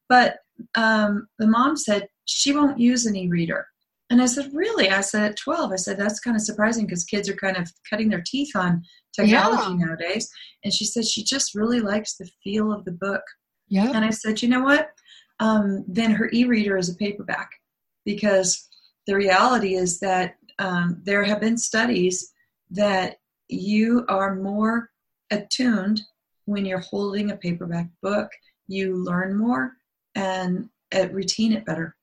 But 0.09 0.39
um, 0.77 1.29
the 1.39 1.47
mom 1.47 1.77
said, 1.77 2.09
She 2.25 2.53
won't 2.55 2.81
use 2.81 3.07
an 3.07 3.17
e 3.17 3.29
reader. 3.29 3.67
And 4.09 4.23
I 4.23 4.27
said, 4.27 4.51
Really? 4.55 4.89
I 4.89 5.03
said, 5.03 5.23
At 5.23 5.37
12, 5.37 5.73
I 5.73 5.77
said, 5.77 5.99
That's 5.99 6.21
kind 6.21 6.37
of 6.37 6.43
surprising 6.43 6.87
because 6.87 7.05
kids 7.05 7.29
are 7.29 7.37
kind 7.37 7.59
of 7.59 7.71
cutting 7.89 8.09
their 8.09 8.23
teeth 8.25 8.57
on 8.57 8.83
technology 9.15 9.77
yeah. 9.79 9.87
nowadays. 9.87 10.31
And 10.65 10.73
she 10.73 10.87
said 10.87 11.05
she 11.05 11.23
just 11.23 11.55
really 11.55 11.81
likes 11.81 12.17
the 12.17 12.31
feel 12.43 12.73
of 12.73 12.87
the 12.87 12.93
book. 12.93 13.23
Yeah. 13.71 13.91
And 13.95 14.05
I 14.05 14.11
said, 14.11 14.43
you 14.43 14.49
know 14.49 14.63
what? 14.63 14.91
Um, 15.39 15.85
then 15.89 16.11
her 16.11 16.29
e-reader 16.33 16.77
is 16.77 16.91
a 16.91 16.95
paperback 16.95 17.51
because 18.05 18.69
the 19.07 19.15
reality 19.15 19.75
is 19.75 19.99
that 20.01 20.35
um, 20.59 21.01
there 21.03 21.25
have 21.25 21.41
been 21.41 21.57
studies 21.57 22.33
that 22.71 23.17
you 23.49 24.05
are 24.09 24.35
more 24.35 24.91
attuned 25.31 26.03
when 26.45 26.67
you're 26.67 26.81
holding 26.81 27.31
a 27.31 27.37
paperback 27.37 27.89
book. 28.03 28.31
You 28.69 28.97
learn 28.97 29.37
more 29.37 29.73
and 30.15 30.69
uh, 30.95 31.09
retain 31.09 31.53
it 31.53 31.65
better. 31.65 31.97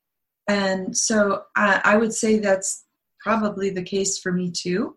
And 0.48 0.98
so 0.98 1.44
I, 1.56 1.82
I 1.84 1.98
would 1.98 2.14
say 2.14 2.40
that's 2.40 2.86
probably 3.20 3.70
the 3.70 3.84
case 3.84 4.18
for 4.18 4.32
me 4.32 4.50
too 4.50 4.96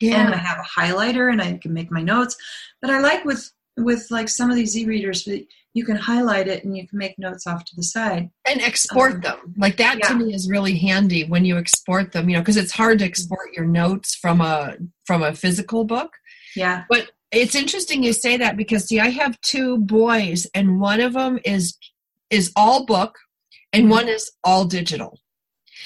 yeah. 0.00 0.24
and 0.24 0.34
I 0.34 0.38
have 0.38 0.58
a 0.58 0.80
highlighter 0.80 1.30
and 1.30 1.40
I 1.40 1.58
can 1.58 1.72
make 1.72 1.90
my 1.90 2.02
notes. 2.02 2.36
But 2.80 2.90
I 2.90 3.00
like 3.00 3.24
with 3.24 3.50
with 3.76 4.10
like 4.10 4.28
some 4.28 4.50
of 4.50 4.56
these 4.56 4.76
e-readers 4.76 5.24
you 5.72 5.84
can 5.84 5.96
highlight 5.96 6.48
it 6.48 6.64
and 6.64 6.76
you 6.76 6.86
can 6.86 6.98
make 6.98 7.18
notes 7.18 7.46
off 7.46 7.64
to 7.64 7.76
the 7.76 7.82
side 7.82 8.30
and 8.46 8.60
export 8.60 9.14
um, 9.14 9.20
them 9.20 9.38
like 9.56 9.76
that 9.76 9.98
yeah. 9.98 10.08
to 10.08 10.14
me 10.14 10.34
is 10.34 10.48
really 10.48 10.76
handy 10.76 11.24
when 11.24 11.44
you 11.44 11.56
export 11.56 12.12
them 12.12 12.28
you 12.28 12.36
know 12.36 12.40
because 12.40 12.56
it's 12.56 12.72
hard 12.72 12.98
to 12.98 13.04
export 13.04 13.52
your 13.54 13.64
notes 13.64 14.14
from 14.14 14.40
a 14.40 14.76
from 15.04 15.22
a 15.22 15.34
physical 15.34 15.84
book 15.84 16.12
yeah 16.56 16.84
but 16.88 17.10
it's 17.32 17.54
interesting 17.54 18.02
you 18.02 18.12
say 18.12 18.36
that 18.36 18.56
because 18.56 18.86
see 18.86 19.00
i 19.00 19.08
have 19.08 19.40
two 19.40 19.78
boys 19.78 20.46
and 20.54 20.80
one 20.80 21.00
of 21.00 21.12
them 21.12 21.38
is 21.44 21.76
is 22.30 22.52
all 22.56 22.84
book 22.84 23.18
and 23.72 23.84
mm-hmm. 23.84 23.92
one 23.92 24.08
is 24.08 24.30
all 24.44 24.64
digital 24.64 25.18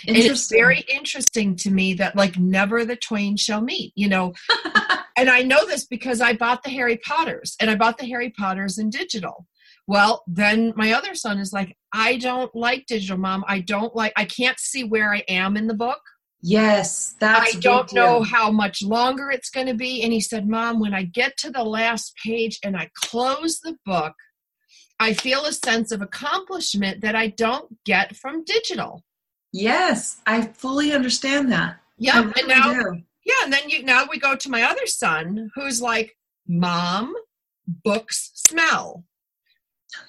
and 0.07 0.17
it's 0.17 0.51
very 0.51 0.85
interesting 0.93 1.57
to 1.57 1.71
me 1.71 1.95
that 1.95 2.17
like 2.17 2.39
never 2.39 2.85
the 2.85 2.97
twain 2.97 3.37
shall 3.37 3.61
meet, 3.61 3.93
you 3.95 4.09
know. 4.09 4.35
and 5.17 5.31
I 5.31 5.43
know 5.43 5.67
this 5.67 5.87
because 5.87 6.21
I 6.21 6.35
bought 6.35 6.63
the 6.63 6.71
Harry 6.71 6.99
Potters 6.99 7.57
and 7.61 7.71
I 7.71 7.75
bought 7.75 7.99
the 7.99 8.07
Harry 8.07 8.31
Potters 8.31 8.79
in 8.79 8.91
digital. 8.91 9.47
Well, 9.87 10.23
then 10.27 10.73
my 10.77 10.93
other 10.93 11.15
son 11.15 11.39
is 11.39 11.53
like, 11.53 11.77
I 11.93 12.17
don't 12.17 12.55
like 12.55 12.87
digital, 12.87 13.19
mom. 13.19 13.45
I 13.47 13.61
don't 13.61 13.95
like, 13.95 14.13
I 14.17 14.25
can't 14.25 14.59
see 14.59 14.85
where 14.85 15.13
I 15.13 15.23
am 15.29 15.57
in 15.57 15.67
the 15.67 15.75
book. 15.75 16.01
Yes, 16.47 17.15
that's. 17.19 17.57
I 17.57 17.59
don't 17.59 17.91
know 17.95 18.23
how 18.23 18.51
much 18.51 18.83
longer 18.83 19.31
it's 19.31 19.49
going 19.49 19.67
to 19.67 19.75
be. 19.75 20.03
And 20.03 20.13
he 20.13 20.21
said, 20.21 20.47
Mom, 20.47 20.79
when 20.79 20.93
I 20.93 21.05
get 21.05 21.39
to 21.39 21.51
the 21.51 21.65
last 21.65 22.15
page 22.23 22.59
and 22.63 22.77
I 22.77 22.91
close 22.95 23.61
the 23.61 23.79
book, 23.87 24.13
I 25.01 25.15
feel 25.15 25.47
a 25.47 25.55
sense 25.55 25.91
of 25.91 26.03
accomplishment 26.03 27.01
that 27.01 27.17
I 27.17 27.29
don't 27.29 27.75
get 27.87 28.15
from 28.17 28.45
digital. 28.45 29.03
Yes, 29.55 30.21
I 30.27 30.43
fully 30.43 30.93
understand 30.93 31.51
that. 31.53 31.79
Yeah, 31.97 32.21
really 32.21 32.33
and 32.41 32.49
now 32.49 32.75
do. 32.75 33.03
yeah, 33.25 33.35
and 33.45 33.53
then 33.53 33.71
you 33.71 33.83
now 33.83 34.05
we 34.11 34.19
go 34.19 34.37
to 34.37 34.51
my 34.51 34.65
other 34.65 34.87
son 34.87 35.51
who's 35.55 35.81
like, 35.81 36.15
"Mom, 36.47 37.15
books 37.67 38.33
smell." 38.35 39.05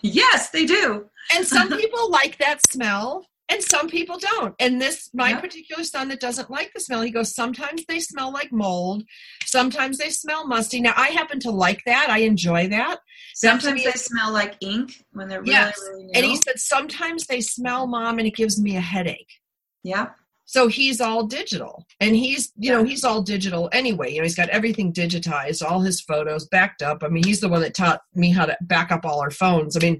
Yes, 0.02 0.50
they 0.50 0.66
do. 0.66 1.10
And 1.36 1.46
some 1.46 1.70
people 1.80 2.10
like 2.12 2.38
that 2.38 2.60
smell 2.72 3.26
and 3.50 3.62
some 3.62 3.88
people 3.88 4.18
don't. 4.18 4.56
And 4.60 4.82
this 4.82 5.10
my 5.14 5.32
Yep. 5.32 5.42
particular 5.42 5.84
son 5.84 6.08
that 6.10 6.20
doesn't 6.20 6.50
like 6.50 6.74
the 6.74 6.80
smell 6.80 7.02
he 7.02 7.12
goes 7.12 7.34
sometimes 7.36 7.86
they 7.86 8.00
smell 8.00 8.32
like 8.32 8.52
mold. 8.52 9.04
Sometimes 9.46 9.98
they 9.98 10.10
smell 10.10 10.48
musty. 10.48 10.82
Now 10.82 10.94
i 10.98 11.10
happen 11.10 11.40
to 11.42 11.52
like 11.52 11.84
that. 11.86 12.10
I 12.10 12.20
enjoy 12.20 12.68
that. 12.70 13.00
Sometimes 13.36 13.84
they 13.84 13.92
smell 13.92 14.32
like 14.32 14.56
ink 14.62 14.94
when 15.12 15.28
they're 15.28 15.42
really, 15.42 15.52
Yes, 15.52 15.80
really 15.92 16.12
and 16.16 16.26
he 16.26 16.36
said 16.38 16.60
sometimes 16.60 17.28
they 17.28 17.42
smell 17.42 17.86
mom 17.88 18.18
and 18.20 18.28
it 18.28 18.36
gives 18.36 18.60
me 18.60 18.76
a 18.78 18.82
headache. 18.82 19.32
Yeah. 19.84 20.10
So 20.46 20.68
he's 20.68 21.02
all 21.02 21.26
digital. 21.26 21.86
And 22.00 22.16
he's 22.16 22.52
you 22.58 22.72
know 22.72 22.84
he's 22.84 23.04
all 23.04 23.22
digital 23.22 23.70
anyway. 23.74 24.12
You 24.12 24.20
know 24.20 24.24
he's 24.24 24.36
got 24.36 24.50
everything 24.50 24.94
digitized 24.94 25.66
all 25.66 25.82
his 25.82 26.02
photos 26.02 26.48
backed 26.48 26.82
up. 26.82 27.04
I 27.04 27.10
mean 27.10 27.24
he's 27.24 27.42
the 27.42 27.50
one 27.50 27.62
that 27.62 27.74
taught 27.74 28.02
me 28.14 28.32
how 28.32 28.46
to 28.46 28.56
back 28.62 28.92
up 28.92 29.06
all 29.06 29.20
our 29.20 29.32
phones. 29.32 29.76
I 29.76 29.80
mean 29.80 30.00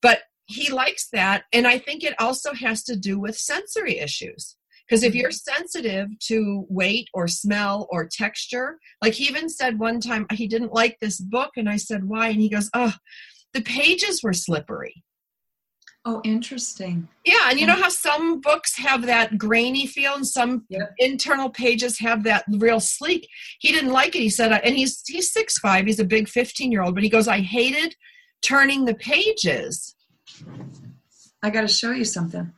but 0.00 0.20
he 0.46 0.72
likes 0.72 1.08
that. 1.12 1.44
And 1.52 1.66
i 1.66 1.78
think 1.78 2.02
it 2.02 2.14
also 2.20 2.54
has 2.54 2.82
to 2.84 2.96
do 2.96 3.18
with 3.18 3.36
sensory 3.36 3.98
issues. 3.98 4.56
Because 4.88 5.02
if 5.04 5.12
mm-hmm. 5.12 5.20
you're 5.20 5.30
sensitive 5.30 6.08
to 6.26 6.66
weight 6.68 7.08
or 7.14 7.28
smell 7.28 7.86
or 7.90 8.08
texture 8.10 8.78
like 9.02 9.14
he 9.14 9.24
even 9.24 9.48
said 9.48 9.78
one 9.78 10.00
time 10.00 10.26
he 10.32 10.46
didn't 10.46 10.72
like 10.72 10.98
this 11.00 11.20
book. 11.20 11.50
And 11.56 11.68
i 11.68 11.76
said 11.76 12.04
why? 12.04 12.28
And 12.28 12.40
he 12.40 12.48
goes 12.48 12.70
oh 12.74 12.94
the 13.52 13.62
pages 13.62 14.22
were 14.22 14.32
slippery 14.32 15.02
Oh, 16.06 16.22
interesting. 16.24 17.06
yeah, 17.26 17.48
and 17.50 17.60
you 17.60 17.66
know 17.66 17.74
how 17.74 17.90
some 17.90 18.40
books 18.40 18.74
have 18.78 19.04
that 19.06 19.36
grainy 19.36 19.86
feel, 19.86 20.14
and 20.14 20.26
some 20.26 20.64
Yep. 20.70 20.94
internal 20.98 21.50
pages 21.50 21.98
have 21.98 22.24
that 22.24 22.44
real 22.48 22.80
sleek. 22.80 23.28
He 23.58 23.70
didn't 23.70 23.92
like 23.92 24.16
it. 24.16 24.20
He 24.22 24.30
said, 24.30 24.50
and 24.50 24.74
he's 24.76 25.02
he's 25.06 25.30
six 25.30 25.58
five. 25.58 25.84
He's 25.86 26.00
a 26.00 26.04
big 26.04 26.26
fifteen 26.28 26.72
year 26.72 26.82
old, 26.82 26.94
but 26.94 27.02
he 27.04 27.10
goes, 27.10 27.28
I 27.28 27.40
hated 27.40 27.94
turning 28.40 28.86
the 28.86 28.94
pages. 28.94 29.94
I 31.42 31.50
got 31.50 31.62
to 31.62 31.68
show 31.68 31.90
you 31.90 32.04
something. 32.04 32.50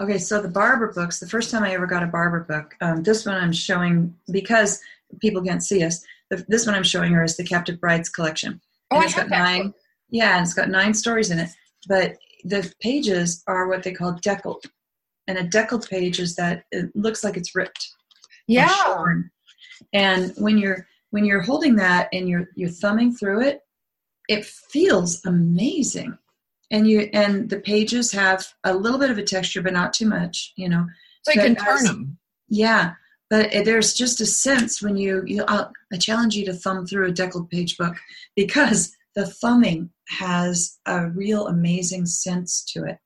Okay, 0.00 0.18
so 0.18 0.40
the 0.40 0.48
Barbour 0.48 0.92
books, 0.94 1.18
the 1.20 1.28
first 1.28 1.50
time 1.50 1.62
I 1.64 1.72
ever 1.74 1.86
got 1.86 2.02
a 2.02 2.06
Barbour 2.06 2.40
book, 2.48 2.74
um, 2.80 3.02
this 3.02 3.26
one 3.26 3.34
I'm 3.36 3.52
showing 3.52 4.14
because 4.30 4.80
people 5.20 5.42
can't 5.42 5.62
see 5.62 5.82
us. 5.84 6.04
The, 6.30 6.44
this 6.48 6.66
one 6.66 6.74
I'm 6.76 6.82
showing 6.84 7.12
her 7.12 7.22
is 7.24 7.36
the 7.36 7.44
Captive 7.44 7.80
Brides 7.80 8.08
collection. 8.08 8.60
Oh, 8.90 8.96
And 8.96 9.02
I 9.02 9.06
it's 9.06 9.14
have 9.14 9.28
got 9.28 9.38
nine. 9.38 9.62
book. 9.68 9.76
Yeah, 10.10 10.36
and 10.38 10.44
it's 10.46 10.54
got 10.54 10.70
nine 10.70 10.94
stories 10.94 11.30
in 11.30 11.38
it. 11.40 11.50
But 11.88 12.16
the 12.44 12.72
pages 12.80 13.42
are 13.46 13.68
what 13.68 13.82
they 13.82 13.92
call 13.92 14.12
deckled, 14.22 14.64
and 15.26 15.38
a 15.38 15.44
deckled 15.44 15.88
page 15.88 16.18
is 16.18 16.36
that 16.36 16.64
it 16.72 16.94
looks 16.94 17.22
like 17.24 17.36
it's 17.36 17.54
ripped. 17.54 17.88
Yeah, 18.46 18.68
shorn. 18.68 19.30
And 19.92 20.32
when 20.36 20.58
you're 20.58 20.86
when 21.10 21.24
you're 21.24 21.42
holding 21.42 21.76
that 21.76 22.08
and 22.12 22.28
you're 22.28 22.48
you're 22.54 22.70
thumbing 22.70 23.14
through 23.14 23.42
it, 23.42 23.60
it 24.28 24.44
feels 24.44 25.24
amazing. 25.24 26.16
And 26.70 26.88
you 26.88 27.10
and 27.12 27.50
the 27.50 27.60
pages 27.60 28.12
have 28.12 28.46
a 28.64 28.74
little 28.74 28.98
bit 28.98 29.10
of 29.10 29.18
a 29.18 29.22
texture, 29.22 29.62
but 29.62 29.72
not 29.72 29.92
too 29.92 30.06
much. 30.06 30.52
You 30.56 30.68
know, 30.68 30.86
so 31.22 31.32
you 31.32 31.40
can 31.40 31.56
turn 31.56 31.84
them. 31.84 32.18
yeah. 32.48 32.92
But 33.28 33.52
there's 33.64 33.94
just 33.94 34.20
a 34.20 34.26
sense 34.26 34.82
when 34.82 34.96
you, 34.96 35.22
you 35.24 35.44
I'll, 35.46 35.70
I 35.92 35.98
challenge 35.98 36.34
you 36.34 36.44
to 36.46 36.52
thumb 36.52 36.84
through 36.84 37.06
a 37.06 37.12
deckled 37.12 37.48
page 37.48 37.78
book 37.78 37.96
because 38.34 38.96
the 39.14 39.24
thumbing 39.24 39.90
has 40.10 40.78
a 40.86 41.08
real 41.08 41.46
amazing 41.48 42.06
sense 42.06 42.64
to 42.72 42.84
it. 42.84 42.98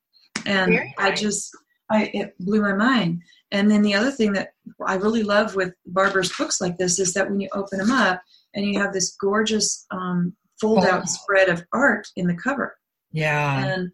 And 0.47 0.73
Very 0.73 0.95
I 0.99 1.13
just, 1.13 1.51
I, 1.91 2.11
it 2.15 2.35
blew 2.39 2.61
my 2.63 2.73
mind. 2.75 3.23
And 3.53 3.71
then 3.71 3.83
the 3.83 3.95
other 3.95 4.11
thing 4.11 4.33
that 4.33 4.51
I 4.85 4.95
really 4.95 5.23
love 5.23 5.55
with 5.55 5.73
Barbara's 5.87 6.33
books 6.37 6.61
like 6.61 6.77
this 6.77 6.99
is 6.99 7.15
that 7.15 7.29
when 7.31 7.41
you 7.41 7.49
open 7.53 7.79
them 7.79 7.93
up 7.93 8.21
and 8.55 8.65
you 8.67 8.81
have 8.81 8.93
this 8.93 9.17
gorgeous 9.21 9.87
um, 9.91 10.35
fold 10.61 10.85
out 10.85 11.03
Oh. 11.03 11.07
spread 11.07 11.49
of 11.49 11.65
art 11.73 12.07
in 12.17 12.27
the 12.27 12.35
cover 12.37 12.77
Yeah, 13.13 13.65
and 13.65 13.91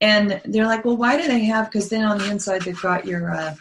and 0.00 0.40
they're 0.46 0.66
like, 0.66 0.84
well, 0.84 0.96
why 0.96 1.16
do 1.20 1.26
they 1.26 1.44
have? 1.44 1.66
Because 1.66 1.88
then 1.88 2.04
on 2.04 2.18
the 2.18 2.30
inside 2.30 2.62
they've 2.62 2.80
got 2.82 3.06
your 3.06 3.32
uh, 3.32 3.54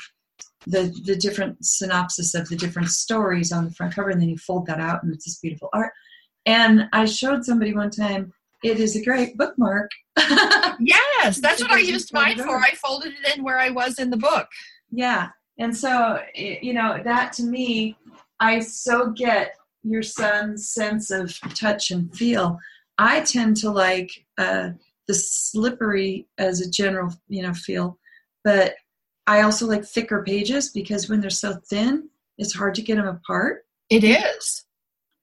the 0.67 0.93
the 1.05 1.15
different 1.15 1.63
synopsis 1.63 2.33
of 2.33 2.47
the 2.49 2.55
different 2.55 2.89
stories 2.89 3.51
on 3.51 3.65
the 3.65 3.71
front 3.71 3.93
cover, 3.95 4.09
and 4.09 4.21
then 4.21 4.29
you 4.29 4.37
fold 4.37 4.65
that 4.67 4.79
out, 4.79 5.03
and 5.03 5.13
it's 5.13 5.25
this 5.25 5.39
beautiful 5.39 5.69
art. 5.73 5.91
And 6.45 6.87
I 6.91 7.05
showed 7.05 7.45
somebody 7.45 7.73
one 7.73 7.89
time. 7.91 8.31
It 8.65 8.79
is 8.79 8.95
a 8.95 9.03
great 9.03 9.37
bookmark. 9.37 9.91
yes, 10.17 11.39
that's 11.39 11.61
what 11.61 11.71
I 11.71 11.79
used 11.79 12.11
mine 12.13 12.37
for. 12.37 12.57
I 12.57 12.71
folded 12.71 13.13
it 13.13 13.37
in 13.37 13.43
where 13.43 13.59
I 13.59 13.69
was 13.69 13.99
in 13.99 14.09
the 14.09 14.17
book. 14.17 14.47
yeah, 14.91 15.29
and 15.59 15.75
so 15.75 16.19
you 16.33 16.73
know 16.73 16.99
that 17.03 17.33
to 17.33 17.43
me, 17.43 17.95
I 18.39 18.59
so 18.59 19.11
get 19.11 19.55
your 19.83 20.01
son's 20.01 20.69
sense 20.69 21.11
of 21.11 21.37
touch 21.53 21.91
and 21.91 22.13
feel. 22.15 22.57
I 22.97 23.21
tend 23.21 23.57
to 23.57 23.69
like 23.69 24.25
uh, 24.37 24.69
the 25.07 25.13
slippery 25.13 26.27
as 26.37 26.61
a 26.61 26.69
general, 26.69 27.13
you 27.27 27.43
know, 27.43 27.53
feel, 27.53 27.99
but 28.43 28.73
I 29.27 29.41
also 29.41 29.67
like 29.67 29.85
thicker 29.85 30.23
pages 30.23 30.69
because 30.69 31.07
when 31.07 31.21
they're 31.21 31.29
so 31.29 31.53
thin, 31.69 32.09
it's 32.37 32.55
hard 32.55 32.73
to 32.75 32.81
get 32.81 32.95
them 32.95 33.07
apart. 33.07 33.65
It 33.89 34.03
is. 34.03 34.65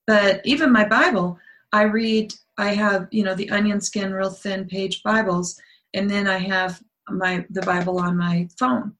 But 0.06 0.42
even 0.44 0.72
my 0.72 0.86
Bible, 0.86 1.38
I 1.72 1.82
read. 1.82 2.34
I 2.58 2.74
have 2.74 3.08
you 3.10 3.24
know 3.24 3.34
the 3.34 3.50
onion 3.50 3.80
skin, 3.80 4.12
real 4.12 4.30
thin 4.30 4.66
page 4.66 5.02
Bibles, 5.02 5.60
and 5.94 6.08
then 6.08 6.26
I 6.26 6.38
have 6.38 6.82
my 7.08 7.46
the 7.50 7.62
Bible 7.62 7.98
on 7.98 8.16
my 8.16 8.48
phone, 8.58 8.94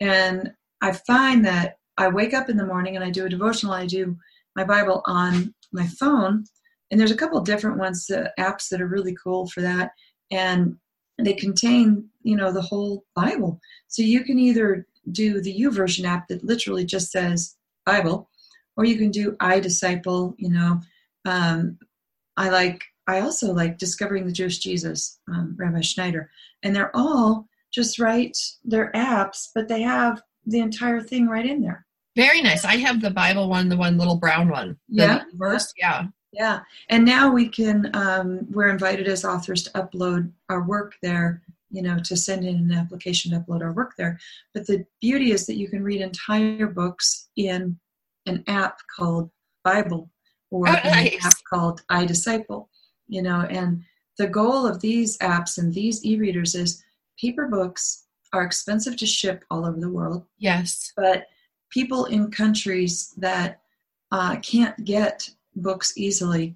and 0.00 0.52
I 0.82 0.92
find 0.92 1.44
that 1.44 1.76
I 1.96 2.08
wake 2.08 2.34
up 2.34 2.48
in 2.48 2.56
the 2.56 2.66
morning 2.66 2.96
and 2.96 3.04
I 3.04 3.10
do 3.10 3.26
a 3.26 3.28
devotional. 3.28 3.74
I 3.74 3.86
do 3.86 4.16
my 4.56 4.64
Bible 4.64 5.02
on 5.06 5.54
my 5.72 5.86
phone, 5.86 6.44
and 6.90 6.98
there's 6.98 7.10
a 7.10 7.16
couple 7.16 7.40
different 7.42 7.78
ones, 7.78 8.10
uh, 8.10 8.28
apps 8.38 8.68
that 8.68 8.80
are 8.80 8.88
really 8.88 9.14
cool 9.22 9.48
for 9.48 9.60
that, 9.60 9.92
and 10.30 10.76
they 11.18 11.34
contain 11.34 12.08
you 12.22 12.36
know 12.36 12.52
the 12.52 12.62
whole 12.62 13.04
Bible. 13.14 13.60
So 13.88 14.02
you 14.02 14.24
can 14.24 14.38
either 14.38 14.86
do 15.12 15.40
the 15.40 15.58
YouVersion 15.60 16.04
app 16.04 16.28
that 16.28 16.44
literally 16.44 16.84
just 16.84 17.10
says 17.10 17.56
Bible, 17.86 18.28
or 18.76 18.84
you 18.84 18.96
can 18.96 19.10
do 19.10 19.32
iDisciple. 19.36 20.34
You 20.38 20.50
know, 20.50 20.80
um, 21.24 21.78
I 22.40 22.48
like. 22.48 22.82
I 23.06 23.20
also 23.20 23.52
like 23.52 23.76
discovering 23.76 24.24
the 24.24 24.32
Jewish 24.32 24.60
Jesus, 24.60 25.18
um, 25.28 25.54
Rabbi 25.58 25.82
Schneider, 25.82 26.30
and 26.62 26.74
they're 26.74 26.94
all 26.96 27.46
just 27.70 27.98
right. 27.98 28.36
They're 28.64 28.90
apps, 28.92 29.48
but 29.54 29.68
they 29.68 29.82
have 29.82 30.22
the 30.46 30.60
entire 30.60 31.02
thing 31.02 31.28
right 31.28 31.44
in 31.44 31.60
there. 31.60 31.84
Very 32.16 32.40
nice. 32.40 32.64
I 32.64 32.76
have 32.78 33.02
the 33.02 33.10
Bible 33.10 33.50
one, 33.50 33.68
the 33.68 33.76
one 33.76 33.98
little 33.98 34.16
brown 34.16 34.48
one. 34.48 34.78
Yeah. 34.88 35.24
verse. 35.34 35.72
Yeah. 35.76 36.06
Yeah, 36.32 36.60
and 36.88 37.04
now 37.04 37.30
we 37.30 37.46
can. 37.48 37.90
Um, 37.92 38.46
we're 38.50 38.68
invited 38.68 39.06
as 39.06 39.24
authors 39.24 39.64
to 39.64 39.70
upload 39.72 40.32
our 40.48 40.62
work 40.62 40.94
there. 41.02 41.42
You 41.70 41.82
know, 41.82 41.98
to 42.04 42.16
send 42.16 42.46
in 42.46 42.56
an 42.56 42.72
application 42.72 43.32
to 43.32 43.40
upload 43.40 43.60
our 43.60 43.72
work 43.72 43.94
there. 43.98 44.18
But 44.54 44.66
the 44.66 44.86
beauty 45.02 45.32
is 45.32 45.46
that 45.46 45.56
you 45.56 45.68
can 45.68 45.84
read 45.84 46.00
entire 46.00 46.66
books 46.66 47.28
in 47.36 47.78
an 48.26 48.44
app 48.46 48.78
called 48.96 49.30
Bible 49.62 50.10
or 50.50 50.68
Oh, 50.68 50.72
in 50.72 50.78
an 50.78 50.90
nice. 51.04 51.24
app 51.24 51.34
called 51.48 51.82
iDisciple. 51.90 52.66
You 53.08 53.22
know, 53.22 53.40
and 53.50 53.82
the 54.18 54.28
goal 54.28 54.66
of 54.66 54.80
these 54.80 55.18
apps 55.18 55.58
and 55.58 55.72
these 55.74 56.04
e-readers 56.04 56.54
is 56.54 56.82
paper 57.20 57.48
books 57.48 58.04
are 58.32 58.42
expensive 58.44 58.96
to 58.96 59.06
ship 59.06 59.44
all 59.50 59.66
over 59.66 59.80
the 59.80 59.90
world 59.90 60.24
Yes. 60.38 60.92
but 60.96 61.26
people 61.70 62.04
in 62.04 62.30
countries 62.30 63.12
that 63.16 63.60
uh, 64.12 64.36
can't 64.36 64.84
get 64.84 65.28
books 65.56 65.96
easily 65.98 66.54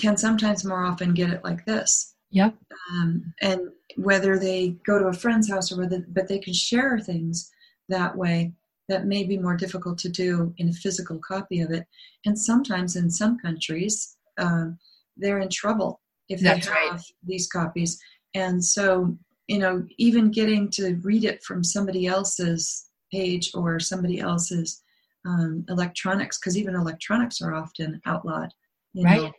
can 0.00 0.16
sometimes 0.16 0.64
more 0.64 0.84
often 0.84 1.12
get 1.14 1.30
it 1.30 1.42
like 1.44 1.64
this. 1.66 2.14
Yep. 2.30 2.54
Um, 2.90 3.34
and 3.42 3.60
whether 3.96 4.38
they 4.38 4.76
go 4.86 4.98
to 4.98 5.06
a 5.06 5.12
friend's 5.12 5.50
house 5.50 5.70
or 5.72 5.78
whether, 5.78 6.04
but 6.08 6.28
they 6.28 6.38
can 6.38 6.52
share 6.54 6.98
things 6.98 7.50
that 7.88 8.14
way 8.16 8.52
that 8.88 9.06
may 9.06 9.24
be 9.24 9.38
more 9.38 9.56
difficult 9.56 9.98
to 9.98 10.08
do 10.08 10.54
in 10.58 10.68
a 10.68 10.72
physical 10.72 11.18
copy 11.18 11.60
of 11.60 11.70
it. 11.70 11.86
And 12.24 12.38
sometimes 12.38 12.96
in 12.96 13.10
some 13.10 13.38
countries, 13.38 14.16
um, 14.38 14.78
they're 15.16 15.40
in 15.40 15.48
trouble 15.48 16.00
if 16.28 16.40
they 16.40 16.44
That's 16.44 16.66
have 16.66 16.74
right. 16.74 17.00
these 17.24 17.48
copies. 17.48 18.00
And 18.34 18.64
so, 18.64 19.16
you 19.48 19.58
know, 19.58 19.86
even 19.98 20.30
getting 20.30 20.70
to 20.70 20.96
read 21.02 21.24
it 21.24 21.42
from 21.42 21.64
somebody 21.64 22.06
else's 22.06 22.90
page 23.12 23.50
or 23.54 23.80
somebody 23.80 24.20
else's 24.20 24.82
um, 25.24 25.64
electronics, 25.68 26.38
because 26.38 26.56
even 26.56 26.74
electronics 26.74 27.40
are 27.40 27.54
often 27.54 28.00
outlawed. 28.06 28.50
You 28.92 29.04
Right. 29.04 29.22
Know? 29.22 29.32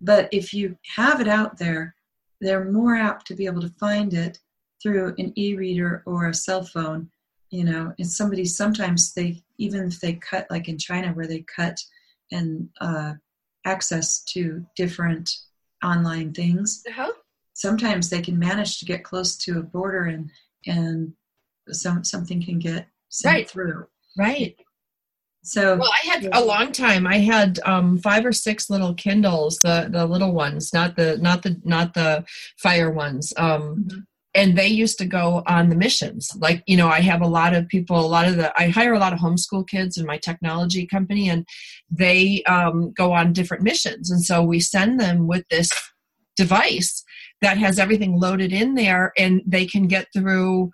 But 0.00 0.28
if 0.32 0.52
you 0.52 0.76
have 0.94 1.20
it 1.20 1.28
out 1.28 1.58
there, 1.58 1.94
they're 2.40 2.70
more 2.70 2.96
apt 2.96 3.26
to 3.28 3.34
be 3.34 3.46
able 3.46 3.62
to 3.62 3.70
find 3.70 4.12
it 4.12 4.38
through 4.82 5.14
an 5.18 5.32
e-reader 5.36 6.02
or 6.06 6.28
a 6.28 6.34
cell 6.34 6.64
phone. 6.64 7.10
You 7.56 7.64
know, 7.64 7.84
and 7.98 8.06
somebody 8.20 8.44
sometimes 8.44 9.14
they 9.14 9.42
even 9.56 9.86
if 9.90 9.98
they 10.00 10.14
cut 10.30 10.46
like 10.50 10.68
in 10.68 10.76
China 10.88 11.08
where 11.14 11.26
they 11.32 11.42
cut 11.60 11.76
and 12.30 12.68
uh, 12.82 13.12
access 13.64 14.22
to 14.32 14.40
different 14.76 15.26
online 15.82 16.30
things 16.34 16.82
Uh-huh. 16.90 17.12
sometimes 17.54 18.04
they 18.10 18.20
can 18.26 18.38
manage 18.38 18.78
to 18.78 18.84
get 18.84 19.04
close 19.10 19.30
to 19.44 19.58
a 19.58 19.62
border 19.76 20.04
and 20.14 20.30
and 20.66 21.14
some 21.70 22.04
something 22.04 22.44
can 22.44 22.58
get 22.58 22.82
sent 23.08 23.34
Right. 23.34 23.48
through. 23.50 23.86
Right. 24.18 24.54
So 25.42 25.62
Well, 25.78 25.90
I 26.02 26.06
had 26.10 26.20
a 26.32 26.44
long 26.44 26.72
time. 26.72 27.06
I 27.06 27.18
had 27.34 27.58
um, 27.64 27.98
five 27.98 28.26
or 28.26 28.32
six 28.32 28.68
little 28.68 28.94
Kindles, 28.94 29.60
the 29.60 29.88
the 29.96 30.04
little 30.04 30.32
ones, 30.32 30.74
not 30.74 30.96
the 30.96 31.16
not 31.28 31.42
the 31.42 31.52
not 31.64 31.94
the 31.94 32.24
fire 32.58 32.90
ones. 32.90 33.32
Um, 33.38 33.62
Mhm. 33.88 34.06
And 34.36 34.56
they 34.56 34.68
used 34.68 34.98
to 34.98 35.06
go 35.06 35.42
on 35.46 35.70
the 35.70 35.76
missions. 35.76 36.30
Like 36.38 36.62
you 36.66 36.76
know 36.76 36.88
i 36.88 37.00
have 37.00 37.22
a 37.22 37.26
lot 37.26 37.54
of 37.54 37.66
people 37.68 37.98
a 37.98 38.06
lot 38.16 38.28
of 38.28 38.36
the 38.36 38.52
i 38.60 38.68
hire 38.68 38.94
a 38.94 38.98
lot 38.98 39.12
of 39.12 39.18
homeschool 39.18 39.66
kids 39.66 39.96
in 39.96 40.06
my 40.06 40.18
technology 40.18 40.86
company 40.86 41.28
and 41.28 41.46
they 41.90 42.42
um, 42.44 42.92
go 42.92 43.12
on 43.12 43.32
different 43.32 43.62
missions. 43.62 44.10
And 44.10 44.22
so 44.24 44.42
we 44.42 44.60
send 44.60 45.00
them 45.00 45.26
with 45.26 45.44
this 45.50 45.70
device 46.36 47.02
that 47.40 47.58
has 47.58 47.78
everything 47.78 48.18
loaded 48.18 48.52
in 48.52 48.74
there 48.74 49.12
and 49.16 49.40
they 49.46 49.66
can 49.66 49.86
get 49.86 50.06
through 50.12 50.70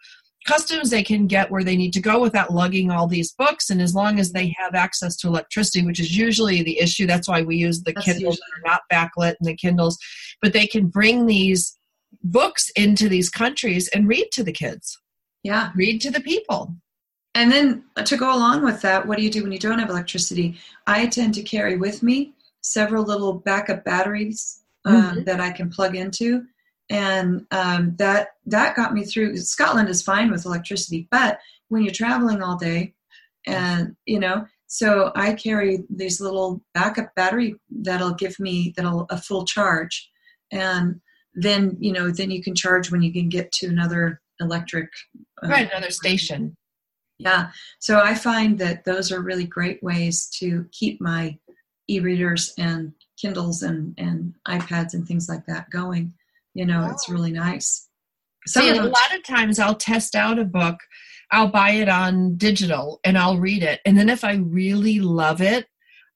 customs. 0.47 0.91
They 0.91 1.05
can 1.05 1.27
get 1.27 1.51
where 1.51 1.63
they 1.63 1.77
need 1.77 1.93
to 1.93 2.01
go 2.01 2.21
without 2.21 2.53
lugging 2.53 2.91
all 2.91 3.07
these 3.07 3.33
books. 3.33 3.71
And 3.71 3.81
as 3.81 3.95
long 3.95 4.19
as 4.19 4.33
they 4.33 4.55
have 4.59 4.75
access 4.75 5.17
to 5.19 5.29
electricity 5.29 5.85
which 5.85 6.01
is 6.01 6.17
usually 6.17 6.63
the 6.63 6.79
issue 6.81 7.07
that's 7.07 7.29
why 7.29 7.43
we 7.43 7.57
use 7.57 7.83
the 7.83 7.93
That's 7.93 8.07
kindles 8.07 8.23
usually- 8.23 8.39
that 8.65 8.69
are 8.69 8.73
not 8.73 8.83
backlit 8.93 9.35
and 9.39 9.49
the 9.49 9.57
kindles. 9.57 9.99
But 10.41 10.53
they 10.53 10.67
can 10.67 10.87
bring 10.89 11.27
these 11.27 11.77
books 12.23 12.71
into 12.77 13.09
these 13.09 13.29
countries 13.31 13.89
and 13.89 14.09
read 14.09 14.29
to 14.33 14.43
the 14.45 14.53
kids 14.53 14.99
Yeah. 15.43 15.71
read 15.75 16.01
to 16.03 16.11
the 16.11 16.21
people 16.21 16.75
And 17.35 17.51
then 17.51 17.85
to 18.05 18.17
go 18.19 18.35
along 18.35 18.63
with 18.63 18.83
that, 18.83 19.07
what 19.09 19.17
do 19.17 19.25
you 19.25 19.31
do 19.31 19.43
when 19.43 19.53
you 19.53 19.59
don't 19.59 19.79
have 19.79 19.89
electricity? 19.89 20.59
I 20.87 21.07
tend 21.07 21.33
to 21.35 21.43
carry 21.43 21.77
with 21.79 22.03
me 22.03 22.35
several 22.61 23.05
little 23.05 23.33
backup 23.33 23.85
batteries 23.85 24.61
um, 24.85 24.95
Mhm. 25.17 25.25
that 25.25 25.41
I 25.41 25.51
can 25.51 25.71
plug 25.71 25.97
into, 25.97 26.45
and 26.91 27.47
um, 27.51 27.95
that 27.97 28.35
that 28.47 28.77
got 28.77 28.93
me 28.93 29.05
through. 29.07 29.37
Scotland 29.39 29.89
is 29.89 30.03
fine 30.03 30.31
with 30.31 30.45
electricity, 30.45 31.09
but 31.11 31.39
when 31.69 31.83
you're 31.85 31.95
traveling 31.95 32.43
all 32.43 32.57
day, 32.59 32.93
and 33.47 33.97
you 34.07 34.19
know, 34.21 34.47
so 34.67 35.11
I 35.15 35.33
carry 35.35 35.85
these 35.89 36.21
little 36.21 36.61
backup 36.75 37.15
battery 37.15 37.55
that'll 37.71 38.15
give 38.15 38.39
me 38.41 38.75
that'll 38.77 39.07
a 39.09 39.17
full 39.17 39.45
charge, 39.47 40.11
and 40.51 41.01
then 41.35 41.77
you 41.81 41.93
know, 41.93 42.11
then 42.11 42.31
you 42.31 42.43
can 42.43 42.55
charge 42.55 42.91
when 42.91 43.03
you 43.03 43.13
can 43.13 43.29
get 43.29 43.51
to 43.53 43.67
another 43.69 44.21
electric. 44.41 44.89
uh, 45.43 45.49
right 45.49 45.71
another 45.71 45.91
station 45.91 46.57
yeah. 47.19 47.51
So 47.79 48.01
I 48.01 48.15
find 48.15 48.59
that 48.59 48.85
those 48.85 49.13
are 49.13 49.21
really 49.21 49.45
great 49.45 49.81
ways 49.83 50.27
to 50.41 50.67
keep 50.73 51.01
my 51.01 51.39
e-readers 51.89 52.53
and 52.59 52.93
Kindles 53.21 53.63
and, 53.63 53.95
and 53.97 54.35
iPads 54.49 54.95
and 54.95 55.07
things 55.07 55.29
like 55.29 55.47
that 55.47 55.71
going. 55.71 56.13
You 56.55 56.67
know, 56.67 56.89
it's 56.91 57.09
really 57.09 57.31
nice. 57.31 57.89
Some 58.47 58.65
See, 58.65 58.71
a 58.71 58.83
lot 58.83 59.15
of 59.15 59.23
times 59.23 59.61
I'll 59.61 59.77
test 59.77 60.17
out 60.17 60.41
a 60.41 60.45
book, 60.45 60.81
I'll 61.31 61.49
buy 61.49 61.71
it 61.73 61.89
on 61.89 62.37
digital 62.37 62.99
and 63.05 63.17
I'll 63.17 63.39
read 63.39 63.63
it. 63.63 63.81
And 63.87 63.97
then 63.97 64.09
if 64.09 64.25
I 64.25 64.35
really 64.35 64.99
love 64.99 65.41
it, 65.41 65.67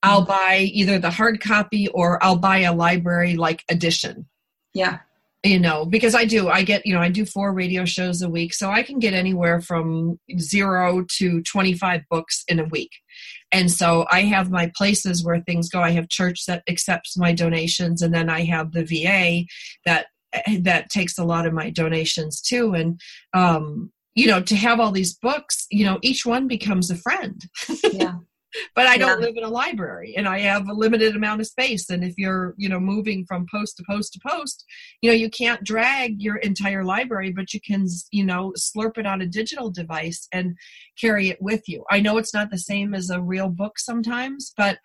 I'll 0.03 0.25
Mhm. 0.25 0.29
buy 0.29 0.59
either 0.73 0.99
the 0.99 1.11
hard 1.11 1.41
copy 1.41 1.87
or 1.89 2.23
I'll 2.25 2.37
buy 2.37 2.61
a 2.61 2.75
library 2.75 3.37
like 3.37 3.62
edition. 3.71 4.27
yeah, 4.75 4.99
You 5.47 5.61
know, 5.61 5.86
because 5.86 6.16
I 6.16 6.24
do, 6.24 6.49
I 6.49 6.64
get, 6.64 6.84
you 6.84 6.92
know, 6.92 7.01
I 7.01 7.09
do 7.09 7.24
four 7.24 7.53
radio 7.53 7.84
shows 7.84 8.20
a 8.20 8.28
week, 8.28 8.53
so 8.53 8.70
I 8.70 8.82
can 8.82 8.99
get 8.99 9.14
anywhere 9.14 9.61
from 9.61 10.18
zero 10.40 11.05
to 11.18 11.40
25 11.42 12.03
books 12.11 12.42
in 12.49 12.59
a 12.59 12.64
week. 12.64 12.90
And 13.53 13.70
so 13.70 14.07
I 14.11 14.22
have 14.22 14.51
my 14.51 14.72
places 14.76 15.24
where 15.24 15.40
things 15.40 15.68
go. 15.68 15.80
I 15.80 15.90
have 15.90 16.09
church 16.09 16.47
that 16.47 16.64
accepts 16.68 17.16
my 17.16 17.32
donations, 17.32 18.03
and 18.03 18.12
then 18.12 18.28
I 18.28 18.42
have 18.42 18.72
the 18.72 18.84
VA 18.84 19.47
that 19.84 20.07
that 20.62 20.90
takes 20.90 21.16
a 21.16 21.24
lot 21.24 21.47
of 21.47 21.53
my 21.53 21.70
donations 21.70 22.40
too. 22.40 22.74
And 22.74 23.01
um, 23.32 23.92
you 24.16 24.26
know, 24.26 24.40
to 24.40 24.57
have 24.57 24.80
all 24.80 24.90
these 24.90 25.14
books, 25.14 25.66
you 25.70 25.84
know, 25.84 25.99
each 26.03 26.26
one 26.26 26.49
becomes 26.49 26.90
a 26.90 26.97
friend. 26.97 27.40
yeah, 27.92 28.16
but 28.74 28.86
I 28.86 28.97
don't 28.97 29.20
Yeah. 29.20 29.26
live 29.26 29.36
in 29.36 29.44
a 29.44 29.49
library 29.49 30.14
and 30.16 30.26
I 30.28 30.40
have 30.40 30.68
a 30.68 30.72
limited 30.72 31.14
amount 31.16 31.40
of 31.40 31.47
space. 31.47 31.90
And 31.90 32.05
if 32.05 32.14
you're, 32.16 32.55
you 32.57 32.68
know, 32.68 32.80
moving 32.80 33.24
from 33.26 33.47
post 33.51 33.76
to 33.76 33.84
post 33.88 34.12
to 34.14 34.20
post, 34.26 34.64
you 35.03 35.11
know, 35.11 35.16
you 35.16 35.28
can't 35.30 35.62
drag 35.64 36.22
your 36.22 36.36
entire 36.36 36.84
library, 36.84 37.32
but 37.32 37.53
you 37.53 37.61
can, 37.61 37.86
you 38.11 38.24
know, 38.24 38.53
slurp 38.59 38.99
it 38.99 39.07
on 39.07 39.20
a 39.20 39.26
digital 39.26 39.70
device 39.70 40.28
and 40.32 40.57
carry 41.01 41.28
it 41.28 41.40
with 41.40 41.68
you. 41.68 41.84
I 41.90 42.01
know 42.01 42.18
it's 42.18 42.34
not 42.34 42.51
the 42.51 42.59
same 42.59 42.94
as 42.94 43.11
a 43.11 43.20
real 43.20 43.49
book 43.49 43.78
sometimes, 43.78 44.53
but 44.57 44.78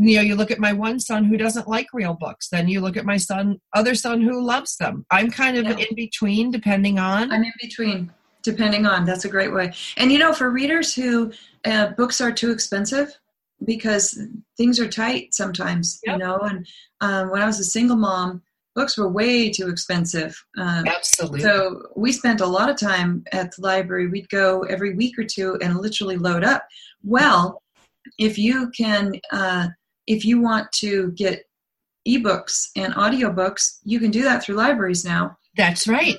you 0.00 0.14
know, 0.14 0.22
you 0.22 0.36
look 0.36 0.52
at 0.52 0.60
my 0.60 0.72
one 0.72 1.00
son 1.00 1.24
who 1.24 1.36
doesn't 1.36 1.66
like 1.66 1.88
real 1.92 2.14
books. 2.14 2.48
Then 2.50 2.68
you 2.68 2.80
look 2.80 2.96
at 2.96 3.04
my 3.04 3.16
son, 3.16 3.60
other 3.74 3.96
son 3.96 4.20
who 4.20 4.40
loves 4.40 4.76
them. 4.76 5.04
I'm 5.10 5.28
kind 5.28 5.56
of 5.56 5.64
Yeah. 5.64 5.84
in 5.88 5.96
between, 5.96 6.52
depending 6.52 7.00
on. 7.00 7.32
I'm 7.32 7.42
in 7.42 7.52
between, 7.60 8.12
depending 8.44 8.86
on. 8.86 9.04
That's 9.04 9.24
a 9.24 9.28
great 9.28 9.52
way. 9.52 9.72
And 9.96 10.12
you 10.12 10.18
know, 10.20 10.32
for 10.32 10.50
readers 10.50 10.94
who 10.94 11.32
uh, 11.68 11.88
books 11.96 12.20
are 12.20 12.32
too 12.32 12.50
expensive 12.50 13.14
because 13.64 14.18
things 14.56 14.78
are 14.80 14.88
tight 14.88 15.34
sometimes, 15.34 16.00
Yep. 16.06 16.12
you 16.14 16.18
know. 16.24 16.38
And 16.38 16.66
um, 17.00 17.30
when 17.30 17.42
I 17.42 17.46
was 17.46 17.58
a 17.60 17.64
single 17.64 17.96
mom, 17.96 18.42
books 18.74 18.96
were 18.96 19.08
way 19.08 19.50
too 19.50 19.68
expensive. 19.68 20.40
Um, 20.56 20.86
Absolutely. 20.86 21.40
So 21.40 21.82
we 21.96 22.12
spent 22.12 22.40
a 22.40 22.46
lot 22.46 22.70
of 22.70 22.76
time 22.76 23.24
at 23.32 23.54
the 23.56 23.62
library. 23.62 24.08
We'd 24.08 24.28
go 24.28 24.62
every 24.62 24.94
week 24.94 25.18
or 25.18 25.24
two 25.24 25.58
and 25.60 25.76
literally 25.76 26.16
load 26.16 26.44
up. 26.44 26.64
Well, 27.02 27.62
if 28.18 28.38
you 28.38 28.70
can, 28.76 29.14
uh, 29.32 29.68
if 30.06 30.24
you 30.24 30.40
want 30.40 30.70
to 30.72 31.10
get 31.12 31.44
ebooks 32.06 32.68
and 32.76 32.94
audiobooks, 32.94 33.78
you 33.84 33.98
can 34.00 34.10
do 34.10 34.22
that 34.22 34.42
through 34.42 34.54
libraries 34.54 35.04
now. 35.04 35.36
That's 35.56 35.88
right. 35.88 36.16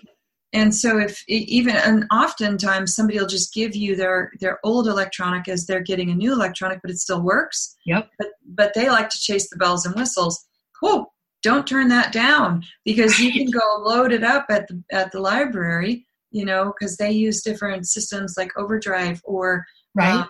And 0.51 0.73
so, 0.73 0.97
if 0.97 1.23
even 1.27 1.75
and 1.75 2.05
oftentimes 2.11 2.95
somebody 2.95 3.19
will 3.19 3.27
just 3.27 3.53
give 3.53 3.75
you 3.75 3.95
their 3.95 4.31
their 4.39 4.59
old 4.63 4.87
electronic 4.87 5.47
as 5.47 5.65
they're 5.65 5.81
getting 5.81 6.09
a 6.09 6.15
new 6.15 6.33
electronic, 6.33 6.79
but 6.81 6.91
it 6.91 6.97
still 6.97 7.21
works. 7.21 7.75
Yep. 7.85 8.09
But 8.17 8.27
but 8.47 8.73
they 8.73 8.89
like 8.89 9.09
to 9.09 9.19
chase 9.19 9.49
the 9.49 9.57
bells 9.57 9.85
and 9.85 9.95
whistles. 9.95 10.47
Cool. 10.79 11.13
Don't 11.43 11.67
turn 11.67 11.87
that 11.89 12.11
down 12.11 12.63
because 12.83 13.19
you 13.19 13.31
can 13.31 13.49
go 13.51 13.83
load 13.83 14.11
it 14.11 14.23
up 14.23 14.47
at 14.49 14.67
the 14.67 14.83
at 14.91 15.11
the 15.11 15.19
library. 15.19 16.05
You 16.31 16.45
know, 16.45 16.65
because 16.77 16.97
they 16.97 17.11
use 17.11 17.41
different 17.41 17.87
systems 17.87 18.35
like 18.37 18.51
Overdrive 18.57 19.19
or 19.23 19.65
Right. 19.95 20.13
um, 20.21 20.27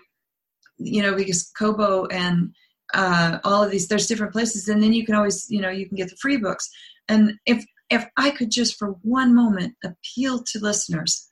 you 0.77 1.01
know, 1.01 1.15
because 1.15 1.51
Kobo 1.57 2.05
and 2.07 2.53
uh, 2.93 3.39
all 3.43 3.63
of 3.63 3.71
these, 3.71 3.87
there's 3.87 4.07
different 4.07 4.31
places, 4.33 4.67
and 4.67 4.81
then 4.81 4.93
you 4.93 5.05
can 5.05 5.15
always, 5.15 5.45
you 5.49 5.61
know, 5.61 5.69
you 5.69 5.87
can 5.87 5.95
get 5.95 6.09
the 6.09 6.15
free 6.21 6.37
books. 6.37 6.69
And 7.07 7.33
if 7.45 7.63
if 7.89 8.05
I 8.17 8.31
could 8.31 8.51
just 8.51 8.77
for 8.77 8.95
one 9.01 9.33
moment 9.33 9.75
appeal 9.83 10.43
to 10.43 10.59
listeners, 10.59 11.29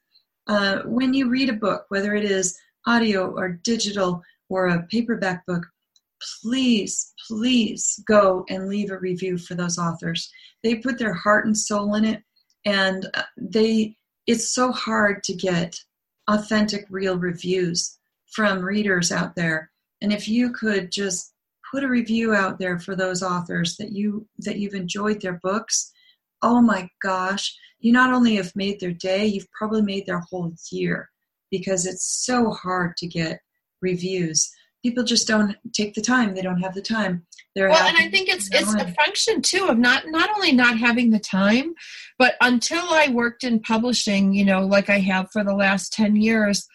uh, 0.47 0.79
when 0.85 1.13
you 1.13 1.29
read 1.29 1.49
a 1.49 1.53
book, 1.53 1.85
whether 1.89 2.15
it 2.15 2.25
is 2.25 2.57
audio 2.85 3.31
or 3.31 3.59
digital 3.63 4.21
or 4.49 4.67
a 4.67 4.83
paperback 4.83 5.45
book, 5.45 5.65
please, 6.41 7.13
please 7.27 8.01
go 8.07 8.45
and 8.49 8.67
leave 8.67 8.91
a 8.91 8.97
review 8.97 9.37
for 9.37 9.55
those 9.55 9.77
authors. 9.77 10.31
They 10.63 10.75
put 10.75 10.97
their 10.97 11.13
heart 11.13 11.45
and 11.45 11.57
soul 11.57 11.95
in 11.95 12.05
it, 12.05 12.23
and 12.65 13.07
uh, 13.13 13.23
they. 13.37 13.95
It's 14.25 14.53
so 14.53 14.73
hard 14.73 15.23
to 15.23 15.33
get 15.33 15.77
authentic, 16.27 16.85
real 16.89 17.17
reviews 17.17 17.97
from 18.33 18.61
readers 18.61 19.09
out 19.09 19.35
there. 19.35 19.71
And 20.01 20.11
if 20.11 20.27
you 20.27 20.51
could 20.51 20.91
just 20.91 21.33
put 21.71 21.83
a 21.83 21.87
review 21.87 22.33
out 22.33 22.59
there 22.59 22.77
for 22.77 22.95
those 22.95 23.23
authors 23.23 23.77
that 23.77 23.91
you 23.91 24.27
that 24.39 24.57
you've 24.57 24.73
enjoyed 24.73 25.21
their 25.21 25.39
books, 25.43 25.91
oh 26.41 26.61
my 26.61 26.89
gosh, 27.01 27.55
you 27.79 27.91
not 27.91 28.13
only 28.13 28.35
have 28.35 28.55
made 28.55 28.79
their 28.79 28.91
day, 28.91 29.25
you've 29.25 29.51
probably 29.51 29.81
made 29.81 30.05
their 30.05 30.19
whole 30.19 30.51
year 30.71 31.09
because 31.51 31.85
it's 31.85 32.25
so 32.25 32.51
hard 32.51 32.97
to 32.97 33.07
get 33.07 33.39
reviews. 33.81 34.49
People 34.83 35.03
just 35.03 35.27
don't 35.27 35.55
take 35.73 35.93
the 35.93 36.01
time. 36.01 36.33
They 36.33 36.41
don't 36.41 36.61
have 36.61 36.73
the 36.73 36.81
time. 36.81 37.25
They're 37.57 37.69
well 37.69 37.87
and 37.87 37.97
i 37.97 38.07
think 38.07 38.29
it's 38.29 38.49
it's 38.51 38.75
a 38.75 38.93
function 38.93 39.41
too 39.41 39.65
of 39.67 39.79
not 39.79 40.03
not 40.09 40.29
only 40.35 40.51
not 40.51 40.77
having 40.77 41.09
the 41.09 41.17
time 41.17 41.73
but 42.19 42.35
until 42.41 42.83
i 42.91 43.07
worked 43.09 43.43
in 43.43 43.59
publishing 43.59 44.31
you 44.31 44.45
know 44.45 44.67
like 44.67 44.91
i 44.91 44.99
have 44.99 45.31
for 45.31 45.43
the 45.43 45.55
last 45.55 45.91
10 45.93 46.17
years 46.17 46.67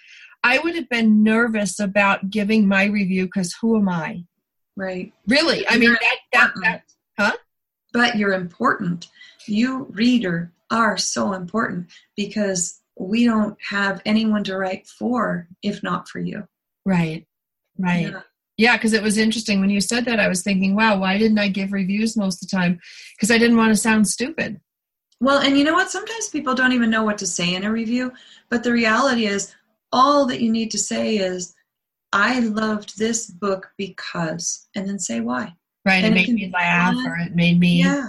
i 0.42 0.58
would 0.58 0.74
have 0.74 0.88
been 0.88 1.22
nervous 1.22 1.78
about 1.78 2.30
giving 2.30 2.66
my 2.66 2.86
review 2.86 3.26
because 3.26 3.54
who 3.60 3.76
am 3.76 3.88
i 3.88 4.24
right. 4.76 5.12
really 5.28 5.64
i 5.68 5.78
mean 5.78 5.92
that 5.92 6.16
that, 6.32 6.52
that 6.62 6.82
huh? 7.16 7.36
But 7.92 8.16
you're 8.16 8.32
important. 8.32 9.08
You, 9.46 9.86
reader, 9.90 10.52
are 10.70 10.96
so 10.96 11.32
important 11.34 11.88
because 12.16 12.80
we 12.98 13.24
don't 13.24 13.56
have 13.68 14.00
anyone 14.06 14.44
to 14.44 14.56
write 14.56 14.86
for 14.86 15.48
if 15.62 15.82
not 15.82 16.08
for 16.08 16.18
you. 16.20 16.46
right 16.86 17.26
right 17.78 18.10
Yeah. 18.10 18.20
yeah 18.58 18.76
because 18.76 18.92
it 18.92 19.02
was 19.02 19.16
interesting 19.18 19.60
when 19.60 19.70
you 19.70 19.80
said 19.80 20.04
that 20.04 20.20
i 20.20 20.28
was 20.28 20.42
thinking 20.42 20.74
wow 20.76 20.98
why 20.98 21.16
didn't 21.16 21.38
i 21.38 21.48
give 21.48 21.72
reviews 21.72 22.16
most 22.16 22.42
of 22.42 22.48
the 22.50 22.56
time 22.56 22.78
because 23.16 23.30
i 23.30 23.38
didn't 23.38 23.56
want 23.56 23.70
to 23.70 23.76
sound 23.76 24.06
stupid 24.08 24.60
Well, 25.20 25.38
and 25.38 25.56
you 25.56 25.62
know 25.64 25.74
what? 25.74 25.88
Sometimes 25.90 26.28
people 26.28 26.54
don't 26.54 26.72
even 26.72 26.90
know 26.90 27.04
what 27.04 27.18
to 27.18 27.26
say 27.26 27.54
in 27.54 27.62
a 27.64 27.70
review, 27.70 28.10
but 28.50 28.62
the 28.64 28.72
reality 28.72 29.26
is 29.26 29.54
all 29.92 30.26
that 30.26 30.40
you 30.42 30.50
need 30.50 30.70
to 30.72 30.78
say 30.78 31.16
is, 31.16 31.54
I 32.12 32.40
loved 32.40 32.98
this 32.98 33.30
book 33.30 33.70
because, 33.78 34.68
and 34.74 34.88
then 34.88 34.98
say 34.98 35.20
why. 35.20 35.54
Right 35.84 36.04
And 36.04 36.06
it 36.06 36.10
it 36.10 36.14
made 36.14 36.26
can 36.26 36.34
me 36.36 36.50
laugh 36.52 36.94
fun. 36.94 37.06
or 37.06 37.16
it 37.18 37.34
made 37.34 37.58
me 37.58 37.80
Yeah. 37.80 38.08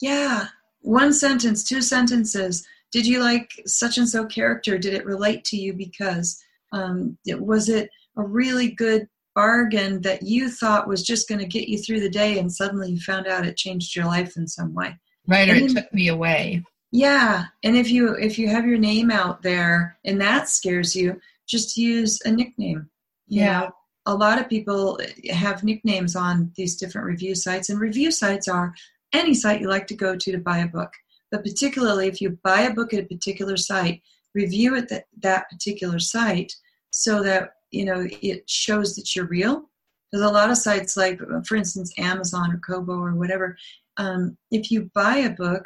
Yeah. 0.00 0.46
One 0.82 1.12
sentence, 1.12 1.64
two 1.64 1.82
sentences. 1.82 2.66
Did 2.92 3.06
you 3.06 3.20
like 3.20 3.50
such 3.66 3.98
and 3.98 4.08
so 4.08 4.24
character? 4.26 4.78
Did 4.78 4.94
it 4.94 5.04
relate 5.04 5.44
to 5.46 5.56
you 5.56 5.72
because 5.72 6.42
um, 6.72 7.18
it, 7.26 7.40
was 7.40 7.68
it 7.68 7.90
a 8.16 8.22
really 8.22 8.70
good 8.70 9.08
bargain 9.34 10.00
that 10.02 10.22
you 10.22 10.48
thought 10.48 10.88
was 10.88 11.02
just 11.02 11.28
going 11.28 11.38
to 11.40 11.46
get 11.46 11.68
you 11.68 11.78
through 11.78 12.00
the 12.00 12.08
day 12.08 12.38
and 12.38 12.50
suddenly 12.52 12.90
you 12.92 13.00
found 13.00 13.26
out 13.26 13.46
it 13.46 13.56
changed 13.56 13.94
your 13.96 14.06
life 14.06 14.36
in 14.36 14.46
some 14.48 14.72
way? 14.74 14.96
right 15.28 15.48
or 15.48 15.52
and 15.54 15.62
it 15.62 15.74
then- 15.74 15.82
took 15.82 15.92
me 15.92 16.06
away 16.08 16.62
Yeah, 16.92 17.46
and 17.64 17.76
if 17.76 17.90
you 17.90 18.14
if 18.14 18.38
you 18.38 18.48
have 18.48 18.64
your 18.64 18.78
name 18.78 19.10
out 19.10 19.42
there 19.42 19.98
and 20.04 20.20
that 20.20 20.48
scares 20.48 20.94
you, 20.94 21.20
just 21.46 21.76
use 21.76 22.20
a 22.24 22.30
nickname. 22.30 22.88
Yeah. 23.28 23.60
know, 23.60 23.70
a 24.06 24.14
lot 24.14 24.40
of 24.40 24.48
people 24.48 24.98
have 25.30 25.64
nicknames 25.64 26.14
on 26.16 26.52
these 26.56 26.76
different 26.76 27.06
review 27.06 27.34
sites, 27.34 27.68
and 27.68 27.80
review 27.80 28.10
sites 28.10 28.48
are 28.48 28.74
any 29.12 29.34
site 29.34 29.60
you 29.60 29.68
like 29.68 29.86
to 29.88 29.94
go 29.94 30.16
to 30.16 30.32
to 30.32 30.38
buy 30.38 30.58
a 30.58 30.68
book. 30.68 30.92
But 31.30 31.42
particularly 31.42 32.06
if 32.06 32.20
you 32.20 32.38
buy 32.42 32.62
a 32.62 32.72
book 32.72 32.94
at 32.94 33.00
a 33.00 33.06
particular 33.06 33.56
site, 33.56 34.02
review 34.34 34.76
it 34.76 34.90
at 34.92 35.06
that 35.20 35.50
particular 35.50 35.98
site 35.98 36.54
so 36.90 37.22
that 37.22 37.54
you 37.70 37.84
know 37.84 38.06
it 38.22 38.48
shows 38.48 38.94
that 38.94 39.14
you're 39.14 39.26
real. 39.26 39.68
There's 40.12 40.24
a 40.24 40.32
lot 40.32 40.50
of 40.50 40.56
sites 40.56 40.96
like, 40.96 41.20
for 41.44 41.56
instance, 41.56 41.92
Amazon 41.98 42.52
or 42.52 42.58
Kobo 42.58 42.92
or 42.92 43.14
whatever. 43.16 43.56
Um, 43.96 44.36
if 44.50 44.70
you 44.70 44.90
buy 44.94 45.16
a 45.16 45.30
book 45.30 45.64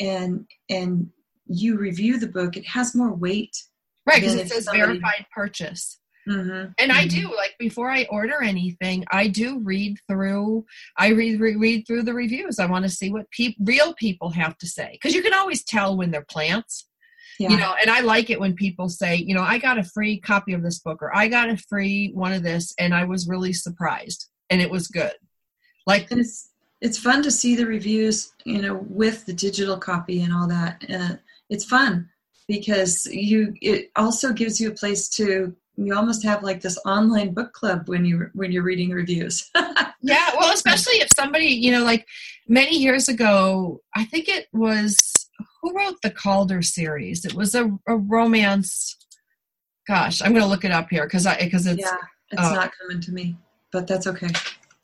and 0.00 0.46
and 0.68 1.10
you 1.46 1.78
review 1.78 2.18
the 2.18 2.26
book, 2.26 2.56
it 2.56 2.66
has 2.66 2.94
more 2.94 3.14
weight. 3.14 3.56
Right, 4.04 4.20
because 4.20 4.34
it 4.34 4.48
says 4.48 4.64
somebody- 4.64 4.98
verified 4.98 5.26
purchase. 5.34 5.98
Mm-hmm. 6.28 6.72
And 6.78 6.92
I 6.92 7.06
do 7.06 7.34
like 7.36 7.54
before 7.58 7.90
I 7.90 8.06
order 8.10 8.42
anything, 8.42 9.04
I 9.10 9.28
do 9.28 9.60
read 9.60 9.98
through. 10.08 10.64
I 10.96 11.08
read 11.08 11.40
re- 11.40 11.56
read 11.56 11.86
through 11.86 12.02
the 12.02 12.14
reviews. 12.14 12.58
I 12.58 12.66
want 12.66 12.84
to 12.84 12.90
see 12.90 13.10
what 13.10 13.30
peop 13.30 13.56
real 13.60 13.94
people 13.94 14.30
have 14.30 14.58
to 14.58 14.66
say 14.66 14.90
because 14.92 15.14
you 15.14 15.22
can 15.22 15.34
always 15.34 15.62
tell 15.62 15.96
when 15.96 16.10
they're 16.10 16.24
plants. 16.24 16.88
Yeah. 17.38 17.50
You 17.50 17.58
know, 17.58 17.74
and 17.80 17.90
I 17.90 18.00
like 18.00 18.30
it 18.30 18.40
when 18.40 18.54
people 18.54 18.88
say, 18.88 19.16
you 19.16 19.34
know, 19.34 19.42
I 19.42 19.58
got 19.58 19.78
a 19.78 19.84
free 19.84 20.18
copy 20.18 20.54
of 20.54 20.62
this 20.62 20.78
book 20.78 21.02
or 21.02 21.14
I 21.14 21.28
got 21.28 21.50
a 21.50 21.56
free 21.56 22.10
one 22.14 22.32
of 22.32 22.42
this, 22.42 22.74
and 22.78 22.94
I 22.94 23.04
was 23.04 23.28
really 23.28 23.52
surprised, 23.52 24.26
and 24.48 24.62
it 24.62 24.70
was 24.70 24.88
good. 24.88 25.12
Like, 25.86 26.08
it's 26.10 26.50
it's 26.80 26.98
fun 26.98 27.22
to 27.22 27.30
see 27.30 27.54
the 27.54 27.66
reviews, 27.66 28.32
you 28.44 28.62
know, 28.62 28.84
with 28.88 29.26
the 29.26 29.32
digital 29.32 29.76
copy 29.76 30.22
and 30.22 30.32
all 30.32 30.48
that. 30.48 30.82
Uh, 30.88 31.16
it's 31.50 31.64
fun 31.64 32.08
because 32.48 33.06
you 33.06 33.54
it 33.60 33.90
also 33.96 34.32
gives 34.32 34.60
you 34.60 34.70
a 34.70 34.74
place 34.74 35.08
to 35.10 35.54
you 35.76 35.94
almost 35.94 36.24
have 36.24 36.42
like 36.42 36.60
this 36.60 36.78
online 36.86 37.34
book 37.34 37.52
club 37.52 37.88
when 37.88 38.04
you 38.04 38.30
when 38.32 38.50
you're 38.50 38.62
reading 38.62 38.90
reviews. 38.90 39.50
yeah, 40.00 40.30
well, 40.38 40.52
especially 40.52 40.94
if 40.94 41.08
somebody, 41.16 41.46
you 41.46 41.70
know, 41.70 41.84
like 41.84 42.06
many 42.48 42.76
years 42.76 43.08
ago, 43.08 43.80
I 43.94 44.04
think 44.04 44.28
it 44.28 44.46
was 44.52 44.96
who 45.60 45.76
wrote 45.76 46.00
the 46.02 46.10
Calder 46.10 46.62
series. 46.62 47.24
It 47.24 47.34
was 47.34 47.54
a, 47.54 47.70
a 47.86 47.96
romance. 47.96 48.96
Gosh, 49.86 50.22
I'm 50.22 50.32
going 50.32 50.42
to 50.42 50.48
look 50.48 50.64
it 50.64 50.72
up 50.72 50.88
here 50.90 51.04
because 51.04 51.26
I 51.26 51.36
because 51.38 51.66
it's 51.66 51.82
yeah, 51.82 51.96
it's 52.30 52.42
uh, 52.42 52.54
not 52.54 52.72
coming 52.80 53.00
to 53.02 53.12
me, 53.12 53.36
but 53.70 53.86
that's 53.86 54.06
okay. 54.06 54.30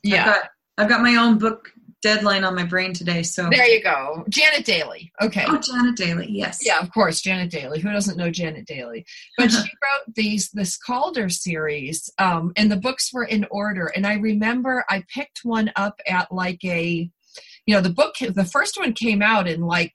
yeah. 0.02 0.20
I've 0.20 0.26
got, 0.26 0.50
I've 0.78 0.88
got 0.88 1.02
my 1.02 1.16
own 1.16 1.38
book 1.38 1.72
deadline 2.02 2.44
on 2.44 2.54
my 2.54 2.64
brain 2.64 2.92
today, 2.92 3.22
so 3.22 3.48
There 3.50 3.66
you 3.66 3.82
go, 3.82 4.24
Janet 4.28 4.66
Dailey. 4.66 5.10
Okay. 5.22 5.44
oh, 5.46 5.58
Janet 5.58 5.96
Dailey, 5.96 6.26
yes, 6.28 6.58
Yeah, 6.62 6.80
of 6.80 6.92
course, 6.92 7.20
Janet 7.20 7.50
Dailey. 7.50 7.80
Who 7.80 7.90
doesn't 7.90 8.16
know 8.16 8.30
Janet 8.30 8.66
Dailey? 8.66 9.04
But 9.38 9.50
she 9.50 9.58
wrote 9.58 10.14
these 10.14 10.50
this 10.50 10.76
Calder 10.76 11.28
series, 11.28 12.10
um, 12.18 12.52
and 12.56 12.70
the 12.70 12.76
books 12.76 13.12
were 13.12 13.24
in 13.24 13.46
order. 13.50 13.86
And 13.86 14.06
I 14.06 14.14
remember 14.14 14.84
I 14.90 15.04
picked 15.14 15.40
one 15.44 15.72
up 15.76 16.00
at 16.06 16.30
like 16.32 16.62
a, 16.64 17.08
you 17.66 17.74
know, 17.74 17.80
the 17.80 17.90
book. 17.90 18.14
The 18.20 18.44
first 18.44 18.76
one 18.76 18.92
came 18.92 19.22
out 19.22 19.48
in 19.48 19.62
like, 19.62 19.94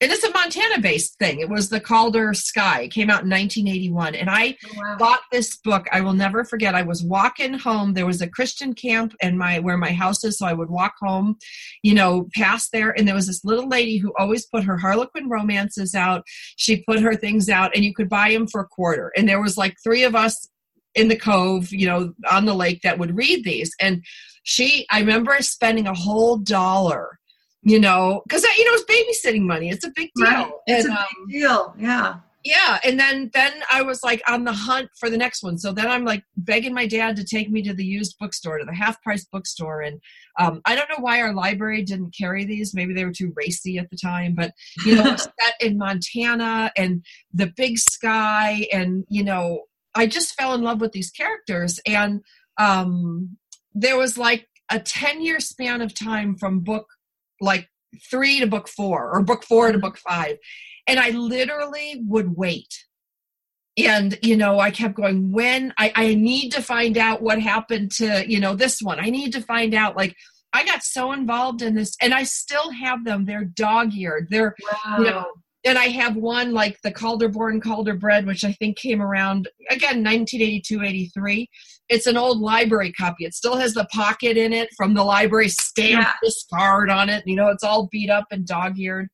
and 0.00 0.10
it's 0.10 0.24
a 0.24 0.30
Montana-based 0.32 1.18
thing. 1.18 1.40
It 1.40 1.48
was 1.48 1.68
the 1.68 1.80
Calder 1.80 2.32
Sky. 2.34 2.82
It 2.82 2.88
came 2.92 3.10
out 3.10 3.22
in 3.24 3.30
1981, 3.30 4.14
and 4.14 4.30
I 4.30 4.56
Oh, 4.64 4.68
wow. 4.78 4.96
bought 4.98 5.20
this 5.30 5.56
book. 5.58 5.86
I 5.92 6.00
will 6.00 6.12
never 6.14 6.44
forget. 6.44 6.74
I 6.74 6.82
was 6.82 7.02
walking 7.04 7.54
home. 7.54 7.92
There 7.94 8.06
was 8.06 8.22
a 8.22 8.28
christian 8.28 8.74
camp 8.74 9.14
and 9.20 9.38
my 9.38 9.58
where 9.58 9.76
my 9.76 9.92
house 9.92 10.24
is 10.24 10.38
so 10.38 10.46
i 10.46 10.52
would 10.52 10.70
walk 10.70 10.94
home 11.00 11.36
you 11.82 11.94
know 11.94 12.28
past 12.34 12.70
there. 12.72 12.90
And 12.96 13.06
there 13.06 13.14
was 13.14 13.26
this 13.26 13.44
little 13.44 13.68
lady 13.68 13.98
who 13.98 14.12
always 14.18 14.46
put 14.46 14.64
her 14.64 14.76
harlequin 14.78 15.28
romances 15.28 15.94
out. 15.94 16.22
She 16.56 16.82
put 16.84 17.00
her 17.00 17.14
things 17.14 17.48
out 17.48 17.74
and 17.74 17.84
you 17.84 17.94
could 17.94 18.08
buy 18.08 18.30
them 18.32 18.46
for 18.46 18.60
a 18.62 18.66
quarter. 18.66 19.12
And 19.16 19.28
there 19.28 19.40
was 19.42 19.56
like 19.58 19.76
three 19.84 20.02
of 20.04 20.14
us 20.14 20.48
in 20.94 21.08
the 21.08 21.16
cove 21.16 21.72
you 21.72 21.86
know 21.86 22.12
on 22.30 22.46
the 22.46 22.54
lake 22.54 22.80
that 22.82 22.98
would 22.98 23.16
read 23.16 23.44
these. 23.44 23.70
And 23.80 24.02
she 24.42 24.86
i 24.90 24.98
remember 25.00 25.36
spending 25.40 25.86
a 25.86 25.94
whole 25.94 26.36
dollar 26.38 27.18
you 27.62 27.78
know 27.78 28.22
because 28.26 28.42
you 28.42 28.64
know 28.64 28.72
it's 28.74 29.26
babysitting 29.28 29.42
money. 29.42 29.68
It's 29.68 29.84
a 29.84 29.92
big 29.94 30.10
deal. 30.14 30.26
Right. 30.26 30.50
It's 30.66 30.86
And, 30.86 30.96
a 30.96 31.00
um, 31.00 31.06
big 31.28 31.40
deal. 31.40 31.74
Yeah. 31.78 32.14
yeah. 32.44 32.78
And 32.84 32.98
then 32.98 33.30
then 33.34 33.52
i 33.70 33.82
was 33.82 34.02
like 34.02 34.22
on 34.28 34.44
the 34.44 34.52
hunt 34.52 34.88
for 34.98 35.10
the 35.10 35.18
next 35.18 35.42
one. 35.42 35.58
So 35.58 35.72
then 35.72 35.88
i'm 35.88 36.04
like 36.04 36.24
begging 36.36 36.72
my 36.74 36.86
dad 36.86 37.16
to 37.16 37.24
take 37.24 37.50
me 37.50 37.62
to 37.62 37.74
the 37.74 37.84
used 37.84 38.16
bookstore 38.18 38.58
to 38.58 38.64
the 38.64 38.74
half 38.74 39.02
price 39.02 39.24
bookstore. 39.24 39.82
And 39.82 40.00
um, 40.38 40.62
i 40.64 40.74
don't 40.74 40.88
know 40.88 41.00
why 41.00 41.20
our 41.20 41.34
library 41.34 41.82
didn't 41.82 42.14
carry 42.18 42.44
these. 42.44 42.74
Maybe 42.74 42.94
they 42.94 43.04
were 43.04 43.12
too 43.12 43.32
racy 43.36 43.78
at 43.78 43.90
the 43.90 43.96
time. 43.96 44.34
But 44.34 44.52
you 44.86 44.96
know 44.96 45.16
set 45.16 45.54
in 45.60 45.76
montana 45.76 46.72
and 46.76 47.04
the 47.32 47.52
big 47.56 47.78
sky. 47.78 48.66
And 48.72 49.04
you 49.08 49.22
know 49.22 49.64
i 49.94 50.06
just 50.06 50.34
fell 50.34 50.54
in 50.54 50.62
love 50.62 50.80
with 50.80 50.92
these 50.92 51.10
characters. 51.10 51.78
And 51.86 52.22
um, 52.56 53.36
there 53.74 53.98
was 53.98 54.16
like 54.16 54.46
a 54.70 54.78
10 54.78 55.22
year 55.22 55.40
span 55.40 55.82
of 55.82 55.94
time 55.94 56.36
from 56.36 56.60
book 56.60 56.86
like 57.40 57.68
three 58.10 58.40
to 58.40 58.46
book 58.46 58.68
four 58.68 59.10
or 59.12 59.22
book 59.22 59.44
four 59.44 59.72
to 59.72 59.78
book 59.78 59.98
five. 59.98 60.36
And 60.86 60.98
i 61.00 61.10
literally 61.10 62.02
would 62.06 62.36
wait. 62.36 62.72
And 63.78 64.18
you 64.22 64.36
know 64.36 64.58
i 64.60 64.70
kept 64.70 64.94
going 64.94 65.32
when 65.32 65.72
I, 65.78 65.92
I 65.94 66.14
need 66.14 66.50
to 66.52 66.62
find 66.62 66.98
out 66.98 67.22
what 67.22 67.40
happened 67.40 67.92
to 67.92 68.24
you 68.28 68.40
know 68.40 68.54
this 68.54 68.80
one. 68.82 68.98
I 69.00 69.10
need 69.10 69.32
to 69.32 69.40
find 69.42 69.74
out 69.74 69.96
like 69.96 70.14
i 70.52 70.64
got 70.64 70.82
so 70.82 71.12
involved 71.12 71.62
in 71.62 71.74
this 71.76 71.94
and 72.02 72.12
i 72.12 72.24
still 72.24 72.70
have 72.72 73.04
them. 73.04 73.24
They're 73.24 73.44
dog-eared 73.44 74.28
they're 74.30 74.54
Wow. 74.84 74.98
you 74.98 75.04
know 75.04 75.26
and 75.64 75.78
i 75.78 75.84
have 75.84 76.16
one 76.16 76.52
like 76.52 76.78
the 76.82 76.90
Calder 76.90 77.28
Born 77.28 77.60
calderbread 77.60 78.26
which 78.26 78.44
i 78.44 78.52
think 78.54 78.76
came 78.76 79.00
around 79.02 79.48
again 79.70 80.02
1982 80.02 80.82
83 80.82 81.48
it's 81.90 82.06
an 82.06 82.16
old 82.16 82.38
library 82.40 82.92
copy. 82.92 83.24
It 83.26 83.34
still 83.34 83.56
has 83.56 83.74
the 83.74 83.84
pocket 83.92 84.36
in 84.38 84.52
it 84.54 84.68
from 84.76 84.94
the 84.94 85.04
library 85.04 85.48
stamp 85.48 86.04
Yeah. 86.06 86.12
discard 86.22 86.88
on 86.88 87.08
it. 87.10 87.26
You 87.26 87.36
know 87.36 87.48
it's 87.48 87.64
all 87.64 87.88
beat 87.92 88.08
up 88.10 88.26
and 88.30 88.46
dog-eared. 88.46 89.08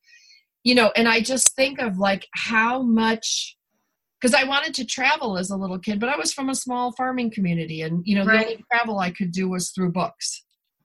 You 0.63 0.75
know 0.75 0.91
and 0.95 1.07
i 1.07 1.21
just 1.21 1.55
think 1.55 1.79
of 1.79 1.97
like 1.97 2.27
how 2.35 2.81
much 2.81 3.55
because 4.19 4.33
i 4.33 4.43
wanted 4.43 4.73
to 4.75 4.85
travel 4.85 5.37
as 5.37 5.49
a 5.49 5.55
little 5.55 5.79
kid 5.79 5.97
but 5.99 6.09
i 6.09 6.17
was 6.17 6.33
from 6.33 6.49
a 6.49 6.55
small 6.55 6.91
farming 6.91 7.31
community 7.31 7.81
and 7.83 8.01
you 8.05 8.15
know 8.15 8.25
Right. 8.25 8.39
the 8.39 8.51
only 8.53 8.65
travel 8.71 8.99
i 8.99 9.11
could 9.11 9.31
do 9.31 9.47
was 9.49 9.69
through 9.71 9.91
books. 9.93 10.43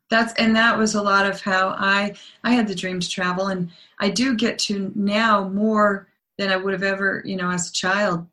That's 0.09 0.35
and 0.35 0.55
that 0.57 0.77
was 0.79 0.95
a 0.95 1.03
lot 1.03 1.27
of 1.27 1.41
how 1.41 1.71
i 1.71 2.15
i 2.45 2.53
had 2.53 2.69
the 2.69 2.75
dream 2.77 3.01
to 3.01 3.11
travel 3.11 3.49
and 3.49 3.71
i 3.99 4.09
do 4.09 4.37
get 4.37 4.59
to 4.69 4.93
now 4.95 5.49
more 5.49 6.07
than 6.39 6.51
i 6.51 6.57
would 6.57 6.75
have 6.75 6.83
ever 6.95 7.23
you 7.25 7.35
know 7.37 7.51
as 7.51 7.69
a 7.69 7.73
child 7.73 8.27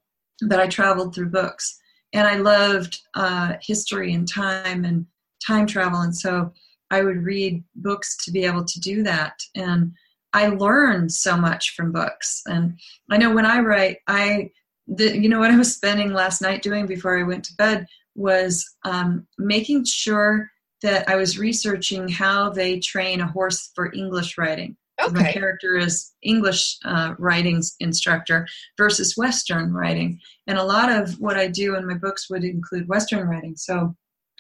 but 0.47 0.60
i 0.60 0.68
traveled 0.68 1.16
through 1.16 1.30
books 1.30 1.80
and 2.14 2.28
i 2.28 2.36
loved 2.36 2.99
uh, 3.16 3.53
history 3.62 4.14
and 4.14 4.28
time 4.28 4.86
and 4.86 5.05
time 5.45 5.66
travel 5.66 6.01
and 6.01 6.16
so 6.16 6.51
i 6.91 7.01
would 7.01 7.24
read 7.24 7.64
books 7.76 8.18
to 8.24 8.32
be 8.32 8.43
able 8.43 8.64
to 8.64 8.80
do 8.80 9.03
that 9.03 9.39
and 9.55 9.91
i 10.34 10.47
learned 10.47 11.12
so 11.12 11.38
much 11.38 11.76
from 11.76 11.91
books 11.91 12.41
and 12.45 12.80
i 13.10 13.18
know 13.18 13.34
when 13.34 13.45
i 13.45 13.60
write 13.60 13.97
i 14.07 14.49
the, 14.88 15.18
you 15.18 15.30
know 15.30 15.39
what 15.39 15.51
i 15.51 15.57
was 15.57 15.74
spending 15.74 16.14
last 16.14 16.41
night 16.41 16.62
doing 16.62 16.86
before 16.86 17.20
i 17.20 17.24
went 17.24 17.43
to 17.43 17.55
bed 17.55 17.86
was 18.16 18.66
um, 18.84 19.26
making 19.38 19.86
sure 19.86 20.51
that 20.82 21.10
I 21.10 21.16
was 21.16 21.39
researching 21.39 22.07
how 22.07 22.49
they 22.49 22.80
train 22.80 23.22
a 23.22 23.28
horse 23.28 23.72
for 23.76 23.93
English 23.93 24.38
riding. 24.38 24.78
'Cause 25.00 25.14
My 25.14 25.32
character 25.32 25.78
is 25.78 26.12
English 26.22 26.78
uh, 26.84 27.16
riding 27.18 27.64
instructor 27.80 28.47
versus 28.78 29.16
Western 29.16 29.74
riding, 29.74 30.20
and 30.47 30.58
a 30.58 30.64
lot 30.64 30.91
of 30.91 31.20
what 31.20 31.38
I 31.38 31.47
do 31.47 31.76
in 31.76 31.88
my 31.88 31.93
books 31.95 32.30
would 32.30 32.43
include 32.43 32.88
Western 32.88 33.28
riding. 33.28 33.56
So 33.56 33.95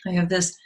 I 0.05 0.11
have 0.11 0.29
this 0.29 0.57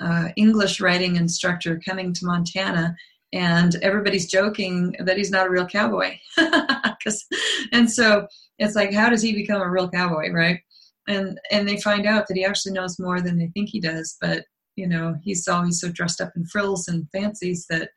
uh, 0.00 0.28
English 0.36 0.80
riding 0.80 1.16
instructor 1.16 1.80
coming 1.84 2.12
to 2.14 2.26
Montana, 2.26 2.94
and 3.32 3.74
everybody's 3.82 4.30
joking 4.30 4.94
that 5.00 5.16
he's 5.16 5.30
not 5.30 5.46
a 5.46 5.50
real 5.50 5.66
cowboy. 5.66 6.18
and 7.72 7.90
so 7.90 8.26
it's 8.58 8.74
like, 8.76 8.92
how 8.92 9.08
does 9.10 9.22
he 9.22 9.32
become 9.32 9.62
a 9.62 9.70
real 9.70 9.88
cowboy, 9.88 10.30
right? 10.30 10.60
And 11.08 11.40
and 11.50 11.68
they 11.68 11.80
find 11.80 12.06
out 12.06 12.28
that 12.28 12.36
he 12.36 12.44
actually 12.44 12.72
knows 12.72 12.98
more 12.98 13.20
than 13.20 13.38
they 13.38 13.48
think 13.48 13.68
he 13.70 13.80
does, 13.80 14.16
but 14.20 14.44
you 14.76 14.86
know 14.86 15.16
he's 15.22 15.48
always 15.48 15.80
so 15.80 15.88
dressed 15.88 16.20
up 16.20 16.32
in 16.36 16.46
frills 16.46 16.88
and 16.88 17.08
fancies 17.10 17.66
that 17.68 17.90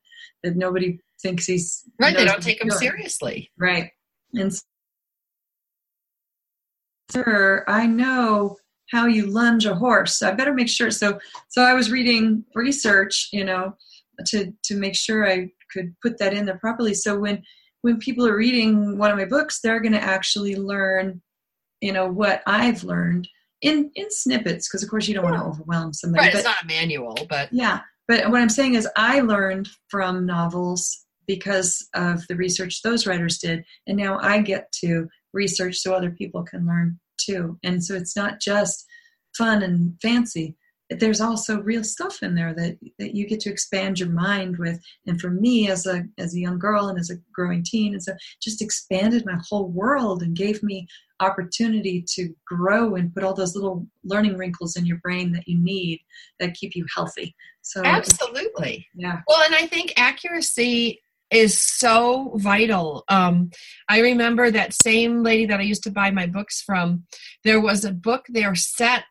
that 0.43 0.56
nobody 0.56 0.99
thinks 1.24 1.45
he's 1.45 1.84
right 1.99 2.15
they 2.15 2.26
don't 2.26 2.43
take 2.43 2.61
him 2.61 2.67
doing. 2.67 2.80
seriously. 2.80 3.51
Right. 3.57 3.89
And 4.36 4.53
sir 7.09 7.63
i 7.67 7.86
know 7.86 8.57
how 8.91 9.07
you 9.07 9.26
lunge 9.26 9.65
a 9.65 9.74
horse. 9.74 10.19
So 10.19 10.30
i 10.30 10.32
better 10.32 10.53
make 10.53 10.69
sure. 10.69 10.91
So 10.91 11.19
so 11.49 11.63
i 11.63 11.74
was 11.74 11.91
reading 11.91 12.45
research 12.53 13.30
you 13.32 13.43
know 13.43 13.76
to 14.28 14.53
to 14.63 14.76
make 14.76 14.95
sure 14.95 15.28
i 15.28 15.49
could 15.71 15.95
put 16.01 16.19
that 16.19 16.34
in 16.34 16.45
there 16.45 16.59
properly. 16.59 16.93
So 16.93 17.17
when 17.17 17.41
when 17.82 17.97
people 17.97 18.28
are 18.28 18.38
reading 18.38 18.97
one 18.97 19.11
of 19.11 19.17
my 19.17 19.26
books 19.26 19.59
they're 19.59 19.82
going 19.82 19.93
to 19.93 20.03
actually 20.03 20.55
learn 20.55 21.21
you 21.82 21.91
know 21.91 22.07
what 22.07 22.41
i've 22.47 22.84
learned 22.84 23.28
in 23.61 23.91
in 23.95 24.09
snippets 24.09 24.69
because 24.69 24.84
of 24.84 24.89
course 24.89 25.05
you 25.07 25.13
don't 25.13 25.26
want 25.26 25.36
to 25.36 25.43
overwhelm 25.43 25.91
somebody 25.91 26.26
right 26.26 26.32
but 26.32 26.39
it's 26.39 26.47
not 26.47 26.63
a 26.63 26.67
manual 26.67 27.17
but 27.28 27.51
yeah, 27.51 27.82
but 28.07 28.30
what 28.30 28.41
I'm 28.41 28.49
saying 28.49 28.76
is, 28.76 28.88
I 28.95 29.21
learned 29.21 29.69
from 29.88 30.26
novels 30.26 31.03
because 31.28 31.88
of 31.95 32.26
the 32.28 32.36
research 32.36 32.82
those 32.82 33.07
writers 33.07 33.38
did. 33.38 33.63
And 33.88 33.97
now 33.97 34.19
I 34.21 34.41
get 34.41 34.71
to 34.84 35.07
research 35.34 35.78
so 35.78 35.93
other 35.93 36.11
people 36.11 36.43
can 36.43 36.67
learn 36.67 36.99
too. 37.17 37.57
And 37.63 37.84
so 37.84 37.95
it's 37.95 38.15
not 38.15 38.39
just 38.39 38.86
fun 39.38 39.63
and 39.63 39.95
fancy. 40.01 40.55
There's 40.89 41.21
also 41.21 41.61
real 41.61 41.84
stuff 41.84 42.21
in 42.21 42.36
there 42.36 42.53
that, 42.53 42.78
that 42.99 43.15
you 43.15 43.26
get 43.26 43.39
to 43.41 43.49
expand 43.49 43.99
your 43.99 44.09
mind 44.09 44.57
with. 44.57 44.80
And 45.07 45.19
for 45.19 45.32
me, 45.32 45.69
as 45.69 45.88
a 45.88 46.03
as 46.19 46.36
a 46.36 46.39
young 46.39 46.59
girl 46.59 46.88
and 46.88 46.99
as 46.99 47.09
a 47.09 47.15
growing 47.34 47.63
teen, 47.63 47.93
and 47.93 48.03
so 48.03 48.13
just 48.41 48.61
expanded 48.61 49.26
my 49.26 49.39
whole 49.49 49.69
world 49.69 50.21
and 50.21 50.36
gave 50.36 50.61
me 50.61 50.88
opportunity 51.19 52.03
to 52.15 52.34
grow 52.45 52.95
and 52.95 53.13
put 53.13 53.24
all 53.24 53.34
those 53.34 53.55
little 53.55 53.88
learning 54.03 54.38
wrinkles 54.38 54.76
in 54.76 54.86
your 54.86 54.97
brain 54.97 55.32
that 55.32 55.47
you 55.47 55.57
need 55.57 56.01
that 56.39 56.53
keep 56.53 56.76
you 56.76 56.86
healthy. 56.93 57.34
So 57.61 57.82
absolutely, 57.84 58.86
yeah. 58.93 59.21
Well, 59.28 59.41
and 59.41 59.55
I 59.55 59.65
think 59.65 59.93
accuracy 59.97 61.01
is 61.34 61.59
so 61.59 62.31
vital. 62.36 63.03
Um, 63.09 63.49
I 63.89 63.99
remember 63.99 64.51
that 64.51 64.75
same 64.84 65.23
lady 65.23 65.45
that 65.47 65.59
I 65.59 65.63
used 65.63 65.84
to 65.84 65.91
buy 65.91 66.11
my 66.11 66.27
books 66.27 66.61
from. 66.61 67.05
There 67.43 67.59
was 67.59 67.84
a 67.84 67.91
book 67.91 68.25
there 68.29 68.55
set 68.55 69.03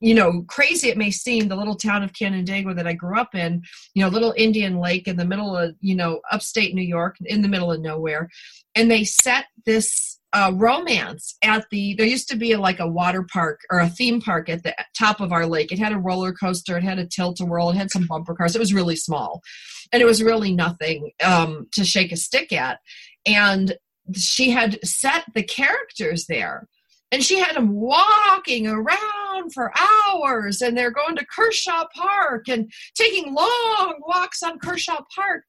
you 0.00 0.14
know, 0.14 0.42
crazy 0.48 0.88
it 0.88 0.98
may 0.98 1.10
seem, 1.10 1.48
the 1.48 1.56
little 1.56 1.76
town 1.76 2.02
of 2.02 2.12
Canandaigua 2.12 2.74
that 2.74 2.86
I 2.86 2.92
grew 2.92 3.18
up 3.18 3.34
in, 3.34 3.62
you 3.94 4.02
know, 4.02 4.08
little 4.08 4.34
Indian 4.36 4.78
Lake 4.78 5.08
in 5.08 5.16
the 5.16 5.24
middle 5.24 5.56
of, 5.56 5.74
you 5.80 5.94
know, 5.94 6.20
upstate 6.30 6.74
New 6.74 6.82
York, 6.82 7.16
in 7.24 7.42
the 7.42 7.48
middle 7.48 7.72
of 7.72 7.80
nowhere. 7.80 8.28
And 8.74 8.90
they 8.90 9.04
set 9.04 9.46
this 9.64 10.18
uh, 10.32 10.52
romance 10.54 11.36
at 11.42 11.66
the, 11.70 11.94
there 11.94 12.06
used 12.06 12.28
to 12.28 12.36
be 12.36 12.52
a, 12.52 12.60
like 12.60 12.80
a 12.80 12.88
water 12.88 13.26
park 13.32 13.60
or 13.70 13.80
a 13.80 13.88
theme 13.88 14.20
park 14.20 14.48
at 14.48 14.62
the 14.62 14.74
top 14.96 15.20
of 15.20 15.32
our 15.32 15.46
lake. 15.46 15.72
It 15.72 15.78
had 15.78 15.92
a 15.92 15.98
roller 15.98 16.32
coaster, 16.32 16.76
it 16.76 16.84
had 16.84 16.98
a 16.98 17.06
tilt 17.06 17.40
a 17.40 17.44
whirl, 17.44 17.70
it 17.70 17.76
had 17.76 17.90
some 17.90 18.06
bumper 18.06 18.34
cars. 18.34 18.56
It 18.56 18.60
was 18.60 18.74
really 18.74 18.96
small. 18.96 19.42
And 19.92 20.00
it 20.00 20.06
was 20.06 20.22
really 20.22 20.52
nothing 20.52 21.12
um, 21.22 21.68
to 21.72 21.84
shake 21.84 22.12
a 22.12 22.16
stick 22.16 22.52
at. 22.52 22.78
And 23.26 23.76
she 24.14 24.50
had 24.50 24.78
set 24.84 25.24
the 25.34 25.42
characters 25.42 26.26
there. 26.26 26.68
And 27.10 27.22
she 27.22 27.38
had 27.38 27.56
them 27.56 27.74
walking 27.74 28.66
around 28.66 29.52
for 29.52 29.70
hours 29.78 30.62
and 30.62 30.76
they're 30.76 30.90
going 30.90 31.16
to 31.16 31.26
kershaw 31.26 31.84
park 31.94 32.48
and 32.48 32.72
taking 32.94 33.34
long 33.34 33.96
walks 34.06 34.42
on 34.42 34.58
kershaw 34.58 35.02
park. 35.14 35.44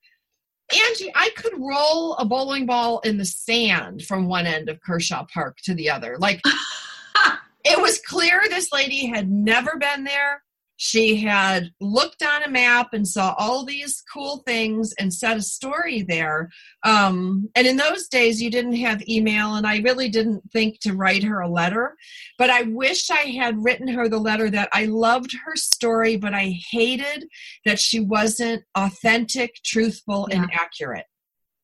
Angie 0.74 1.12
i 1.16 1.30
could 1.36 1.54
roll 1.58 2.16
a 2.16 2.26
bowling 2.26 2.66
ball 2.66 3.00
in 3.00 3.18
the 3.18 3.26
sand 3.26 4.02
from 4.04 4.28
one 4.28 4.46
end 4.46 4.70
of 4.70 4.82
kershaw 4.82 5.26
park 5.34 5.58
to 5.64 5.74
the 5.74 5.90
other. 5.90 6.18
Like 6.18 6.42
it 7.66 7.82
was 7.82 8.00
clear 8.00 8.42
this 8.50 8.72
lady 8.74 9.06
had 9.06 9.30
never 9.32 9.78
been 9.78 10.04
there 10.04 10.43
she 10.78 11.18
had 11.18 11.72
looked 11.80 12.24
on 12.24 12.44
a 12.44 12.50
map 12.50 12.90
and 12.94 13.08
saw 13.08 13.36
all 13.38 13.64
these 13.64 14.04
cool 14.12 14.44
things 14.46 14.94
and 15.00 15.14
set 15.14 15.38
a 15.38 15.42
story 15.42 16.02
there. 16.02 16.50
Um, 16.84 17.50
and 17.56 17.68
in 17.68 17.78
those 17.78 18.08
days, 18.08 18.42
you 18.42 18.50
didn't 18.50 18.76
have 18.78 19.08
email, 19.08 19.56
and 19.56 19.68
I 19.68 19.80
really 19.80 20.10
didn't 20.10 20.52
think 20.52 20.80
to 20.82 20.94
write 20.94 21.24
her 21.24 21.42
a 21.42 21.50
letter. 21.50 21.96
But 22.38 22.50
I 22.50 22.64
wish 22.64 23.10
I 23.12 23.32
had 23.38 23.64
written 23.64 23.88
her 23.88 24.10
the 24.10 24.18
letter 24.18 24.50
that 24.50 24.70
I 24.74 24.86
loved 24.86 25.36
her 25.46 25.56
story, 25.56 26.18
but 26.18 26.34
I 26.34 26.58
hated 26.72 27.28
that 27.66 27.80
she 27.80 28.00
wasn't 28.00 28.64
authentic, 28.76 29.56
truthful, 29.64 30.28
yeah. 30.30 30.38
and 30.38 30.50
accurate. 30.54 31.06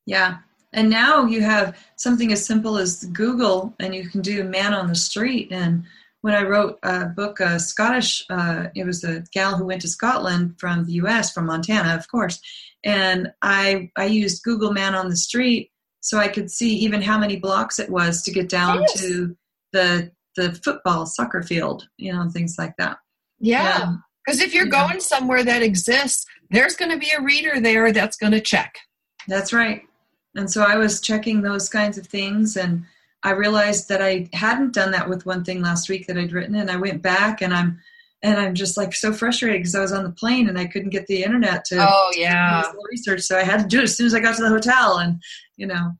Yeah. 0.05 0.38
And 0.72 0.89
now 0.89 1.26
you 1.26 1.41
have 1.41 1.78
something 1.95 2.32
as 2.32 2.45
simple 2.45 2.78
as 2.78 3.05
Google, 3.05 3.74
and 3.80 3.95
you 3.95 4.07
can 4.07 4.22
do 4.22 4.43
man 4.43 4.74
on 4.74 4.88
the 4.88 4.95
street 4.95 5.51
and 5.51 5.84
when 6.22 6.34
I 6.34 6.43
wrote 6.43 6.80
a 6.84 7.05
book, 7.05 7.39
a 7.39 7.59
Scottish, 7.59 8.26
uh, 8.30 8.67
it 8.76 8.86
was 8.86 9.03
a 9.03 9.24
gal 9.34 9.55
who 9.55 9.65
went 9.65 9.82
to 9.82 9.88
Scotland 9.88 10.55
from 10.59 10.86
the 10.86 10.93
U.S., 10.93 11.32
from 11.32 11.45
Montana, 11.45 11.95
of 11.95 12.09
course, 12.09 12.41
and 12.84 13.32
I 13.41 13.89
I 13.95 14.05
used 14.05 14.43
Google 14.43 14.72
Man 14.72 14.95
on 14.95 15.09
the 15.09 15.15
Street 15.15 15.72
so 16.01 16.17
I 16.17 16.28
could 16.28 16.49
see 16.49 16.76
even 16.78 17.01
how 17.01 17.17
many 17.17 17.38
blocks 17.38 17.80
it 17.80 17.89
was 17.89 18.24
to 18.24 18.32
get 18.32 18.49
down 18.49 18.82
yes. 18.82 19.01
to 19.01 19.38
the 19.74 20.11
the 20.36 20.53
football 20.53 21.05
soccer 21.05 21.41
field, 21.41 21.88
you 21.97 22.13
know, 22.13 22.30
things 22.30 22.55
like 22.57 22.76
that. 22.78 22.97
Yeah, 23.39 23.95
because 24.26 24.41
if 24.41 24.53
you're 24.53 24.65
yeah. 24.65 24.88
going 24.88 24.99
somewhere 24.99 25.43
that 25.43 25.61
exists, 25.61 26.26
there's 26.49 26.76
going 26.76 26.91
to 26.91 26.97
be 26.97 27.11
a 27.17 27.22
reader 27.22 27.59
there 27.59 27.91
that's 27.91 28.17
going 28.17 28.34
to 28.34 28.41
check. 28.41 28.76
That's 29.28 29.53
right. 29.53 29.82
And 30.36 30.49
so 30.49 30.63
I 30.63 30.78
was 30.78 31.01
checking 31.01 31.41
those 31.41 31.70
kinds 31.70 31.97
of 31.97 32.07
things 32.07 32.55
and 32.55 32.86
I 33.24 33.32
realized 33.32 33.89
that 33.89 34.01
I 34.01 34.30
hadn't 34.34 34.74
done 34.74 34.91
that 34.91 35.09
with 35.09 35.26
one 35.26 35.43
thing 35.43 35.61
last 35.61 35.89
week 35.89 36.07
that 36.07 36.17
I'd 36.17 36.32
written, 36.32 36.55
and 36.55 36.72
I 36.72 36.78
went 36.78 37.01
back 37.01 37.41
and 37.41 37.53
I'm 37.53 37.80
and 38.22 38.38
I'm 38.38 38.53
just 38.53 38.78
like 38.78 38.93
so 38.93 39.13
frustrated 39.13 39.59
because 39.59 39.76
I 39.76 39.82
was 39.82 39.93
on 39.93 40.03
the 40.03 40.11
plane 40.11 40.49
and 40.49 40.59
I 40.59 40.65
couldn't 40.65 40.89
get 40.89 41.07
the 41.07 41.24
internet 41.24 41.65
to 41.65 41.78
oh 41.80 42.11
yeah 42.15 42.63
to 42.63 42.78
research, 42.91 43.22
so 43.22 43.38
I 43.38 43.43
had 43.43 43.61
to 43.61 43.67
do 43.67 43.80
it 43.80 43.84
as 43.84 43.95
soon 43.95 44.07
as 44.07 44.15
I 44.15 44.20
got 44.20 44.36
to 44.36 44.43
the 44.43 44.49
hotel, 44.49 44.97
and 44.97 45.22
you 45.57 45.67
know, 45.67 45.91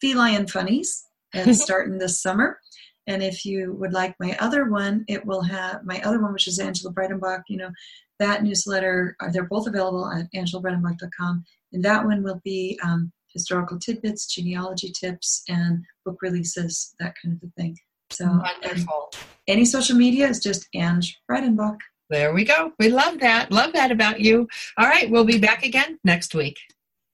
Feline 0.00 0.46
Funnies. 0.46 1.04
It's 1.32 1.62
starting 1.62 1.98
this 1.98 2.22
summer. 2.22 2.58
And 3.06 3.22
if 3.22 3.44
you 3.44 3.74
would 3.74 3.92
like 3.92 4.16
my 4.18 4.36
other 4.40 4.68
one, 4.68 5.04
it 5.06 5.24
will 5.24 5.42
have 5.42 5.84
my 5.84 6.00
other 6.02 6.20
one, 6.20 6.32
which 6.32 6.48
is 6.48 6.58
Angela 6.58 6.92
Breidenbach. 6.92 7.42
You 7.48 7.58
know, 7.58 7.70
that 8.18 8.42
newsletter, 8.42 9.16
uh, 9.20 9.30
they're 9.30 9.44
both 9.44 9.66
available 9.66 10.10
at 10.10 10.26
angelabreidenbach.com. 10.34 11.44
And 11.72 11.84
that 11.84 12.04
one 12.04 12.22
will 12.22 12.40
be 12.44 12.78
um, 12.82 13.12
historical 13.32 13.78
tidbits, 13.78 14.26
genealogy 14.26 14.92
tips, 14.98 15.42
and 15.48 15.84
book 16.04 16.18
releases, 16.22 16.94
that 16.98 17.14
kind 17.22 17.38
of 17.40 17.48
a 17.48 17.52
thing. 17.60 17.76
So, 18.10 18.26
wonderful. 18.26 19.12
Any 19.46 19.64
social 19.64 19.96
media 19.96 20.28
is 20.28 20.40
just 20.40 20.68
Ange 20.74 21.20
Breidenbach. 21.30 21.78
There 22.08 22.32
we 22.32 22.44
go. 22.44 22.72
We 22.78 22.88
love 22.88 23.18
that. 23.20 23.50
Love 23.50 23.72
that 23.72 23.90
about 23.90 24.20
you. 24.20 24.48
All 24.76 24.86
right, 24.86 25.10
we'll 25.10 25.24
be 25.24 25.38
back 25.38 25.64
again 25.64 25.98
next 26.04 26.34
week. 26.34 26.58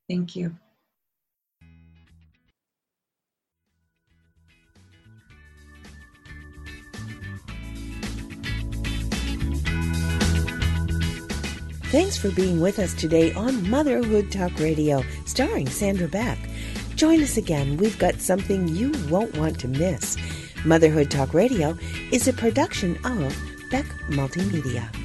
Thank 0.08 0.36
you. 0.36 0.54
Thanks 11.92 12.16
for 12.16 12.30
being 12.30 12.60
with 12.62 12.78
us 12.78 12.94
today 12.94 13.34
on 13.34 13.68
Motherhood 13.68 14.32
Talk 14.32 14.58
Radio, 14.58 15.04
starring 15.26 15.68
Sandra 15.68 16.08
Beck. 16.08 16.38
Join 16.96 17.22
us 17.22 17.36
again. 17.36 17.76
We've 17.76 17.98
got 17.98 18.14
something 18.20 18.66
you 18.68 18.92
won't 19.10 19.36
want 19.36 19.60
to 19.60 19.68
miss. 19.68 20.16
Motherhood 20.64 21.10
Talk 21.10 21.34
Radio 21.34 21.76
is 22.10 22.28
a 22.28 22.32
production 22.32 22.98
of 23.04 23.36
Beck 23.72 23.86
Multimedia. 24.10 25.01